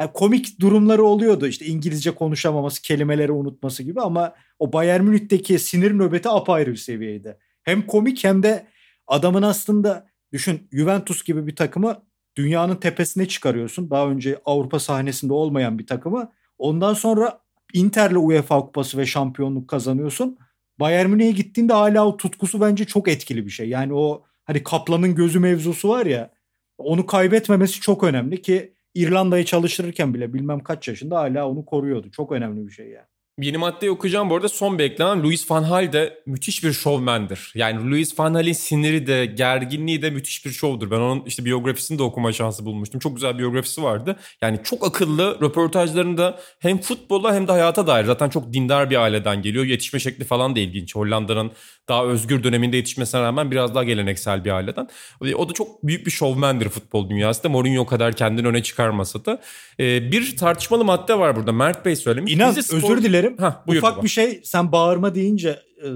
Yani 0.00 0.10
komik 0.14 0.60
durumları 0.60 1.02
oluyordu 1.02 1.46
işte 1.46 1.66
İngilizce 1.66 2.10
konuşamaması, 2.10 2.82
kelimeleri 2.82 3.32
unutması 3.32 3.82
gibi 3.82 4.00
ama 4.00 4.34
o 4.58 4.72
Bayern 4.72 5.04
Münih'teki 5.04 5.58
sinir 5.58 5.98
nöbeti 5.98 6.28
apayrı 6.28 6.70
bir 6.70 6.76
seviyeydi. 6.76 7.38
Hem 7.62 7.86
komik 7.86 8.24
hem 8.24 8.42
de 8.42 8.66
adamın 9.06 9.42
aslında 9.42 10.06
düşün 10.32 10.68
Juventus 10.72 11.24
gibi 11.24 11.46
bir 11.46 11.56
takımı 11.56 12.02
dünyanın 12.36 12.76
tepesine 12.76 13.28
çıkarıyorsun. 13.28 13.90
Daha 13.90 14.08
önce 14.08 14.40
Avrupa 14.44 14.78
sahnesinde 14.78 15.32
olmayan 15.32 15.78
bir 15.78 15.86
takımı. 15.86 16.32
Ondan 16.58 16.94
sonra 16.94 17.40
Inter'le 17.74 18.16
UEFA 18.16 18.60
kupası 18.60 18.98
ve 18.98 19.06
şampiyonluk 19.06 19.68
kazanıyorsun. 19.68 20.38
Bayern 20.80 21.10
Münih'e 21.10 21.30
gittiğinde 21.30 21.72
hala 21.72 22.06
o 22.06 22.16
tutkusu 22.16 22.60
bence 22.60 22.84
çok 22.84 23.08
etkili 23.08 23.46
bir 23.46 23.50
şey. 23.50 23.68
Yani 23.68 23.94
o 23.94 24.24
hani 24.44 24.62
kaplanın 24.62 25.14
gözü 25.14 25.40
mevzusu 25.40 25.88
var 25.88 26.06
ya 26.06 26.30
onu 26.78 27.06
kaybetmemesi 27.06 27.80
çok 27.80 28.04
önemli 28.04 28.42
ki 28.42 28.74
İrlanda'yı 28.94 29.44
çalıştırırken 29.44 30.14
bile 30.14 30.34
bilmem 30.34 30.60
kaç 30.60 30.88
yaşında 30.88 31.18
hala 31.18 31.48
onu 31.48 31.64
koruyordu. 31.64 32.10
Çok 32.10 32.32
önemli 32.32 32.66
bir 32.66 32.72
şey 32.72 32.88
yani. 32.88 33.06
Yeni 33.38 33.56
maddeyi 33.56 33.92
okuyacağım 33.92 34.30
bu 34.30 34.36
arada 34.36 34.48
son 34.48 34.78
beklenen 34.78 35.22
Louis 35.22 35.50
van 35.50 35.64
Gaal 35.68 35.92
de 35.92 36.22
müthiş 36.26 36.64
bir 36.64 36.72
şovmendir. 36.72 37.52
Yani 37.54 37.90
Louis 37.90 38.18
van 38.18 38.32
Gaal'in 38.32 38.52
siniri 38.52 39.06
de 39.06 39.26
gerginliği 39.26 40.02
de 40.02 40.10
müthiş 40.10 40.46
bir 40.46 40.50
şovdur. 40.50 40.90
Ben 40.90 40.96
onun 40.96 41.22
işte 41.26 41.44
biyografisini 41.44 41.98
de 41.98 42.02
okuma 42.02 42.32
şansı 42.32 42.64
bulmuştum. 42.64 43.00
Çok 43.00 43.14
güzel 43.14 43.38
biyografisi 43.38 43.82
vardı. 43.82 44.16
Yani 44.42 44.60
çok 44.64 44.86
akıllı 44.86 45.38
röportajlarında 45.42 46.40
hem 46.58 46.80
futbola 46.80 47.34
hem 47.34 47.48
de 47.48 47.52
hayata 47.52 47.86
dair. 47.86 48.04
Zaten 48.04 48.28
çok 48.28 48.52
dindar 48.52 48.90
bir 48.90 48.96
aileden 48.96 49.42
geliyor. 49.42 49.64
Yetişme 49.64 50.00
şekli 50.00 50.24
falan 50.24 50.56
da 50.56 50.60
ilginç. 50.60 50.96
Hollanda'nın 50.96 51.52
daha 51.88 52.04
özgür 52.04 52.42
döneminde 52.42 52.76
yetişmesine 52.76 53.20
rağmen 53.20 53.50
biraz 53.50 53.74
daha 53.74 53.84
geleneksel 53.84 54.44
bir 54.44 54.50
aileden. 54.50 54.88
O 55.36 55.48
da 55.48 55.52
çok 55.52 55.86
büyük 55.86 56.06
bir 56.06 56.10
şovmendir 56.10 56.68
futbol 56.68 57.10
dünyasında. 57.10 57.48
Mourinho 57.48 57.86
kadar 57.86 58.12
kendini 58.16 58.46
öne 58.46 58.62
çıkarmasa 58.62 59.24
da. 59.24 59.40
Ee, 59.80 60.12
bir 60.12 60.36
tartışmalı 60.36 60.84
madde 60.84 61.18
var 61.18 61.36
burada. 61.36 61.52
Mert 61.52 61.84
Bey 61.84 61.96
söylemiş. 61.96 62.32
İnan 62.32 62.56
özür 62.56 63.02
dilerim. 63.02 63.19
Heh, 63.24 63.76
Ufak 63.76 63.96
baba. 63.96 64.02
bir 64.02 64.08
şey 64.08 64.40
sen 64.44 64.72
bağırma 64.72 65.14
deyince 65.14 65.58
e, 65.82 65.88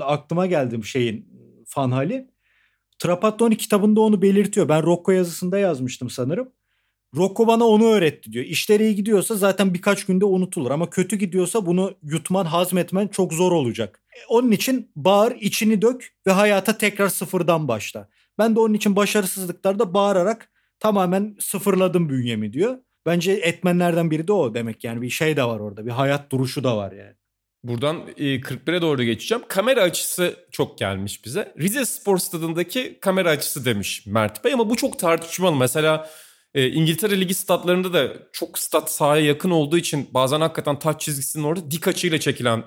aklıma 0.00 0.46
geldi 0.46 0.86
şeyin 0.86 1.26
fan 1.66 1.90
hali. 1.90 2.30
Trapattoni 2.98 3.56
kitabında 3.56 4.00
onu 4.00 4.22
belirtiyor. 4.22 4.68
Ben 4.68 4.82
Rocco 4.82 5.12
yazısında 5.12 5.58
yazmıştım 5.58 6.10
sanırım. 6.10 6.48
Rocco 7.16 7.46
bana 7.46 7.64
onu 7.64 7.84
öğretti 7.84 8.32
diyor. 8.32 8.44
İşleri 8.44 8.84
iyi 8.84 8.94
gidiyorsa 8.94 9.34
zaten 9.34 9.74
birkaç 9.74 10.06
günde 10.06 10.24
unutulur 10.24 10.70
ama 10.70 10.90
kötü 10.90 11.16
gidiyorsa 11.16 11.66
bunu 11.66 11.94
yutman, 12.02 12.44
hazmetmen 12.44 13.08
çok 13.08 13.32
zor 13.32 13.52
olacak. 13.52 14.02
E, 14.16 14.18
onun 14.28 14.50
için 14.50 14.90
bağır, 14.96 15.36
içini 15.40 15.82
dök 15.82 16.14
ve 16.26 16.32
hayata 16.32 16.78
tekrar 16.78 17.08
sıfırdan 17.08 17.68
başla. 17.68 18.08
Ben 18.38 18.56
de 18.56 18.60
onun 18.60 18.74
için 18.74 18.96
başarısızlıklarda 18.96 19.94
bağırarak 19.94 20.50
tamamen 20.80 21.36
sıfırladım 21.40 22.08
bünyemi 22.08 22.52
diyor. 22.52 22.78
Bence 23.06 23.32
etmenlerden 23.32 24.10
biri 24.10 24.28
de 24.28 24.32
o 24.32 24.54
demek 24.54 24.84
yani 24.84 25.02
bir 25.02 25.10
şey 25.10 25.36
de 25.36 25.44
var 25.44 25.60
orada. 25.60 25.86
Bir 25.86 25.90
hayat 25.90 26.32
duruşu 26.32 26.64
da 26.64 26.76
var 26.76 26.92
yani. 26.92 27.14
Buradan 27.64 27.96
41'e 28.18 28.76
e, 28.76 28.82
doğru 28.82 29.02
geçeceğim. 29.02 29.44
Kamera 29.48 29.82
açısı 29.82 30.36
çok 30.50 30.78
gelmiş 30.78 31.24
bize. 31.24 31.54
Rize 31.58 31.84
Spor 31.84 32.18
Stadı'ndaki 32.18 32.98
kamera 33.00 33.30
açısı 33.30 33.64
demiş 33.64 34.06
Mert 34.06 34.44
Bey 34.44 34.52
ama 34.52 34.70
bu 34.70 34.76
çok 34.76 34.98
tartışmalı. 34.98 35.56
Mesela 35.56 36.10
e, 36.54 36.68
İngiltere 36.68 37.20
Ligi 37.20 37.34
statlarında 37.34 37.92
da 37.92 38.12
çok 38.32 38.58
stat 38.58 38.90
sahaya 38.90 39.24
yakın 39.24 39.50
olduğu 39.50 39.78
için 39.78 40.08
bazen 40.14 40.40
hakikaten 40.40 40.78
taç 40.78 41.00
çizgisinin 41.00 41.44
orada 41.44 41.70
dik 41.70 41.88
açıyla 41.88 42.20
çekilen 42.20 42.64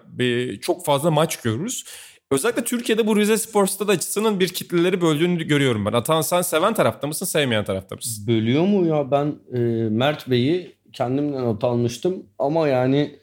çok 0.61 0.85
fazla 0.85 1.11
maç 1.11 1.41
görürüz. 1.41 1.85
Özellikle 2.31 2.63
Türkiye'de 2.63 3.07
bu 3.07 3.17
Rize 3.17 3.37
Spor 3.37 3.67
Stadı 3.67 4.39
bir 4.39 4.47
kitleleri 4.47 5.01
böldüğünü 5.01 5.43
görüyorum 5.43 5.85
ben. 5.85 5.93
Atan 5.93 6.21
sen 6.21 6.41
seven 6.41 6.73
tarafta 6.73 7.07
mısın, 7.07 7.25
sevmeyen 7.25 7.65
tarafta 7.65 7.95
mısın? 7.95 8.27
Bölüyor 8.27 8.65
mu 8.65 8.87
ya? 8.87 9.11
Ben 9.11 9.35
e, 9.53 9.59
Mert 9.89 10.29
Bey'i 10.29 10.75
kendimden 10.93 11.43
not 11.43 11.63
almıştım 11.63 12.23
ama 12.39 12.67
yani 12.67 13.15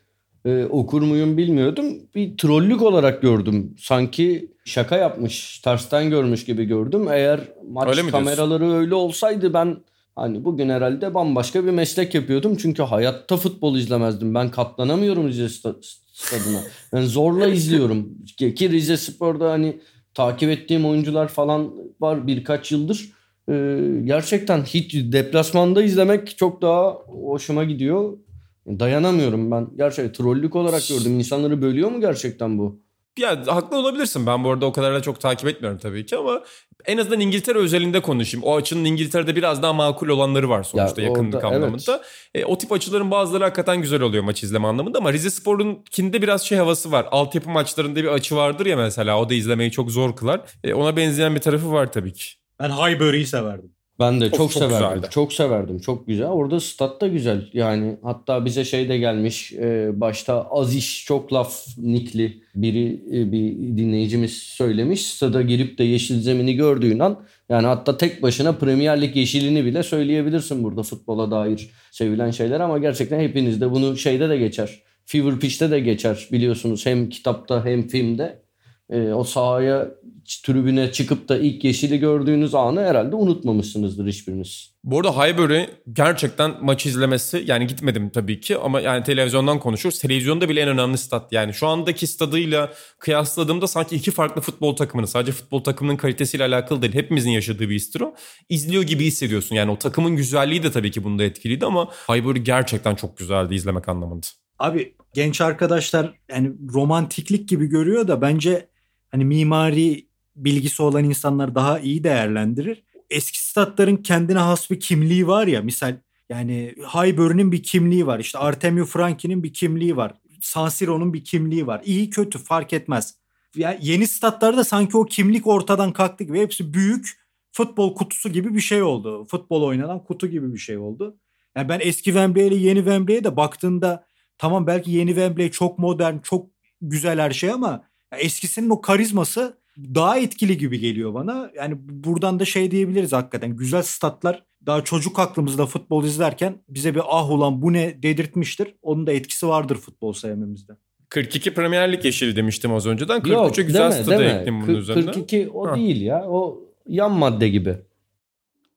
e, 0.45 0.65
okur 0.65 1.03
muyum 1.03 1.37
bilmiyordum. 1.37 1.87
Bir 2.15 2.37
trollük 2.37 2.83
olarak 2.83 3.23
gördüm. 3.23 3.77
Sanki 3.79 4.53
şaka 4.65 4.97
yapmış, 4.97 5.59
tersten 5.59 6.11
görmüş 6.11 6.45
gibi 6.45 6.65
gördüm. 6.65 7.09
Eğer 7.11 7.41
maç 7.71 7.89
öyle 7.89 8.11
kameraları 8.11 8.73
öyle 8.73 8.95
olsaydı 8.95 9.55
ben 9.55 9.77
Hani 10.19 10.45
bugün 10.45 10.69
herhalde 10.69 11.15
bambaşka 11.15 11.65
bir 11.65 11.71
meslek 11.71 12.15
yapıyordum. 12.15 12.57
Çünkü 12.57 12.83
hayatta 12.83 13.37
futbol 13.37 13.77
izlemezdim. 13.77 14.35
Ben 14.35 14.51
katlanamıyorum 14.51 15.29
Rize 15.29 15.49
stadına. 15.49 16.61
Yani 16.93 17.07
zorla 17.07 17.47
izliyorum. 17.47 18.19
Ki 18.37 18.71
Rize 18.71 18.97
Spor'da 18.97 19.51
hani 19.51 19.81
takip 20.15 20.51
ettiğim 20.51 20.87
oyuncular 20.87 21.29
falan 21.29 21.75
var 22.01 22.27
birkaç 22.27 22.73
yıldır. 22.73 23.13
Ee, 23.49 23.81
gerçekten 24.05 24.63
hiç 24.63 24.95
deplasmanda 24.95 25.83
izlemek 25.83 26.39
çok 26.39 26.63
daha 26.63 26.91
hoşuma 27.07 27.65
gidiyor. 27.65 28.19
Dayanamıyorum 28.67 29.51
ben. 29.51 29.69
Gerçekten 29.77 30.13
trollük 30.13 30.57
olarak 30.57 30.89
gördüm. 30.89 31.19
İnsanları 31.19 31.63
bölüyor 31.63 31.91
mu 31.91 32.01
gerçekten 32.01 32.59
bu? 32.59 32.81
Ya 33.19 33.45
haklı 33.47 33.79
olabilirsin. 33.79 34.27
Ben 34.27 34.45
bu 34.45 34.51
arada 34.51 34.67
o 34.67 34.73
kadar 34.73 34.95
da 34.95 35.03
çok 35.03 35.21
takip 35.21 35.49
etmiyorum 35.49 35.79
tabii 35.79 36.07
ki 36.07 36.17
ama 36.17 36.43
en 36.87 36.99
azından 36.99 37.21
İngiltere 37.21 37.59
özelinde 37.59 38.03
konuşayım. 38.03 38.45
O 38.45 38.57
açının 38.57 38.85
İngiltere'de 38.85 39.37
biraz 39.37 39.63
daha 39.63 39.73
makul 39.73 40.09
olanları 40.09 40.49
var 40.49 40.63
sonuçta 40.63 41.03
ya 41.03 41.09
yakınlık 41.09 41.35
orada, 41.35 41.47
anlamında. 41.47 42.03
Evet. 42.35 42.45
E, 42.45 42.45
o 42.45 42.59
tip 42.59 42.73
açıların 42.73 43.11
bazıları 43.11 43.45
hakikaten 43.45 43.83
güzel 43.83 44.01
oluyor 44.01 44.25
maç 44.25 44.43
izleme 44.43 44.69
anlamında 44.69 44.99
ama 44.99 45.13
Rize 45.13 45.31
Spor'unkinde 45.31 46.23
biraz 46.23 46.43
şey 46.43 46.59
havası 46.59 46.93
var. 46.93 47.07
Altyapı 47.11 47.51
maçlarında 47.51 47.97
bir 48.03 48.09
açı 48.09 48.37
vardır 48.37 48.67
ya 48.67 48.77
mesela 48.77 49.21
o 49.21 49.29
da 49.29 49.35
izlemeyi 49.35 49.71
çok 49.71 49.91
zor 49.91 50.17
kılar. 50.17 50.41
E, 50.65 50.75
ona 50.75 50.97
benzeyen 50.97 51.35
bir 51.35 51.41
tarafı 51.41 51.73
var 51.73 51.93
tabii 51.93 52.13
ki. 52.13 52.25
Ben 52.61 52.71
Highbury'yi 52.71 53.27
severdim. 53.27 53.78
Ben 53.99 54.21
de 54.21 54.25
çok, 54.25 54.37
çok, 54.37 54.53
çok 54.53 54.63
severdim. 54.63 54.95
Güzeldi. 54.95 55.07
Çok 55.11 55.33
severdim. 55.33 55.79
Çok 55.79 56.07
güzel. 56.07 56.27
Orada 56.27 56.61
stat 56.61 57.01
da 57.01 57.09
güzel. 57.09 57.51
Yani 57.53 57.97
hatta 58.03 58.45
bize 58.45 58.65
şey 58.65 58.89
de 58.89 58.99
gelmiş. 58.99 59.53
E, 59.53 60.01
başta 60.01 60.47
az 60.51 60.77
iş 60.77 61.05
çok 61.05 61.33
laf 61.33 61.65
nikli 61.79 62.43
biri 62.55 63.03
e, 63.13 63.33
bir 63.33 63.53
dinleyicimiz 63.77 64.37
söylemiş. 64.37 65.07
Stada 65.07 65.43
girip 65.43 65.79
de 65.79 65.85
yeşil 65.85 66.21
zemini 66.21 66.55
gördüğün 66.55 66.99
an 66.99 67.21
yani 67.49 67.67
hatta 67.67 67.97
tek 67.97 68.23
başına 68.23 68.53
Premier 68.53 69.01
Lig 69.01 69.17
yeşilini 69.17 69.65
bile 69.65 69.83
söyleyebilirsin 69.83 70.65
burada 70.65 70.83
futbola 70.83 71.31
dair 71.31 71.71
sevilen 71.91 72.31
şeyler 72.31 72.61
ama 72.61 72.79
gerçekten 72.79 73.21
hepiniz 73.21 73.61
de 73.61 73.71
bunu 73.71 73.97
şeyde 73.97 74.29
de 74.29 74.39
geçer. 74.39 74.83
Fever 75.07 75.39
Pitch'te 75.39 75.71
de 75.71 75.81
geçer 75.81 76.29
biliyorsunuz 76.33 76.87
hem 76.87 77.09
kitapta 77.09 77.65
hem 77.65 77.89
filmde 77.89 78.43
e, 78.91 79.13
o 79.13 79.25
sahaya 79.25 79.89
tribüne 80.37 80.93
çıkıp 80.93 81.29
da 81.29 81.39
ilk 81.39 81.65
yeşili 81.65 81.99
gördüğünüz 81.99 82.55
anı 82.55 82.81
herhalde 82.81 83.17
unutmamışsınızdır 83.17 84.07
hiçbiriniz. 84.07 84.75
Bu 84.85 84.99
arada 84.99 85.13
Highbury 85.13 85.65
gerçekten 85.93 86.55
maç 86.63 86.87
izlemesi 86.87 87.45
yani 87.47 87.67
gitmedim 87.67 88.11
tabii 88.11 88.41
ki 88.41 88.59
ama 88.59 88.81
yani 88.81 89.05
televizyondan 89.05 89.59
konuşuyoruz. 89.59 89.99
Televizyonda 89.99 90.49
bile 90.49 90.61
en 90.61 90.69
önemli 90.69 90.99
stat 90.99 91.33
yani 91.33 91.55
şu 91.55 91.67
andaki 91.67 92.07
stadıyla 92.07 92.73
kıyasladığımda 92.99 93.67
sanki 93.67 93.97
iki 93.97 94.11
farklı 94.11 94.41
futbol 94.41 94.77
takımını 94.77 95.07
sadece 95.07 95.33
futbol 95.33 95.65
takımının 95.65 95.97
kalitesiyle 95.97 96.45
alakalı 96.45 96.83
değil 96.83 96.95
hepimizin 96.95 97.31
yaşadığı 97.31 97.69
bir 97.69 97.75
histir 97.75 98.01
o. 98.01 98.15
İzliyor 98.49 98.83
gibi 98.83 99.05
hissediyorsun 99.05 99.57
yani 99.57 99.71
o 99.71 99.79
takımın 99.79 100.17
güzelliği 100.17 100.63
de 100.63 100.73
tabii 100.73 100.91
ki 100.91 101.05
bunda 101.05 101.25
etkiliydi 101.25 101.67
ama 101.67 101.89
Highbury 102.09 102.39
gerçekten 102.39 102.95
çok 102.95 103.17
güzeldi 103.17 103.55
izlemek 103.55 103.89
anlamında. 103.89 104.27
Abi 104.59 104.95
genç 105.15 105.41
arkadaşlar 105.41 106.15
yani 106.31 106.53
romantiklik 106.73 107.49
gibi 107.49 107.67
görüyor 107.67 108.09
da 108.09 108.21
bence 108.21 108.69
hani 109.11 109.25
mimari 109.25 110.08
bilgisi 110.45 110.83
olan 110.83 111.05
insanlar 111.05 111.55
daha 111.55 111.79
iyi 111.79 112.05
değerlendirir. 112.05 112.83
Eski 113.11 113.45
statların 113.45 113.97
kendine 113.97 114.39
has 114.39 114.71
bir 114.71 114.81
kimliği 114.81 115.27
var 115.27 115.47
ya 115.47 115.63
misal 115.63 115.97
yani 116.31 116.75
Highbury'nin 116.95 117.53
bir 117.53 117.63
kimliği 117.63 118.07
var. 118.07 118.19
İşte 118.19 118.39
Artemio 118.39 118.85
Franchi'nin 118.85 119.43
bir 119.43 119.53
kimliği 119.53 119.97
var. 119.97 120.13
San 120.41 120.69
Siro'nun 120.69 121.15
bir 121.15 121.25
kimliği 121.25 121.67
var. 121.67 121.83
İyi 121.85 122.11
kötü 122.11 122.39
fark 122.39 122.73
etmez. 122.73 123.15
Yani 123.57 123.79
yeni 123.83 124.07
statlarda 124.07 124.65
sanki 124.65 124.97
o 124.97 125.05
kimlik 125.05 125.47
ortadan 125.47 125.93
kalktı 125.93 126.25
gibi. 126.25 126.41
Hepsi 126.41 126.75
büyük 126.75 127.09
futbol 127.53 127.95
kutusu 127.95 128.29
gibi 128.29 128.55
bir 128.55 128.61
şey 128.61 128.83
oldu. 128.83 129.25
Futbol 129.25 129.63
oynanan 129.63 130.05
kutu 130.05 130.27
gibi 130.27 130.53
bir 130.53 130.59
şey 130.59 130.79
oldu. 130.79 131.19
Yani 131.57 131.69
ben 131.69 131.81
eski 131.83 132.05
Wembley 132.05 132.49
ile 132.49 132.55
yeni 132.55 132.79
Wembley'e 132.79 133.25
de 133.25 133.37
baktığında 133.37 134.07
tamam 134.39 134.67
belki 134.67 134.91
yeni 134.91 135.09
Wembley 135.09 135.51
çok 135.51 135.79
modern, 135.79 136.19
çok 136.19 136.47
güzel 136.81 137.21
her 137.21 137.31
şey 137.31 137.51
ama 137.51 137.85
eskisinin 138.13 138.71
o 138.71 138.81
karizması 138.81 139.59
daha 139.79 140.19
etkili 140.19 140.59
gibi 140.59 140.79
geliyor 140.79 141.15
bana. 141.15 141.51
Yani 141.57 141.75
buradan 141.79 142.41
da 142.41 142.45
şey 142.45 142.71
diyebiliriz 142.71 143.13
hakikaten. 143.13 143.57
Güzel 143.57 143.83
statlar 143.83 144.45
daha 144.67 144.85
çocuk 144.85 145.19
aklımızda 145.19 145.67
futbol 145.67 146.05
izlerken 146.05 146.63
bize 146.69 146.95
bir 146.95 147.03
ah 147.09 147.31
ulan 147.31 147.63
bu 147.63 147.73
ne 147.73 148.03
dedirtmiştir. 148.03 148.75
Onun 148.83 149.07
da 149.07 149.13
etkisi 149.13 149.49
vardır 149.49 149.77
futbol 149.77 150.13
sevmemizde. 150.13 150.73
42 151.09 151.55
Premier 151.55 151.93
Lig 151.93 152.05
yeşili 152.05 152.37
demiştim 152.37 152.75
az 152.75 152.87
önceden. 152.87 153.21
43'e 153.21 153.63
güzel 153.63 153.93
deme, 153.93 154.03
stadı 154.03 154.25
ekledim 154.25 154.63
bunun 154.63 154.75
üzerine. 154.75 155.05
42 155.05 155.49
o 155.55 155.71
ha. 155.71 155.77
değil 155.77 156.01
ya. 156.01 156.25
O 156.29 156.61
yan 156.87 157.13
madde 157.13 157.49
gibi. 157.49 157.77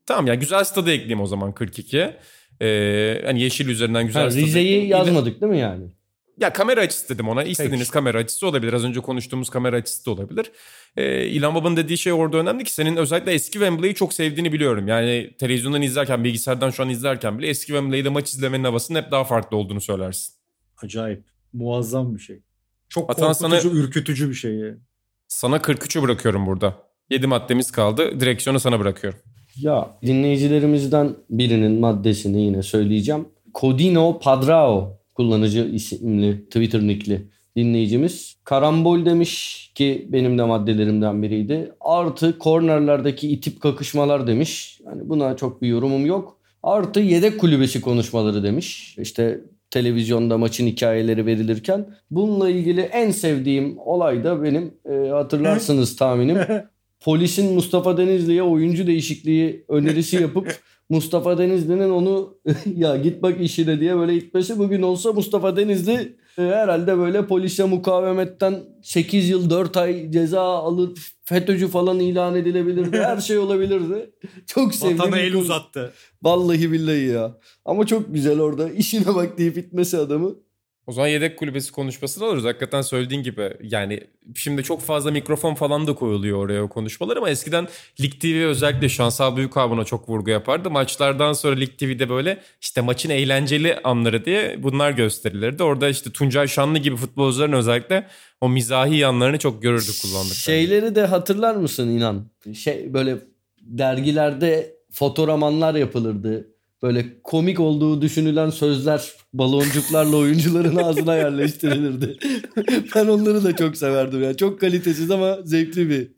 Tamam 0.06 0.28
ya 0.28 0.36
güzel 0.36 0.64
stadı 0.64 0.92
ekleyeyim 0.92 1.22
o 1.22 1.26
zaman 1.26 1.52
42'ye. 1.52 2.18
Ee, 2.62 3.22
hani 3.26 3.42
yeşil 3.42 3.70
üzerinden 3.70 4.06
güzel 4.06 4.24
ha, 4.24 4.30
Rize'yi 4.30 4.88
yazmadık 4.88 5.42
değil 5.42 5.52
mi 5.52 5.60
yani? 5.60 5.86
Ya 6.42 6.54
kamera 6.54 6.82
açısı 6.82 7.10
dedim 7.10 7.30
ona. 7.30 7.44
İstediğiniz 7.44 7.88
Peki. 7.88 7.92
kamera 7.92 8.18
açısı 8.18 8.48
olabilir. 8.48 8.74
Az 8.74 8.86
önce 8.86 9.00
konuştuğumuz 9.00 9.50
kamera 9.50 9.76
açısı 9.76 10.06
da 10.06 10.12
olabilir. 10.12 10.52
Ee, 10.98 11.26
İlhan 11.26 11.56
Baba'nın 11.56 11.78
dediği 11.78 11.98
şey 11.98 12.14
orada 12.14 12.38
önemli 12.38 12.64
ki 12.64 12.74
senin 12.74 12.96
özellikle 12.96 13.32
eski 13.32 13.52
Wembley'i 13.52 13.96
çok 13.96 14.14
sevdiğini 14.14 14.54
biliyorum. 14.54 14.88
Yani 14.88 15.32
televizyondan 15.40 15.82
izlerken, 15.82 16.24
bilgisayardan 16.24 16.70
şu 16.70 16.84
an 16.84 16.90
izlerken 16.90 17.40
bile 17.40 17.48
eski 17.48 17.68
Wembley'de 17.68 18.10
maç 18.10 18.34
izlemenin 18.34 18.64
havasının 18.64 19.02
hep 19.02 19.12
daha 19.12 19.24
farklı 19.24 19.58
olduğunu 19.58 19.82
söylersin. 19.82 20.34
Acayip. 20.84 21.24
Muazzam 21.54 22.16
bir 22.16 22.20
şey. 22.20 22.42
Çok 22.90 23.10
Atan 23.10 23.34
korkutucu, 23.34 23.62
sana, 23.62 23.74
ürkütücü 23.74 24.30
bir 24.30 24.36
şey 24.36 24.56
yani. 24.56 24.78
Sana 25.28 25.58
43'ü 25.58 26.02
bırakıyorum 26.02 26.46
burada. 26.46 26.76
7 27.10 27.28
maddemiz 27.28 27.72
kaldı. 27.72 28.20
Direksiyonu 28.20 28.60
sana 28.60 28.80
bırakıyorum. 28.80 29.20
Ya 29.56 29.98
dinleyicilerimizden 30.06 31.16
birinin 31.30 31.80
maddesini 31.80 32.42
yine 32.42 32.64
söyleyeceğim. 32.64 33.28
Codino 33.56 34.20
Padrao 34.20 35.01
kullanıcı 35.22 35.70
isimli 35.74 36.46
Twitter 36.46 36.82
nickli 36.82 37.28
dinleyicimiz. 37.56 38.36
Karambol 38.44 39.06
demiş 39.06 39.72
ki 39.76 40.08
benim 40.10 40.38
de 40.38 40.44
maddelerimden 40.44 41.24
biriydi. 41.24 41.72
Artı 41.82 42.40
kornerlerdeki 42.40 43.30
itip 43.32 43.62
kakışmalar 43.62 44.28
demiş. 44.28 44.80
Yani 44.86 45.10
buna 45.10 45.36
çok 45.36 45.62
bir 45.62 45.68
yorumum 45.68 46.06
yok. 46.06 46.38
Artı 46.64 47.00
yedek 47.00 47.40
kulübesi 47.40 47.82
konuşmaları 47.82 48.44
demiş. 48.44 48.98
İşte 48.98 49.42
televizyonda 49.72 50.38
maçın 50.38 50.68
hikayeleri 50.68 51.26
verilirken. 51.26 51.86
Bununla 52.12 52.50
ilgili 52.50 52.82
en 52.82 53.12
sevdiğim 53.12 53.78
olay 53.78 54.24
da 54.24 54.44
benim 54.44 54.74
e, 54.90 55.10
hatırlarsınız 55.10 55.96
tahminim. 56.02 56.38
Polisin 57.00 57.54
Mustafa 57.54 57.98
Denizli'ye 57.98 58.44
oyuncu 58.44 58.88
değişikliği 58.88 59.66
önerisi 59.70 60.16
yapıp 60.16 60.56
Mustafa 60.92 61.38
Denizli'nin 61.38 61.90
onu 61.90 62.38
ya 62.76 62.98
git 62.98 63.24
bak 63.24 63.42
işine 63.42 63.80
diye 63.80 63.98
böyle 63.98 64.16
itmesi 64.16 64.60
bugün 64.60 64.82
olsa 64.82 65.14
Mustafa 65.14 65.56
Denizli 65.56 66.16
e, 66.38 66.42
herhalde 66.42 66.98
böyle 66.98 67.28
polise 67.28 67.64
mukavemetten 67.64 68.64
8 68.84 69.30
yıl 69.30 69.50
4 69.50 69.78
ay 69.78 70.12
ceza 70.12 70.42
alıp 70.42 70.98
FETÖ'cü 71.24 71.68
falan 71.68 72.00
ilan 72.00 72.36
edilebilirdi. 72.36 72.98
Her 72.98 73.18
şey 73.18 73.38
olabilirdi. 73.38 74.12
Çok 74.48 74.76
sevdim. 74.76 75.00
Vatana 75.00 75.20
el 75.20 75.36
uzattı. 75.36 75.94
Vallahi 76.24 76.72
billahi 76.72 77.06
ya. 77.06 77.38
Ama 77.66 77.86
çok 77.86 78.14
güzel 78.14 78.40
orada 78.40 78.70
işine 78.70 79.16
bak 79.16 79.38
deyip 79.38 79.58
itmesi 79.58 79.98
adamı. 79.98 80.36
O 80.92 80.94
zaman 80.94 81.08
yedek 81.08 81.38
kulübesi 81.38 81.72
konuşmasını 81.72 82.26
alırız. 82.26 82.46
Hakikaten 82.46 82.82
söylediğin 82.82 83.24
gibi 83.24 83.54
yani 83.64 84.00
şimdi 84.36 84.64
çok 84.64 84.82
fazla 84.82 85.12
mikrofon 85.12 85.54
falan 85.56 85.88
da 85.88 85.96
koyuluyor 85.96 86.38
oraya 86.38 86.64
o 86.64 86.70
konuşmalar 86.70 87.18
ama 87.18 87.30
eskiden 87.30 87.68
Lig 88.02 88.22
TV 88.22 88.46
özellikle 88.46 88.90
Şansal 88.90 89.38
Büyük 89.38 89.58
abuna 89.58 89.84
çok 89.84 90.10
vurgu 90.10 90.30
yapardı. 90.30 90.70
Maçlardan 90.72 91.34
sonra 91.34 91.56
Lig 91.56 91.78
TV'de 91.78 92.10
böyle 92.10 92.42
işte 92.62 92.82
maçın 92.82 93.10
eğlenceli 93.10 93.78
anları 93.84 94.26
diye 94.26 94.64
bunlar 94.64 94.92
gösterilirdi. 94.92 95.64
Orada 95.64 95.90
işte 95.90 96.12
Tuncay 96.12 96.48
Şanlı 96.48 96.78
gibi 96.78 96.96
futbolcuların 96.96 97.54
özellikle 97.54 98.08
o 98.42 98.50
mizahi 98.50 98.96
yanlarını 98.96 99.38
çok 99.38 99.62
görürdük 99.62 100.02
kullandık. 100.02 100.34
Şeyleri 100.34 100.96
de 100.96 101.06
hatırlar 101.06 101.56
mısın 101.56 101.90
inan? 101.90 102.26
Şey 102.54 102.94
böyle 102.94 103.18
dergilerde 103.62 104.76
fotoramanlar 104.92 105.76
yapılırdı 105.76 106.51
böyle 106.84 107.22
komik 107.24 107.60
olduğu 107.60 108.02
düşünülen 108.02 108.50
sözler 108.50 109.12
baloncuklarla 109.34 110.18
oyuncuların 110.18 110.76
ağzına 110.76 111.16
yerleştirilirdi. 111.16 112.18
ben 112.96 113.08
onları 113.08 113.44
da 113.44 113.56
çok 113.56 113.78
severdim. 113.78 114.24
Yani 114.24 114.38
çok 114.38 114.60
kalitesiz 114.60 115.12
ama 115.12 115.38
zevkli 115.44 115.90
bir 115.90 116.12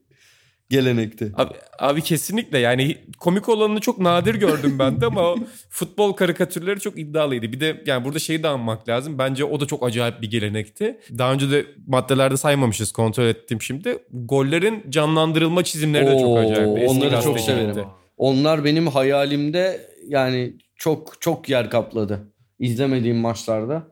gelenekti. 0.70 1.32
Abi, 1.36 1.54
abi 1.80 2.02
kesinlikle 2.02 2.60
yani 2.60 2.98
komik 3.20 3.50
olanını 3.50 3.80
çok 3.80 4.00
nadir 4.00 4.36
gördüm 4.36 4.80
ben 4.80 5.02
de 5.02 5.06
ama 5.06 5.36
futbol 5.70 6.14
karikatürleri 6.14 6.80
çok 6.80 7.00
iddialıydı. 7.00 7.52
Bir 7.52 7.60
de 7.60 7.84
yani 7.86 8.06
burada 8.06 8.20
şeyi 8.20 8.44
de 8.44 8.48
anmak 8.48 8.90
lazım. 8.90 9.18
Bence 9.18 9.46
o 9.46 9.60
da 9.60 9.66
çok 9.66 9.86
acayip 9.86 10.22
bir 10.22 10.32
gelenekti. 10.32 11.00
Daha 11.18 11.34
önce 11.34 11.52
de 11.52 11.66
maddelerde 11.88 12.38
saymamışız 12.38 12.92
kontrol 12.92 13.26
ettim 13.26 13.62
şimdi. 13.62 13.98
Gollerin 14.12 14.84
canlandırılma 14.90 15.64
çizimleri 15.64 16.08
de 16.08 16.20
çok 16.20 16.38
acayip. 16.38 16.90
Onları 16.90 17.22
çok 17.22 17.40
severim. 17.40 17.86
Onlar 18.24 18.66
benim 18.66 18.88
hayalimde 18.88 19.90
yani 20.08 20.54
çok 20.76 21.22
çok 21.22 21.50
yer 21.50 21.70
kapladı 21.70 22.34
izlemediğim 22.60 23.18
maçlarda. 23.18 23.88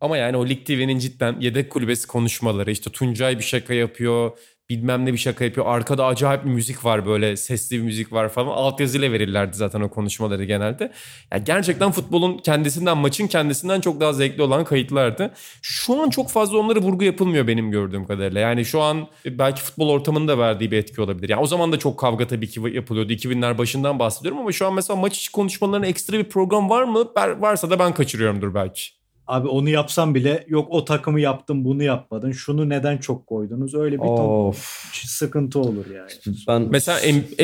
Ama 0.00 0.16
yani 0.16 0.36
o 0.36 0.46
Lig 0.46 0.66
TV'nin 0.66 0.98
cidden 0.98 1.40
yedek 1.40 1.70
kulübesi 1.70 2.06
konuşmaları 2.06 2.70
işte 2.70 2.90
Tuncay 2.90 3.38
bir 3.38 3.42
şaka 3.44 3.74
yapıyor. 3.74 4.38
Bilmem 4.70 5.06
ne 5.06 5.12
bir 5.12 5.18
şaka 5.18 5.44
yapıyor. 5.44 5.66
Arkada 5.66 6.06
acayip 6.06 6.44
bir 6.44 6.50
müzik 6.50 6.84
var 6.84 7.06
böyle 7.06 7.36
sesli 7.36 7.78
bir 7.78 7.82
müzik 7.82 8.12
var 8.12 8.28
falan. 8.28 8.48
Altyazıyla 8.48 9.12
verirlerdi 9.12 9.56
zaten 9.56 9.80
o 9.80 9.90
konuşmaları 9.90 10.44
genelde. 10.44 10.92
Yani 11.32 11.44
gerçekten 11.44 11.90
futbolun 11.90 12.38
kendisinden 12.38 12.98
maçın 12.98 13.26
kendisinden 13.26 13.80
çok 13.80 14.00
daha 14.00 14.12
zevkli 14.12 14.42
olan 14.42 14.64
kayıtlardı. 14.64 15.30
Şu 15.62 16.02
an 16.02 16.10
çok 16.10 16.30
fazla 16.30 16.58
onlara 16.58 16.78
vurgu 16.78 17.04
yapılmıyor 17.04 17.46
benim 17.46 17.70
gördüğüm 17.70 18.06
kadarıyla. 18.06 18.40
Yani 18.40 18.64
şu 18.64 18.80
an 18.80 19.08
belki 19.26 19.62
futbol 19.62 19.88
ortamının 19.88 20.28
da 20.28 20.38
verdiği 20.38 20.70
bir 20.70 20.78
etki 20.78 21.00
olabilir. 21.00 21.28
Yani 21.28 21.42
o 21.42 21.46
zaman 21.46 21.72
da 21.72 21.78
çok 21.78 21.98
kavga 21.98 22.26
tabii 22.26 22.48
ki 22.48 22.60
yapılıyordu. 22.72 23.12
2000'ler 23.12 23.58
başından 23.58 23.98
bahsediyorum 23.98 24.40
ama 24.40 24.52
şu 24.52 24.66
an 24.66 24.74
mesela 24.74 24.96
maç 24.96 25.18
içi 25.18 25.32
konuşmalarına 25.32 25.86
ekstra 25.86 26.18
bir 26.18 26.24
program 26.24 26.70
var 26.70 26.82
mı? 26.84 27.04
Varsa 27.16 27.70
da 27.70 27.78
ben 27.78 27.94
kaçırıyorumdur 27.94 28.54
belki. 28.54 28.99
Abi 29.30 29.48
onu 29.48 29.68
yapsam 29.68 30.14
bile 30.14 30.44
yok 30.48 30.68
o 30.70 30.84
takımı 30.84 31.20
yaptım 31.20 31.64
bunu 31.64 31.82
yapmadın. 31.82 32.32
Şunu 32.32 32.68
neden 32.68 32.98
çok 32.98 33.26
koydunuz? 33.26 33.74
Öyle 33.74 33.96
bir 33.96 34.06
ton 34.06 34.54
sıkıntı 34.92 35.60
olur 35.60 35.84
yani. 35.96 36.36
Ben 36.48 36.62
mesela 36.70 36.98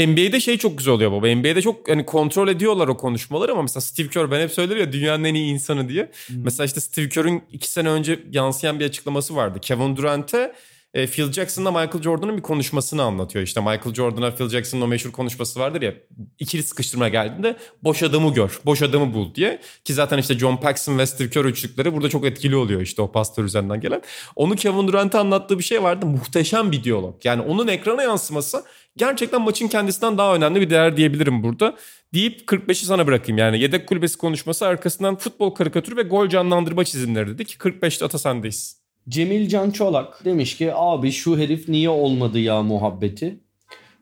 NBA'de 0.07 0.41
şey 0.41 0.59
çok 0.59 0.78
güzel 0.78 0.95
oluyor 0.95 1.12
baba. 1.12 1.26
NBA'de 1.26 1.62
çok 1.62 1.89
hani 1.89 2.07
kontrol 2.07 2.49
ediyorlar 2.49 2.89
o 2.89 2.97
konuşmaları 2.97 3.53
ama 3.53 3.62
mesela 3.62 3.80
Steve 3.80 4.09
Kerr 4.09 4.30
ben 4.30 4.41
hep 4.41 4.53
söylerim 4.53 4.80
ya 4.80 4.93
dünyanın 4.93 5.24
en 5.24 5.34
iyi 5.34 5.53
insanı 5.53 5.89
diye. 5.89 6.11
Hmm. 6.26 6.37
Mesela 6.45 6.64
işte 6.64 6.80
Steve 6.80 7.09
Kerr'ün 7.09 7.43
iki 7.53 7.70
sene 7.70 7.89
önce 7.89 8.20
yansıyan 8.32 8.80
bir 8.80 8.84
açıklaması 8.84 9.37
vardı. 9.37 9.59
Kevin 9.62 9.97
Durant'e 9.97 10.53
e, 10.95 11.07
Phil 11.07 11.32
Jackson'la 11.32 11.70
Michael 11.70 12.03
Jordan'ın 12.03 12.37
bir 12.37 12.43
konuşmasını 12.43 13.03
anlatıyor. 13.03 13.45
İşte 13.45 13.61
Michael 13.61 13.95
Jordan'a 13.95 14.34
Phil 14.34 14.49
Jackson'ın 14.49 14.82
o 14.82 14.87
meşhur 14.87 15.12
konuşması 15.12 15.61
vardır 15.61 15.82
ya 15.82 15.95
ikili 16.39 16.62
sıkıştırma 16.62 17.09
geldiğinde 17.09 17.57
boş 17.82 18.03
adamı 18.03 18.34
gör, 18.34 18.61
boş 18.64 18.82
adamı 18.82 19.14
bul 19.14 19.34
diye. 19.34 19.61
Ki 19.84 19.95
zaten 19.95 20.18
işte 20.18 20.39
John 20.39 20.57
Paxson 20.57 20.99
ve 20.99 21.07
Steve 21.07 21.30
Kerr 21.30 21.45
üçlükleri 21.45 21.95
burada 21.95 22.09
çok 22.09 22.24
etkili 22.26 22.57
oluyor 22.57 22.80
işte 22.80 23.03
o 23.03 23.12
pastör 23.12 23.45
üzerinden 23.45 23.80
gelen. 23.80 24.03
Onu 24.37 24.57
Kevin 24.57 24.89
Durant'e 24.89 25.18
anlattığı 25.18 25.59
bir 25.59 25.64
şey 25.64 25.82
vardı. 25.82 26.07
Muhteşem 26.07 26.72
bir 26.72 26.84
diyalog. 26.84 27.24
Yani 27.24 27.43
onun 27.43 27.68
ekrana 27.68 28.03
yansıması 28.03 28.64
gerçekten 28.97 29.43
maçın 29.43 29.68
kendisinden 29.68 30.18
daha 30.18 30.34
önemli 30.34 30.61
bir 30.61 30.70
değer 30.70 30.97
diyebilirim 30.97 31.43
burada. 31.43 31.76
Deyip 32.14 32.41
45'i 32.41 32.87
sana 32.87 33.07
bırakayım. 33.07 33.39
Yani 33.39 33.61
yedek 33.61 33.87
kulübesi 33.87 34.18
konuşması 34.18 34.66
arkasından 34.66 35.16
futbol 35.16 35.51
karikatürü 35.51 35.97
ve 35.97 36.03
gol 36.03 36.28
canlandırma 36.28 36.84
çizimleri 36.84 37.28
dedik. 37.28 37.57
45'te 37.61 38.05
ata 38.05 38.18
sendeyiz. 38.18 38.86
Cemil 39.09 39.49
Can 39.49 39.71
Çolak 39.71 40.25
demiş 40.25 40.57
ki 40.57 40.75
abi 40.75 41.13
şu 41.13 41.39
herif 41.39 41.69
niye 41.69 41.89
olmadı 41.91 42.39
ya 42.39 42.63
muhabbeti. 42.63 43.41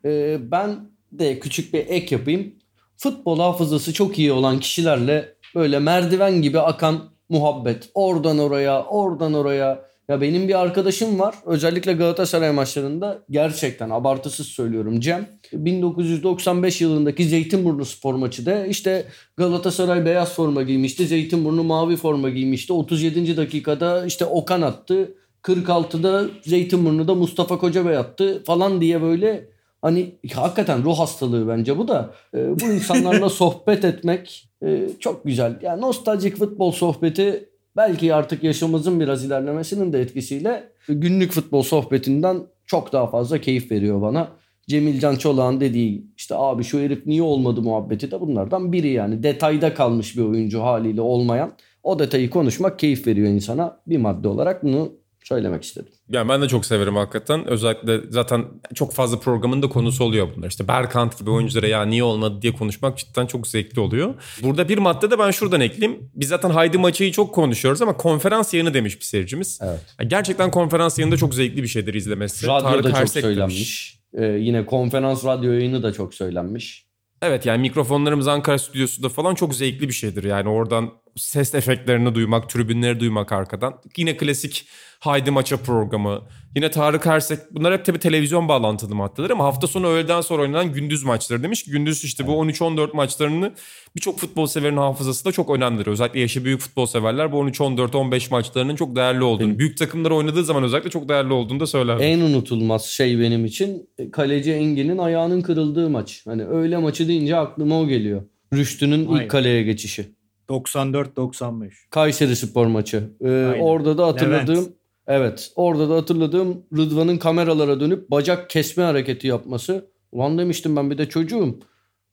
Ee, 0.05 0.39
ben 0.51 0.77
de 1.13 1.39
küçük 1.39 1.75
bir 1.75 1.87
ek 1.87 2.15
yapayım. 2.15 2.55
Futbol 2.97 3.39
hafızası 3.39 3.93
çok 3.93 4.19
iyi 4.19 4.33
olan 4.33 4.61
kişilerle 4.61 5.35
böyle 5.55 5.79
merdiven 5.79 6.43
gibi 6.43 6.61
akan 6.61 7.05
muhabbet. 7.29 7.91
Oradan 7.95 8.39
oraya, 8.39 8.85
oradan 8.85 9.35
oraya 9.35 9.85
ya 10.09 10.21
benim 10.21 10.49
bir 10.49 10.61
arkadaşım 10.61 11.19
var. 11.21 11.35
Özellikle 11.47 11.93
Galatasaray 11.93 12.53
maçlarında 12.53 13.19
gerçekten 13.31 13.91
abartısız 13.91 14.47
söylüyorum 14.47 15.01
Cem. 15.01 15.29
1995 15.53 16.81
yılındaki 16.81 17.25
Zeytinburnu 17.25 17.85
spor 17.85 18.15
maçı 18.15 18.47
da 18.47 18.67
işte 18.67 19.05
Galatasaray 19.37 20.05
beyaz 20.05 20.35
forma 20.35 20.63
giymişti. 20.63 21.07
Zeytinburnu 21.07 21.63
mavi 21.63 21.97
forma 21.97 22.31
giymişti. 22.31 22.73
37. 22.73 23.37
dakikada 23.37 24.07
işte 24.07 24.25
Okan 24.25 24.63
attı. 24.63 25.15
46'da 25.43 26.25
Zeytinburnu'da 26.43 27.15
Mustafa 27.15 27.59
Kocabey 27.59 27.97
attı 27.97 28.43
falan 28.45 28.81
diye 28.81 29.03
böyle 29.03 29.49
hani 29.83 30.15
hakikaten 30.35 30.85
ruh 30.85 30.99
hastalığı 30.99 31.49
bence 31.49 31.79
bu 31.79 31.89
da. 31.89 32.15
E, 32.35 32.61
bu 32.61 32.65
insanlarla 32.65 33.29
sohbet 33.41 33.85
etmek 33.85 34.49
e, 34.63 34.89
çok 35.01 35.25
güzel. 35.25 35.59
Yani 35.63 35.81
nostaljik 35.81 36.37
futbol 36.37 36.73
sohbeti 36.73 37.49
belki 37.77 38.15
artık 38.15 38.45
yaşımızın 38.45 39.01
biraz 39.01 39.25
ilerlemesinin 39.25 39.93
de 39.93 40.01
etkisiyle 40.01 40.69
günlük 40.89 41.33
futbol 41.33 41.63
sohbetinden 41.63 42.37
çok 42.67 42.93
daha 42.93 43.07
fazla 43.07 43.39
keyif 43.39 43.71
veriyor 43.71 44.03
bana. 44.03 44.29
Cemil 44.69 45.01
Can 45.01 45.17
Çolak'ın 45.17 45.61
dediği 45.61 46.07
işte 46.17 46.35
abi 46.35 46.65
şu 46.65 46.81
herif 46.81 47.07
niye 47.07 47.23
olmadı 47.23 47.63
muhabbeti 47.63 48.11
de 48.11 48.21
bunlardan 48.21 48.73
biri 48.73 48.89
yani. 48.89 49.23
Detayda 49.23 49.75
kalmış 49.75 50.17
bir 50.17 50.23
oyuncu 50.23 50.63
haliyle 50.63 51.01
olmayan. 51.01 51.53
O 51.83 51.99
detayı 51.99 52.31
konuşmak 52.31 52.79
keyif 52.79 53.07
veriyor 53.07 53.29
insana. 53.29 53.81
Bir 53.87 53.99
madde 53.99 54.29
olarak 54.29 54.65
bunu 54.65 54.93
söylemek 55.25 55.65
istedim. 55.65 55.93
Yani 56.09 56.29
ben 56.29 56.43
de 56.43 56.49
çok 56.49 56.67
severim 56.67 56.97
hakikaten. 56.97 57.47
Özellikle 57.47 58.01
zaten 58.09 58.45
çok 58.75 58.93
fazla 58.93 59.19
programın 59.19 59.63
da 59.63 59.69
konusu 59.69 60.05
oluyor 60.05 60.29
bunlar. 60.37 60.49
İşte 60.49 60.69
Berkant 60.69 61.19
gibi 61.19 61.31
oyunculara 61.31 61.67
ya 61.67 61.85
niye 61.85 62.03
olmadı 62.03 62.43
diye 62.43 62.53
konuşmak 62.53 62.99
cidden 62.99 63.27
çok 63.27 63.47
zevkli 63.47 63.81
oluyor. 63.81 64.15
Burada 64.43 64.69
bir 64.69 64.79
madde 64.79 65.11
de 65.11 65.19
ben 65.19 65.31
şuradan 65.31 65.61
ekleyeyim. 65.61 66.11
Biz 66.15 66.29
zaten 66.29 66.51
Haydi 66.51 66.79
Maçı'yı 66.79 67.13
çok 67.13 67.35
konuşuyoruz 67.35 67.83
ama 67.83 67.97
konferans 67.97 68.55
yayını 68.55 68.75
demiş 68.75 69.01
bir 69.01 69.05
seyircimiz. 69.05 69.59
Evet. 69.63 70.11
gerçekten 70.11 70.51
konferans 70.51 70.99
yayını 70.99 71.13
da 71.13 71.17
çok 71.17 71.35
zevkli 71.35 71.63
bir 71.63 71.69
şeydir 71.69 71.95
izlemesi. 71.95 72.47
Radyoda 72.47 72.71
Tarık 72.71 72.85
çok 72.85 72.97
Ersek 72.97 73.23
söylenmiş. 73.23 73.99
Ee, 74.15 74.25
yine 74.25 74.67
konferans 74.67 75.25
radyo 75.25 75.53
yayını 75.53 75.83
da 75.83 75.93
çok 75.93 76.15
söylenmiş. 76.15 76.85
Evet 77.23 77.47
yani 77.47 77.61
mikrofonlarımız 77.61 78.29
Ankara 78.29 78.59
stüdyosunda 78.59 79.09
falan 79.09 79.35
çok 79.35 79.55
zevkli 79.55 79.89
bir 79.89 79.93
şeydir. 79.93 80.25
Yani 80.25 80.49
oradan 80.49 80.91
ses 81.17 81.55
efektlerini 81.55 82.15
duymak, 82.15 82.51
tribünleri 82.51 83.01
duymak 83.01 83.33
arkadan. 83.33 83.81
Yine 83.97 84.17
klasik 84.17 84.67
Haydi 85.05 85.31
Maça 85.31 85.57
programı. 85.57 86.23
Yine 86.57 86.71
Tarık 86.71 87.07
Ersek. 87.07 87.39
Bunlar 87.51 87.73
hep 87.73 87.85
tabii 87.85 87.99
televizyon 87.99 88.49
bağlantılı 88.49 88.95
maddeler 88.95 89.31
ama 89.31 89.45
hafta 89.45 89.67
sonu 89.67 89.87
öğleden 89.87 90.21
sonra 90.21 90.43
oynanan 90.43 90.73
gündüz 90.73 91.05
maçları 91.05 91.43
demiş 91.43 91.63
ki 91.63 91.71
gündüz 91.71 92.05
işte 92.05 92.27
bu 92.27 92.33
13-14 92.33 92.97
maçlarını 92.97 93.53
birçok 93.97 94.19
futbol 94.19 94.47
severin 94.47 94.77
hafızası 94.77 95.25
da 95.25 95.33
çok 95.33 95.51
önemlidir. 95.51 95.87
Özellikle 95.87 96.21
yaşı 96.21 96.45
büyük 96.45 96.61
futbol 96.61 96.87
severler 96.87 97.33
bu 97.33 97.37
13-14-15 97.37 98.31
maçlarının 98.31 98.77
çok 98.77 98.97
değerli 98.97 99.25
olduğunu, 99.25 99.47
benim. 99.47 99.59
büyük 99.59 99.77
takımlar 99.77 100.11
oynadığı 100.11 100.45
zaman 100.45 100.63
özellikle 100.63 100.91
çok 100.91 101.09
değerli 101.09 101.33
olduğunu 101.33 101.61
da 101.61 101.67
söyler. 101.67 101.99
En 102.01 102.21
unutulmaz 102.21 102.85
şey 102.85 103.21
benim 103.21 103.45
için 103.45 103.89
kaleci 104.13 104.53
Engin'in 104.53 104.99
ayağının 104.99 105.41
kırıldığı 105.41 105.91
maç. 105.91 106.23
Hani 106.25 106.47
öyle 106.47 106.77
maçı 106.77 107.09
deyince 107.09 107.37
aklıma 107.37 107.81
o 107.81 107.87
geliyor. 107.87 108.23
Rüştü'nün 108.55 109.09
ilk 109.09 109.31
kaleye 109.31 109.63
geçişi. 109.63 110.07
94-95. 110.49 111.71
Kayseri 111.91 112.37
Spor 112.37 112.67
maçı. 112.67 113.11
Ee, 113.25 113.57
orada 113.61 113.99
da 113.99 114.07
hatırladığım 114.07 114.55
Levent. 114.55 114.84
Evet 115.07 115.53
orada 115.57 115.91
da 115.91 115.95
hatırladığım 115.95 116.63
Rıdvan'ın 116.77 117.19
kameralara 117.19 117.81
dönüp 117.81 118.11
bacak 118.11 118.51
kesme 118.51 118.83
hareketi 118.83 119.27
yapması. 119.27 119.91
Ulan 120.13 120.39
demiştim 120.39 120.77
ben 120.77 120.91
bir 120.91 120.99
de 120.99 121.09
çocuğum. 121.09 121.59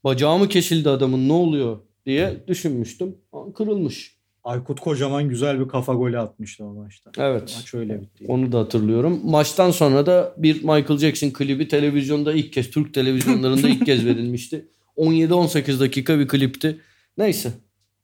Bacağı 0.03 0.37
mı 0.37 0.47
kesildi 0.47 0.89
adamın 0.89 1.29
ne 1.29 1.33
oluyor 1.33 1.79
diye 2.05 2.43
düşünmüştüm. 2.47 3.15
Kırılmış. 3.55 4.21
Aykut 4.43 4.79
Kocaman 4.79 5.29
güzel 5.29 5.59
bir 5.59 5.67
kafa 5.67 5.93
golü 5.93 6.19
atmıştı 6.19 6.65
o 6.65 6.73
maçta. 6.73 7.11
Evet. 7.17 7.41
Maç 7.57 7.73
öyle 7.73 8.01
bitti. 8.01 8.25
Onu 8.27 8.51
da 8.51 8.59
hatırlıyorum. 8.59 9.21
Maçtan 9.23 9.71
sonra 9.71 10.05
da 10.05 10.33
bir 10.37 10.55
Michael 10.55 10.97
Jackson 10.97 11.29
klibi 11.29 11.67
televizyonda 11.67 12.33
ilk 12.33 12.53
kez 12.53 12.71
Türk 12.71 12.93
televizyonlarında 12.93 13.69
ilk 13.69 13.85
kez 13.85 14.05
verilmişti. 14.05 14.67
17-18 14.97 15.79
dakika 15.79 16.19
bir 16.19 16.27
klipti. 16.27 16.79
Neyse 17.17 17.51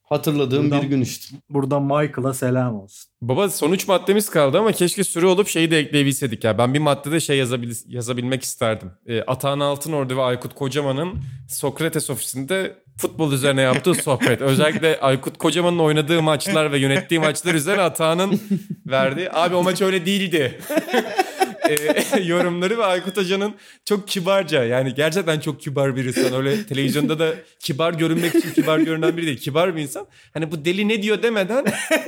Hatırladığım 0.10 0.64
buradan, 0.64 0.82
bir 0.82 0.88
gün 0.88 1.02
işte. 1.02 1.36
Buradan 1.50 1.84
Michael'a 1.84 2.34
selam 2.34 2.76
olsun. 2.76 3.12
Baba 3.22 3.50
son 3.50 3.72
üç 3.72 3.88
maddemiz 3.88 4.30
kaldı 4.30 4.60
ama 4.60 4.72
keşke 4.72 5.04
süre 5.04 5.26
olup 5.26 5.48
şeyi 5.48 5.72
de 5.72 5.78
ekleyebilseydik 5.80 6.44
ya. 6.44 6.58
Ben 6.58 6.74
bir 6.74 6.80
maddede 6.80 7.20
şey 7.20 7.38
yazabil 7.38 7.76
yazabilmek 7.88 8.44
isterdim. 8.44 8.92
E, 9.08 9.22
Atahan 9.22 9.60
Altınordu 9.60 10.18
ve 10.18 10.22
Aykut 10.22 10.56
Kocaman'ın 10.56 11.14
Sokrates 11.50 12.10
ofisinde 12.10 12.76
futbol 12.98 13.32
üzerine 13.32 13.62
yaptığı 13.62 13.94
sohbet. 14.04 14.42
Özellikle 14.42 15.00
Aykut 15.00 15.38
Kocaman'ın 15.38 15.80
oynadığı 15.80 16.22
maçlar 16.22 16.72
ve 16.72 16.80
yönettiği 16.80 17.20
maçlar 17.20 17.54
üzerine 17.54 17.82
Atahan'ın 17.82 18.42
verdiği. 18.86 19.32
Abi 19.32 19.56
o 19.56 19.64
maç 19.64 19.82
öyle 19.82 20.06
değildi. 20.06 20.60
e, 21.70 22.20
yorumları 22.24 22.78
ve 22.78 22.86
Aykut 22.86 23.18
Hoca'nın 23.18 23.56
çok 23.86 24.08
kibarca 24.08 24.64
yani 24.64 24.94
gerçekten 24.94 25.40
çok 25.40 25.62
kibar 25.62 25.96
bir 25.96 26.06
insan. 26.06 26.34
Öyle 26.34 26.66
televizyonda 26.66 27.20
da 27.20 27.34
kibar 27.60 27.94
görünmek 27.94 28.36
için 28.36 28.52
kibar 28.52 28.80
görünen 28.80 29.18
biri 29.18 29.26
değil. 29.26 29.38
Kibar 29.38 29.76
bir 29.76 29.82
insan. 29.82 30.08
Hani 30.34 30.52
bu 30.52 30.66
deli 30.66 30.88
ne 30.88 31.02
diyor 31.02 31.24
demeden 31.24 31.66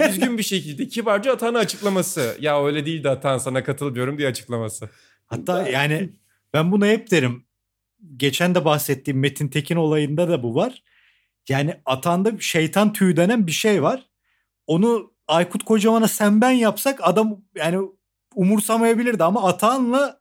düzgün 0.09 0.37
bir 0.37 0.43
şekilde 0.43 0.87
kibarca 0.87 1.33
Atan'ın 1.33 1.59
açıklaması. 1.59 2.37
Ya 2.39 2.65
öyle 2.65 2.85
değildi 2.85 3.09
Atan 3.09 3.37
sana 3.37 3.63
katılmıyorum 3.63 4.17
diye 4.17 4.27
açıklaması. 4.27 4.89
Hatta 5.25 5.69
yani 5.69 6.09
ben 6.53 6.71
bunu 6.71 6.85
hep 6.85 7.11
derim. 7.11 7.45
Geçen 8.17 8.55
de 8.55 8.65
bahsettiğim 8.65 9.19
Metin 9.19 9.47
Tekin 9.47 9.75
olayında 9.75 10.29
da 10.29 10.43
bu 10.43 10.55
var. 10.55 10.83
Yani 11.49 11.75
Atan'da 11.85 12.39
şeytan 12.39 12.93
tüyü 12.93 13.17
denen 13.17 13.47
bir 13.47 13.51
şey 13.51 13.83
var. 13.83 14.05
Onu 14.67 15.13
Aykut 15.27 15.63
Kocaman'a 15.63 16.07
sen 16.07 16.41
ben 16.41 16.51
yapsak 16.51 16.99
adam 17.01 17.41
yani 17.55 17.87
umursamayabilirdi 18.35 19.23
ama 19.23 19.47
Atahan'la 19.47 20.19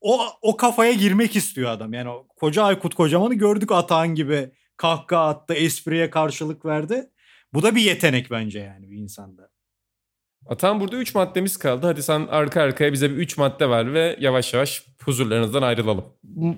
o 0.00 0.20
o 0.42 0.56
kafaya 0.56 0.92
girmek 0.92 1.36
istiyor 1.36 1.70
adam. 1.70 1.92
Yani 1.92 2.10
koca 2.36 2.64
Aykut 2.64 2.94
Kocaman'ı 2.94 3.34
gördük 3.34 3.72
Atahan 3.72 4.14
gibi 4.14 4.50
kahkaha 4.76 5.28
attı, 5.28 5.54
espriye 5.54 6.10
karşılık 6.10 6.64
verdi. 6.64 7.10
Bu 7.54 7.62
da 7.62 7.74
bir 7.74 7.80
yetenek 7.80 8.30
bence 8.30 8.58
yani 8.58 8.90
bir 8.90 8.96
insanda. 8.96 9.50
Atan 10.46 10.80
burada 10.80 10.96
3 10.96 11.14
maddemiz 11.14 11.56
kaldı. 11.56 11.86
Hadi 11.86 12.02
sen 12.02 12.26
arka 12.30 12.62
arkaya 12.62 12.92
bize 12.92 13.10
bir 13.10 13.16
3 13.16 13.38
madde 13.38 13.70
ver 13.70 13.94
ve 13.94 14.16
yavaş 14.20 14.54
yavaş 14.54 14.86
huzurlarınızdan 15.04 15.62
ayrılalım. 15.62 16.04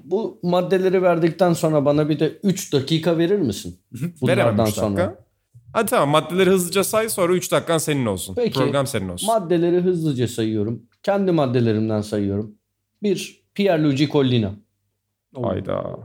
Bu 0.05 0.41
maddeleri 0.43 1.03
verdikten 1.03 1.53
sonra 1.53 1.85
bana 1.85 2.09
bir 2.09 2.19
de 2.19 2.39
3 2.43 2.73
dakika 2.73 3.19
verir 3.19 3.39
misin? 3.39 3.81
Bunlardan 4.21 4.65
sonra. 4.65 5.30
Hadi 5.73 5.91
tamam 5.91 6.09
maddeleri 6.09 6.51
hızlıca 6.51 6.85
say 6.85 7.09
sonra 7.09 7.33
3 7.33 7.53
dakikan 7.53 7.79
senin 7.79 8.07
olsun. 8.07 8.35
Peki, 8.35 8.59
Program 8.59 8.87
senin 8.87 9.09
olsun. 9.09 9.27
Maddeleri 9.27 9.81
hızlıca 9.81 10.29
sayıyorum. 10.29 10.83
Kendi 11.03 11.33
maddelerimden 11.33 12.01
sayıyorum. 12.01 12.55
Bir, 13.03 13.43
Pierluigi 13.55 14.09
Collina. 14.09 14.53
Hayda. 15.43 15.99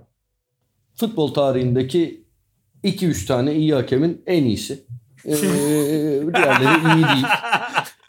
Futbol 0.96 1.34
tarihindeki 1.34 2.26
2-3 2.84 3.28
tane 3.28 3.56
iyi 3.56 3.74
hakemin 3.74 4.22
en 4.26 4.44
iyisi. 4.44 4.84
Ee, 5.26 5.32
diğerleri 6.36 6.98
iyi 6.98 7.06
değil. 7.08 7.26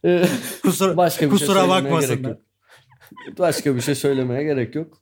Ee, 0.04 0.28
Kusura, 0.62 0.96
başka 0.96 1.26
bir 1.26 1.30
kusura 1.30 1.46
şey 1.60 1.68
söylemeye 1.68 1.80
gerek 1.80 1.92
bakmasınlar. 2.08 2.28
yok. 2.30 3.38
Başka 3.38 3.76
bir 3.76 3.80
şey 3.80 3.94
söylemeye 3.94 4.42
gerek 4.44 4.74
yok. 4.74 4.98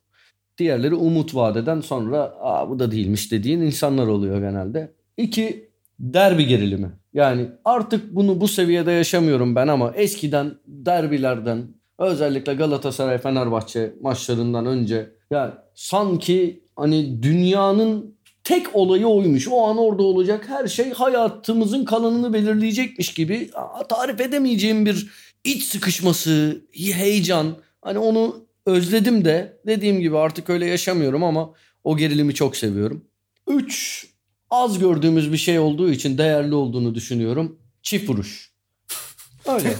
Diğerleri 0.57 0.95
umut 0.95 1.35
vadeden 1.35 1.81
sonra 1.81 2.33
Aa, 2.41 2.69
bu 2.69 2.79
da 2.79 2.91
değilmiş 2.91 3.31
dediğin 3.31 3.61
insanlar 3.61 4.07
oluyor 4.07 4.39
genelde. 4.39 4.93
İki 5.17 5.64
derbi 5.99 6.45
gerilimi. 6.47 6.91
Yani 7.13 7.47
artık 7.65 8.15
bunu 8.15 8.41
bu 8.41 8.47
seviyede 8.47 8.91
yaşamıyorum 8.91 9.55
ben 9.55 9.67
ama 9.67 9.91
eskiden 9.95 10.51
derbilerden 10.67 11.67
özellikle 11.99 12.53
Galatasaray 12.53 13.17
Fenerbahçe 13.17 13.93
maçlarından 14.01 14.65
önce 14.65 15.09
ya 15.31 15.63
sanki 15.75 16.63
hani 16.75 17.23
dünyanın 17.23 18.15
tek 18.43 18.75
olayı 18.75 19.07
oymuş. 19.07 19.47
O 19.47 19.67
an 19.67 19.77
orada 19.77 20.03
olacak 20.03 20.49
her 20.49 20.67
şey 20.67 20.91
hayatımızın 20.91 21.85
kalanını 21.85 22.33
belirleyecekmiş 22.33 23.13
gibi 23.13 23.49
tarif 23.89 24.21
edemeyeceğim 24.21 24.85
bir 24.85 25.07
iç 25.43 25.63
sıkışması, 25.63 26.61
heyecan. 26.73 27.55
Hani 27.81 27.99
onu 27.99 28.45
özledim 28.65 29.25
de 29.25 29.57
dediğim 29.67 29.99
gibi 29.99 30.17
artık 30.17 30.49
öyle 30.49 30.65
yaşamıyorum 30.65 31.23
ama 31.23 31.53
o 31.83 31.97
gerilimi 31.97 32.33
çok 32.33 32.55
seviyorum. 32.55 33.05
3 33.47 34.07
az 34.55 34.79
gördüğümüz 34.79 35.31
bir 35.31 35.37
şey 35.37 35.59
olduğu 35.59 35.91
için 35.91 36.17
değerli 36.17 36.55
olduğunu 36.55 36.95
düşünüyorum. 36.95 37.59
Çift 37.83 38.09
vuruş. 38.09 38.51
Öyle. 39.45 39.75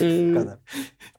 Ee, 0.00 0.34
kadar. 0.34 0.58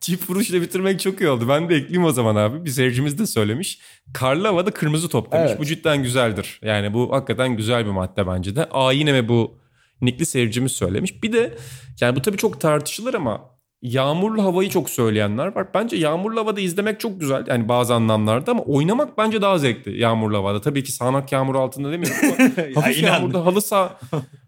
Çift 0.00 0.30
vuruşla 0.30 0.60
bitirmek 0.60 1.00
çok 1.00 1.20
iyi 1.20 1.28
oldu. 1.28 1.48
Ben 1.48 1.68
de 1.68 1.74
ekleyeyim 1.74 2.04
o 2.04 2.12
zaman 2.12 2.36
abi. 2.36 2.64
Bir 2.64 2.70
seyircimiz 2.70 3.18
de 3.18 3.26
söylemiş. 3.26 3.80
Karlı 4.14 4.46
havada 4.46 4.70
kırmızı 4.70 5.08
top 5.08 5.32
demiş. 5.32 5.50
Evet. 5.50 5.60
Bu 5.60 5.64
cidden 5.64 6.02
güzeldir. 6.02 6.60
Yani 6.62 6.94
bu 6.94 7.12
hakikaten 7.12 7.56
güzel 7.56 7.86
bir 7.86 7.90
madde 7.90 8.26
bence 8.26 8.56
de. 8.56 8.68
Aa 8.70 8.92
yine 8.92 9.12
mi 9.12 9.28
bu 9.28 9.58
nikli 10.00 10.26
seyircimiz 10.26 10.72
söylemiş. 10.72 11.22
Bir 11.22 11.32
de 11.32 11.58
yani 12.00 12.16
bu 12.16 12.22
tabii 12.22 12.36
çok 12.36 12.60
tartışılır 12.60 13.14
ama 13.14 13.53
yağmurlu 13.88 14.42
havayı 14.44 14.68
çok 14.68 14.90
söyleyenler 14.90 15.46
var. 15.56 15.66
Bence 15.74 15.96
yağmurlu 15.96 16.40
havada 16.40 16.60
izlemek 16.60 17.00
çok 17.00 17.20
güzel. 17.20 17.44
Yani 17.46 17.68
bazı 17.68 17.94
anlamlarda 17.94 18.50
ama 18.50 18.62
oynamak 18.62 19.18
bence 19.18 19.42
daha 19.42 19.58
zevkli 19.58 20.00
yağmurlu 20.00 20.36
havada. 20.36 20.60
Tabii 20.60 20.84
ki 20.84 20.92
sağanak 20.92 21.32
yağmur 21.32 21.54
altında 21.54 21.92
demiyorum 21.92 22.18
ama 22.38 22.44
Ya 22.68 22.76
hafif 22.76 22.98
inan. 22.98 23.08
yağmurda 23.12 23.46
halı 23.46 23.62
saha 23.62 23.98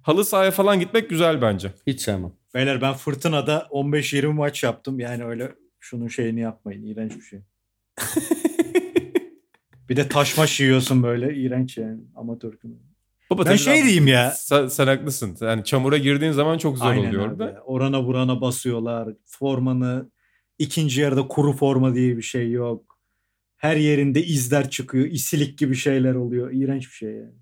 halı 0.03 0.25
sahaya 0.25 0.51
falan 0.51 0.81
gitmek 0.81 1.11
güzel 1.11 1.43
bence. 1.43 1.73
hiç 1.87 2.01
sevmem. 2.01 2.33
Beyler 2.55 2.81
ben 2.81 2.95
fırtınada 2.95 3.67
15-20 3.71 4.27
maç 4.27 4.63
yaptım. 4.63 5.01
Yani 5.01 5.25
öyle 5.25 5.53
şunun 5.81 6.09
şeyini 6.09 6.41
yapmayın. 6.41 6.83
İğrenç 6.83 7.13
bir 7.17 7.23
şey. 7.23 7.41
bir 9.89 9.97
de 9.97 10.09
taş 10.09 10.39
maş 10.39 10.61
yiyorsun 10.61 11.03
böyle. 11.03 11.35
iğrenç 11.37 11.79
yani. 11.79 12.01
Amatör 12.17 12.57
küme. 12.57 12.75
Baba, 13.31 13.45
Ben 13.47 13.57
şey 13.57 13.83
diyeyim 13.85 14.07
ya. 14.07 14.31
Sen, 14.31 14.67
sen 14.67 14.87
haklısın. 14.87 15.37
Yani 15.41 15.65
çamura 15.65 15.99
girdiğin 15.99 16.33
zaman 16.33 16.59
çok 16.59 16.79
zor 16.79 16.87
Aynen 16.87 17.09
oluyor 17.09 17.23
abi. 17.27 17.33
orada. 17.43 17.63
Orana 17.67 18.07
burana 18.07 18.41
basıyorlar. 18.41 19.09
Formanı 19.27 20.11
ikinci 20.59 21.01
yarıda 21.01 21.29
kuru 21.29 21.53
forma 21.53 21.95
diye 21.95 22.17
bir 22.17 22.23
şey 22.23 22.51
yok. 22.51 22.99
Her 23.57 23.77
yerinde 23.77 24.23
izler 24.23 24.71
çıkıyor. 24.71 25.07
isilik 25.07 25.59
gibi 25.59 25.77
şeyler 25.77 26.15
oluyor. 26.15 26.51
İğrenç 26.53 26.83
bir 26.87 26.93
şey 26.95 27.11
yani. 27.13 27.35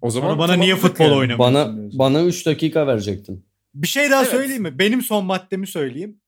O 0.00 0.10
zaman 0.10 0.28
Sonra 0.28 0.38
bana 0.38 0.46
tamam 0.46 0.60
niye 0.60 0.76
futbol 0.76 1.04
yani. 1.04 1.14
oynamıyorsun 1.14 1.54
Bana 1.54 1.76
diyorsun. 1.76 1.98
bana 1.98 2.22
3 2.24 2.46
dakika 2.46 2.86
verecektin. 2.86 3.46
Bir 3.74 3.86
şey 3.88 4.10
daha 4.10 4.22
Evet. 4.22 4.30
söyleyeyim 4.30 4.62
mi? 4.62 4.78
Benim 4.78 5.02
son 5.02 5.24
maddemi 5.24 5.66
söyleyeyim. 5.66 6.20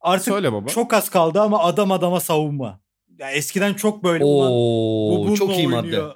Artık 0.00 0.34
Söyle 0.34 0.52
baba. 0.52 0.66
çok 0.68 0.94
az 0.94 1.08
kaldı 1.10 1.40
ama 1.40 1.58
adam 1.62 1.92
adama 1.92 2.20
savunma. 2.20 2.80
Ya 3.18 3.30
eskiden 3.30 3.74
çok 3.74 4.04
böyle 4.04 4.24
bu 4.24 4.42
Oo 4.42 5.18
bununla 5.24 5.36
çok 5.36 5.58
iyi 5.58 5.66
oynuyor. 5.66 5.82
madde. 5.84 6.14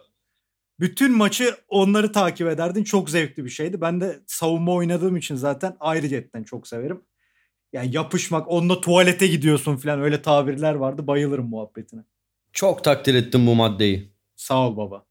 Bütün 0.81 1.17
maçı 1.17 1.57
onları 1.69 2.13
takip 2.13 2.49
ederdin. 2.49 2.85
Çok 2.85 3.11
zevkli 3.11 3.45
bir 3.45 3.51
şeydi. 3.51 3.81
Ben 3.81 4.01
de 4.01 4.21
savunma 4.27 4.73
oynadığım 4.73 5.17
için 5.17 5.35
zaten 5.35 5.77
ayrıyetten 5.81 6.43
çok 6.43 6.69
severim. 6.69 7.01
Yani 7.73 7.97
yapışmak, 7.97 8.49
onunla 8.49 8.81
tuvalete 8.81 9.27
gidiyorsun 9.27 9.77
falan 9.77 10.01
öyle 10.01 10.23
tabirler 10.23 10.75
vardı. 10.75 11.07
Bayılırım 11.07 11.49
muhabbetine. 11.49 12.01
Çok 12.53 12.85
takdir 12.85 13.15
ettim 13.15 13.47
bu 13.47 13.55
maddeyi. 13.55 14.13
Sağ 14.37 14.69
ol 14.69 14.77
baba. 14.77 15.05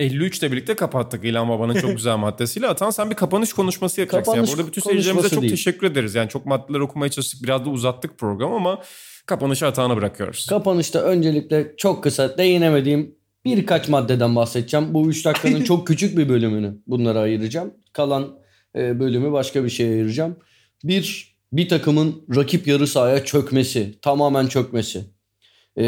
53 0.00 0.38
ile 0.38 0.52
birlikte 0.52 0.76
kapattık 0.76 1.24
İlhan 1.24 1.48
Baba'nın 1.48 1.74
çok 1.74 1.90
güzel 1.96 2.16
maddesiyle. 2.16 2.68
Atan 2.68 2.90
sen 2.90 3.10
bir 3.10 3.14
kapanış 3.14 3.52
konuşması 3.52 4.00
yapacaksın. 4.00 4.32
Kapanış 4.32 4.50
yani 4.50 4.58
burada 4.58 4.68
bütün 4.70 4.82
seyircilerimize 4.82 5.28
çok 5.28 5.42
değil. 5.42 5.52
teşekkür 5.52 5.86
ederiz. 5.86 6.14
Yani 6.14 6.28
çok 6.28 6.46
maddeler 6.46 6.80
okumaya 6.80 7.10
çalıştık. 7.10 7.42
Biraz 7.42 7.64
da 7.64 7.70
uzattık 7.70 8.18
program 8.18 8.52
ama 8.52 8.82
kapanışı 9.26 9.66
Atan'a 9.66 9.96
bırakıyoruz. 9.96 10.46
Kapanışta 10.46 11.02
öncelikle 11.02 11.74
çok 11.76 12.02
kısa 12.02 12.38
değinemediğim 12.38 13.14
birkaç 13.44 13.88
maddeden 13.88 14.36
bahsedeceğim. 14.36 14.94
Bu 14.94 15.08
3 15.08 15.24
dakikanın 15.24 15.62
çok 15.64 15.86
küçük 15.86 16.18
bir 16.18 16.28
bölümünü 16.28 16.76
bunlara 16.86 17.18
ayıracağım. 17.18 17.74
Kalan 17.92 18.38
e, 18.76 19.00
bölümü 19.00 19.32
başka 19.32 19.64
bir 19.64 19.70
şeye 19.70 19.92
ayıracağım. 19.92 20.36
Bir, 20.84 21.34
bir 21.52 21.68
takımın 21.68 22.22
rakip 22.36 22.66
yarı 22.66 22.86
sahaya 22.86 23.24
çökmesi, 23.24 23.98
tamamen 24.02 24.46
çökmesi. 24.46 25.04
E, 25.78 25.84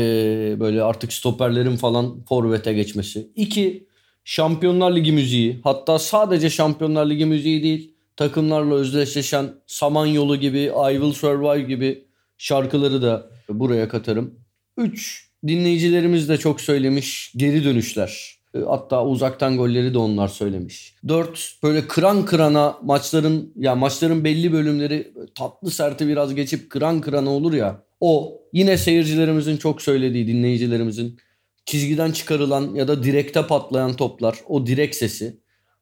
böyle 0.61 0.83
artık 0.83 1.13
stoperlerin 1.13 1.77
falan 1.77 2.25
forvete 2.25 2.73
geçmesi. 2.73 3.29
İki, 3.35 3.87
Şampiyonlar 4.25 4.97
Ligi 4.97 5.13
müziği. 5.13 5.61
Hatta 5.65 5.99
sadece 5.99 6.51
Şampiyonlar 6.51 7.11
Ligi 7.11 7.27
müziği 7.27 7.63
değil, 7.63 7.95
takımlarla 8.17 8.75
özdeşleşen 8.75 9.55
Samanyolu 9.67 10.37
gibi, 10.37 10.59
I 10.61 10.93
Will 10.93 11.13
Survive 11.13 11.63
gibi 11.63 12.05
şarkıları 12.39 13.03
da 13.03 13.31
buraya 13.49 13.89
katarım. 13.89 14.35
3. 14.77 15.31
Dinleyicilerimiz 15.47 16.29
de 16.29 16.37
çok 16.37 16.61
söylemiş 16.61 17.33
geri 17.37 17.65
dönüşler. 17.65 18.39
E, 18.55 18.59
Hatta 18.59 19.07
uzaktan 19.07 19.57
golleri 19.57 19.95
de 19.95 19.99
onlar 19.99 20.29
söylemiş. 20.29 20.95
4. 21.09 21.59
Böyle 21.63 21.87
kıran 21.87 22.25
kırana 22.25 22.79
maçların 22.83 23.53
ya 23.57 23.75
maçların 23.75 24.25
belli 24.25 24.53
bölümleri 24.53 25.13
tatlı 25.35 25.71
serti 25.71 26.09
biraz 26.09 26.35
geçip 26.35 26.71
kıran 26.71 27.01
kırana 27.01 27.31
olur 27.31 27.53
ya. 27.53 27.83
O 28.01 28.41
yine 28.53 28.79
seyircilerimizin 28.79 29.57
çok 29.57 29.83
söylediği 29.83 30.27
dinleyicilerimizin 30.27 31.19
çizgiden 31.67 32.13
çıkarılan 32.13 32.75
ya 32.75 32.89
da 32.89 33.03
direkte 33.03 33.47
patlayan 33.47 33.93
toplar, 33.93 34.39
o 34.49 34.67
direk 34.67 34.95
sesi. 34.95 35.37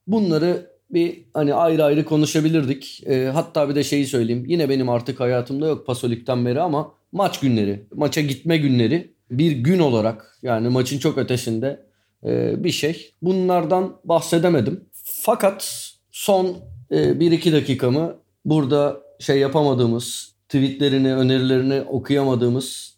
Bunları 0.07 0.73
bir 0.89 1.25
hani 1.33 1.53
ayrı 1.53 1.83
ayrı 1.83 2.05
konuşabilirdik. 2.05 3.03
E, 3.07 3.25
hatta 3.25 3.69
bir 3.69 3.75
de 3.75 3.83
şeyi 3.83 4.05
söyleyeyim. 4.05 4.45
Yine 4.47 4.69
benim 4.69 4.89
artık 4.89 5.19
hayatımda 5.19 5.67
yok 5.67 5.87
Pasolik'ten 5.87 6.45
beri 6.45 6.61
ama 6.61 6.93
maç 7.11 7.39
günleri, 7.39 7.83
maça 7.95 8.21
gitme 8.21 8.57
günleri 8.57 9.13
bir 9.31 9.51
gün 9.51 9.79
olarak 9.79 10.37
yani 10.41 10.69
maçın 10.69 10.99
çok 10.99 11.17
ötesinde 11.17 11.85
e, 12.25 12.63
bir 12.63 12.71
şey. 12.71 13.13
Bunlardan 13.21 13.95
bahsedemedim. 14.05 14.85
Fakat 15.03 15.89
son 16.11 16.57
e, 16.91 16.95
1-2 16.95 17.53
dakikamı 17.53 18.15
burada 18.45 19.01
şey 19.19 19.39
yapamadığımız, 19.39 20.35
tweetlerini, 20.49 21.15
önerilerini 21.15 21.81
okuyamadığımız 21.81 22.97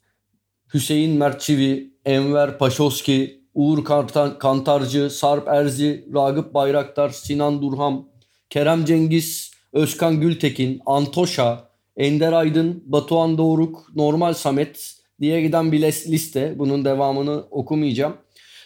Hüseyin 0.73 1.17
Mertçivi, 1.17 1.93
Enver 2.05 2.57
Paşoski, 2.57 3.41
Uğur 3.53 3.85
Kantar- 3.85 4.39
Kantarcı, 4.39 5.09
Sarp 5.09 5.47
Erzi, 5.47 6.05
Ragıp 6.13 6.53
Bayraktar, 6.53 7.09
Sinan 7.09 7.61
Durham, 7.61 8.07
Kerem 8.49 8.85
Cengiz, 8.85 9.51
Özkan 9.73 10.21
Gültekin, 10.21 10.81
Antoşa, 10.85 11.69
Ender 11.97 12.33
Aydın, 12.33 12.83
Batuhan 12.85 13.37
Doğruk, 13.37 13.95
Normal 13.95 14.33
Samet 14.33 14.95
diye 15.21 15.41
giden 15.41 15.71
bir 15.71 15.81
liste. 15.81 16.53
Bunun 16.59 16.85
devamını 16.85 17.43
okumayacağım. 17.51 18.13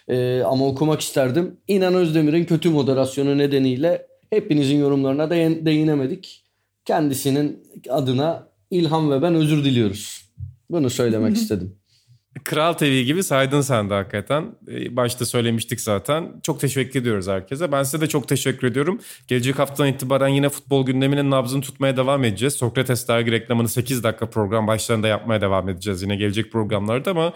Ee, 0.08 0.42
ama 0.46 0.68
okumak 0.68 1.02
isterdim. 1.02 1.58
İnan 1.68 1.94
Özdemir'in 1.94 2.46
kötü 2.46 2.70
moderasyonu 2.70 3.38
nedeniyle 3.38 4.08
hepinizin 4.30 4.78
yorumlarına 4.80 5.30
değin- 5.30 5.66
değinemedik. 5.66 6.46
Kendisinin 6.86 7.64
adına 7.90 8.48
İlham 8.72 9.12
ve 9.12 9.22
ben 9.22 9.36
özür 9.36 9.64
diliyoruz. 9.64 10.30
Bunu 10.70 10.90
söylemek 10.90 11.36
istedim. 11.38 11.76
Kral 12.44 12.74
TV 12.74 13.02
gibi 13.02 13.24
saydın 13.24 13.62
sen 13.62 13.90
de 13.90 13.94
hakikaten. 13.94 14.46
Ee, 14.72 14.96
Başta 14.96 15.26
söylemiştik 15.26 15.82
zaten. 15.82 16.34
Çok 16.44 16.60
teşekkür 16.60 17.02
ediyoruz 17.02 17.28
herkese. 17.28 17.72
Ben 17.72 17.84
size 17.84 18.02
de 18.02 18.08
çok 18.08 18.28
teşekkür 18.28 18.68
ediyorum. 18.68 19.02
Gelecek 19.28 19.60
haftadan 19.60 19.90
itibaren 19.90 20.28
yine 20.28 20.50
futbol 20.50 20.86
gündeminin 20.86 21.32
nabzını 21.32 21.62
tutmaya 21.62 21.98
devam 21.98 22.24
edeceğiz. 22.24 22.54
Sokrates 22.54 23.08
dergi 23.08 23.32
reklamını 23.32 23.70
8 23.70 24.04
dakika 24.04 24.30
program 24.30 24.68
başlarında 24.68 25.08
yapmaya 25.08 25.42
devam 25.42 25.70
edeceğiz 25.70 26.02
yine 26.02 26.16
gelecek 26.16 26.52
programlarda 26.52 27.12
ama 27.12 27.34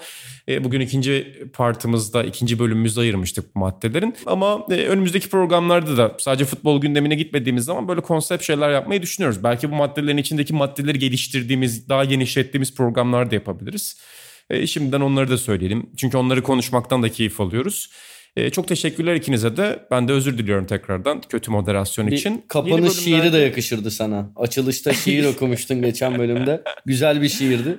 e, 0.48 0.64
bugün 0.64 0.80
ikinci 0.80 1.44
partımızda, 1.54 2.24
ikinci 2.24 2.60
bölümümüzde 2.60 3.00
ayırmıştık 3.00 3.56
bu 3.56 3.60
maddelerin. 3.60 4.16
Ama 4.26 4.66
e, 4.70 4.74
önümüzdeki 4.74 5.30
programlarda 5.30 5.98
da 5.98 6.16
sadece 6.20 6.46
futbol 6.46 6.82
gündemine 6.82 7.16
gitmediğimiz 7.16 7.66
zaman 7.66 7.88
böyle 7.88 8.02
konsept 8.02 8.44
şeyler 8.44 8.70
yapmayı 8.70 9.02
düşünüyoruz. 9.02 9.44
Belki 9.44 9.72
bu 9.72 9.76
maddelerin 9.76 10.18
içindeki 10.18 10.54
maddeleri 10.54 11.00
geliştirdiğimiz, 11.00 11.90
daha 11.90 12.06
genişlettiğimiz 12.06 12.76
programlar 12.76 13.32
da 13.32 13.36
yapabiliriz. 13.36 13.98
E, 14.50 14.68
şimdiden 14.68 15.02
onları 15.02 15.30
da 15.30 15.38
söyleyelim. 15.38 15.90
Çünkü 15.98 16.18
onları 16.18 16.44
konuşmaktan 16.44 17.04
da 17.04 17.10
keyif 17.10 17.42
alıyoruz. 17.42 17.90
E, 18.36 18.50
çok 18.50 18.68
teşekkürler 18.68 19.16
ikinize 19.16 19.58
de. 19.58 19.88
Ben 19.92 20.08
de 20.08 20.12
özür 20.14 20.38
diliyorum 20.38 20.66
tekrardan 20.66 21.22
kötü 21.22 21.52
moderasyon 21.52 22.08
Bir 22.08 22.12
için. 22.12 22.46
Kapanış 22.48 22.94
şiiri 22.94 23.18
bölümlerde- 23.18 23.34
de 23.34 23.38
yakışırdı 23.38 23.92
sana. 23.92 24.32
Açılışta 24.36 24.94
şiir 24.94 25.26
okumuştun 25.26 25.82
geçen 25.82 26.20
bölümde. 26.20 26.64
Güzel 26.86 27.22
bir 27.22 27.30
şiirdi. 27.30 27.78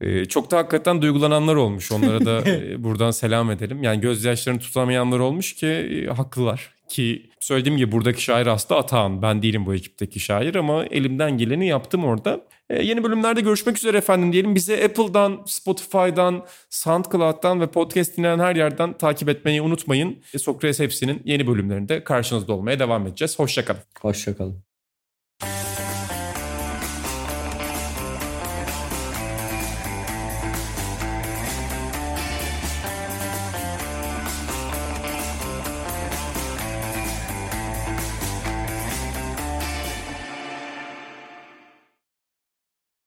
Ee, 0.00 0.24
çok 0.24 0.50
da 0.50 0.56
hakikaten 0.58 1.02
duygulananlar 1.02 1.54
olmuş. 1.54 1.92
Onlara 1.92 2.24
da 2.24 2.50
e, 2.50 2.84
buradan 2.84 3.10
selam 3.10 3.50
edelim. 3.50 3.82
Yani 3.82 4.00
gözyaşlarını 4.00 4.60
tutamayanlar 4.60 5.18
olmuş 5.18 5.54
ki 5.54 5.66
e, 5.66 6.06
haklılar. 6.06 6.74
Ki 6.88 7.30
söylediğim 7.46 7.78
gibi 7.78 7.92
buradaki 7.92 8.22
şair 8.22 8.46
aslında 8.46 8.80
Atahan. 8.80 9.22
Ben 9.22 9.42
değilim 9.42 9.66
bu 9.66 9.74
ekipteki 9.74 10.20
şair 10.20 10.54
ama 10.54 10.84
elimden 10.84 11.38
geleni 11.38 11.66
yaptım 11.66 12.04
orada. 12.04 12.40
Ee, 12.70 12.82
yeni 12.82 13.04
bölümlerde 13.04 13.40
görüşmek 13.40 13.76
üzere 13.78 13.98
efendim 13.98 14.32
diyelim. 14.32 14.54
Bize 14.54 14.84
Apple'dan, 14.84 15.42
Spotify'dan, 15.46 16.46
SoundCloud'dan 16.70 17.60
ve 17.60 17.66
podcast 17.66 18.16
dinleyen 18.16 18.38
her 18.38 18.56
yerden 18.56 18.98
takip 18.98 19.28
etmeyi 19.28 19.62
unutmayın. 19.62 20.22
Sokrates 20.38 20.80
Hepsi'nin 20.80 21.22
yeni 21.24 21.46
bölümlerinde 21.46 22.04
karşınızda 22.04 22.52
olmaya 22.52 22.78
devam 22.78 23.06
edeceğiz. 23.06 23.38
Hoşçakalın. 23.38 23.80
Hoşçakalın. 24.00 24.65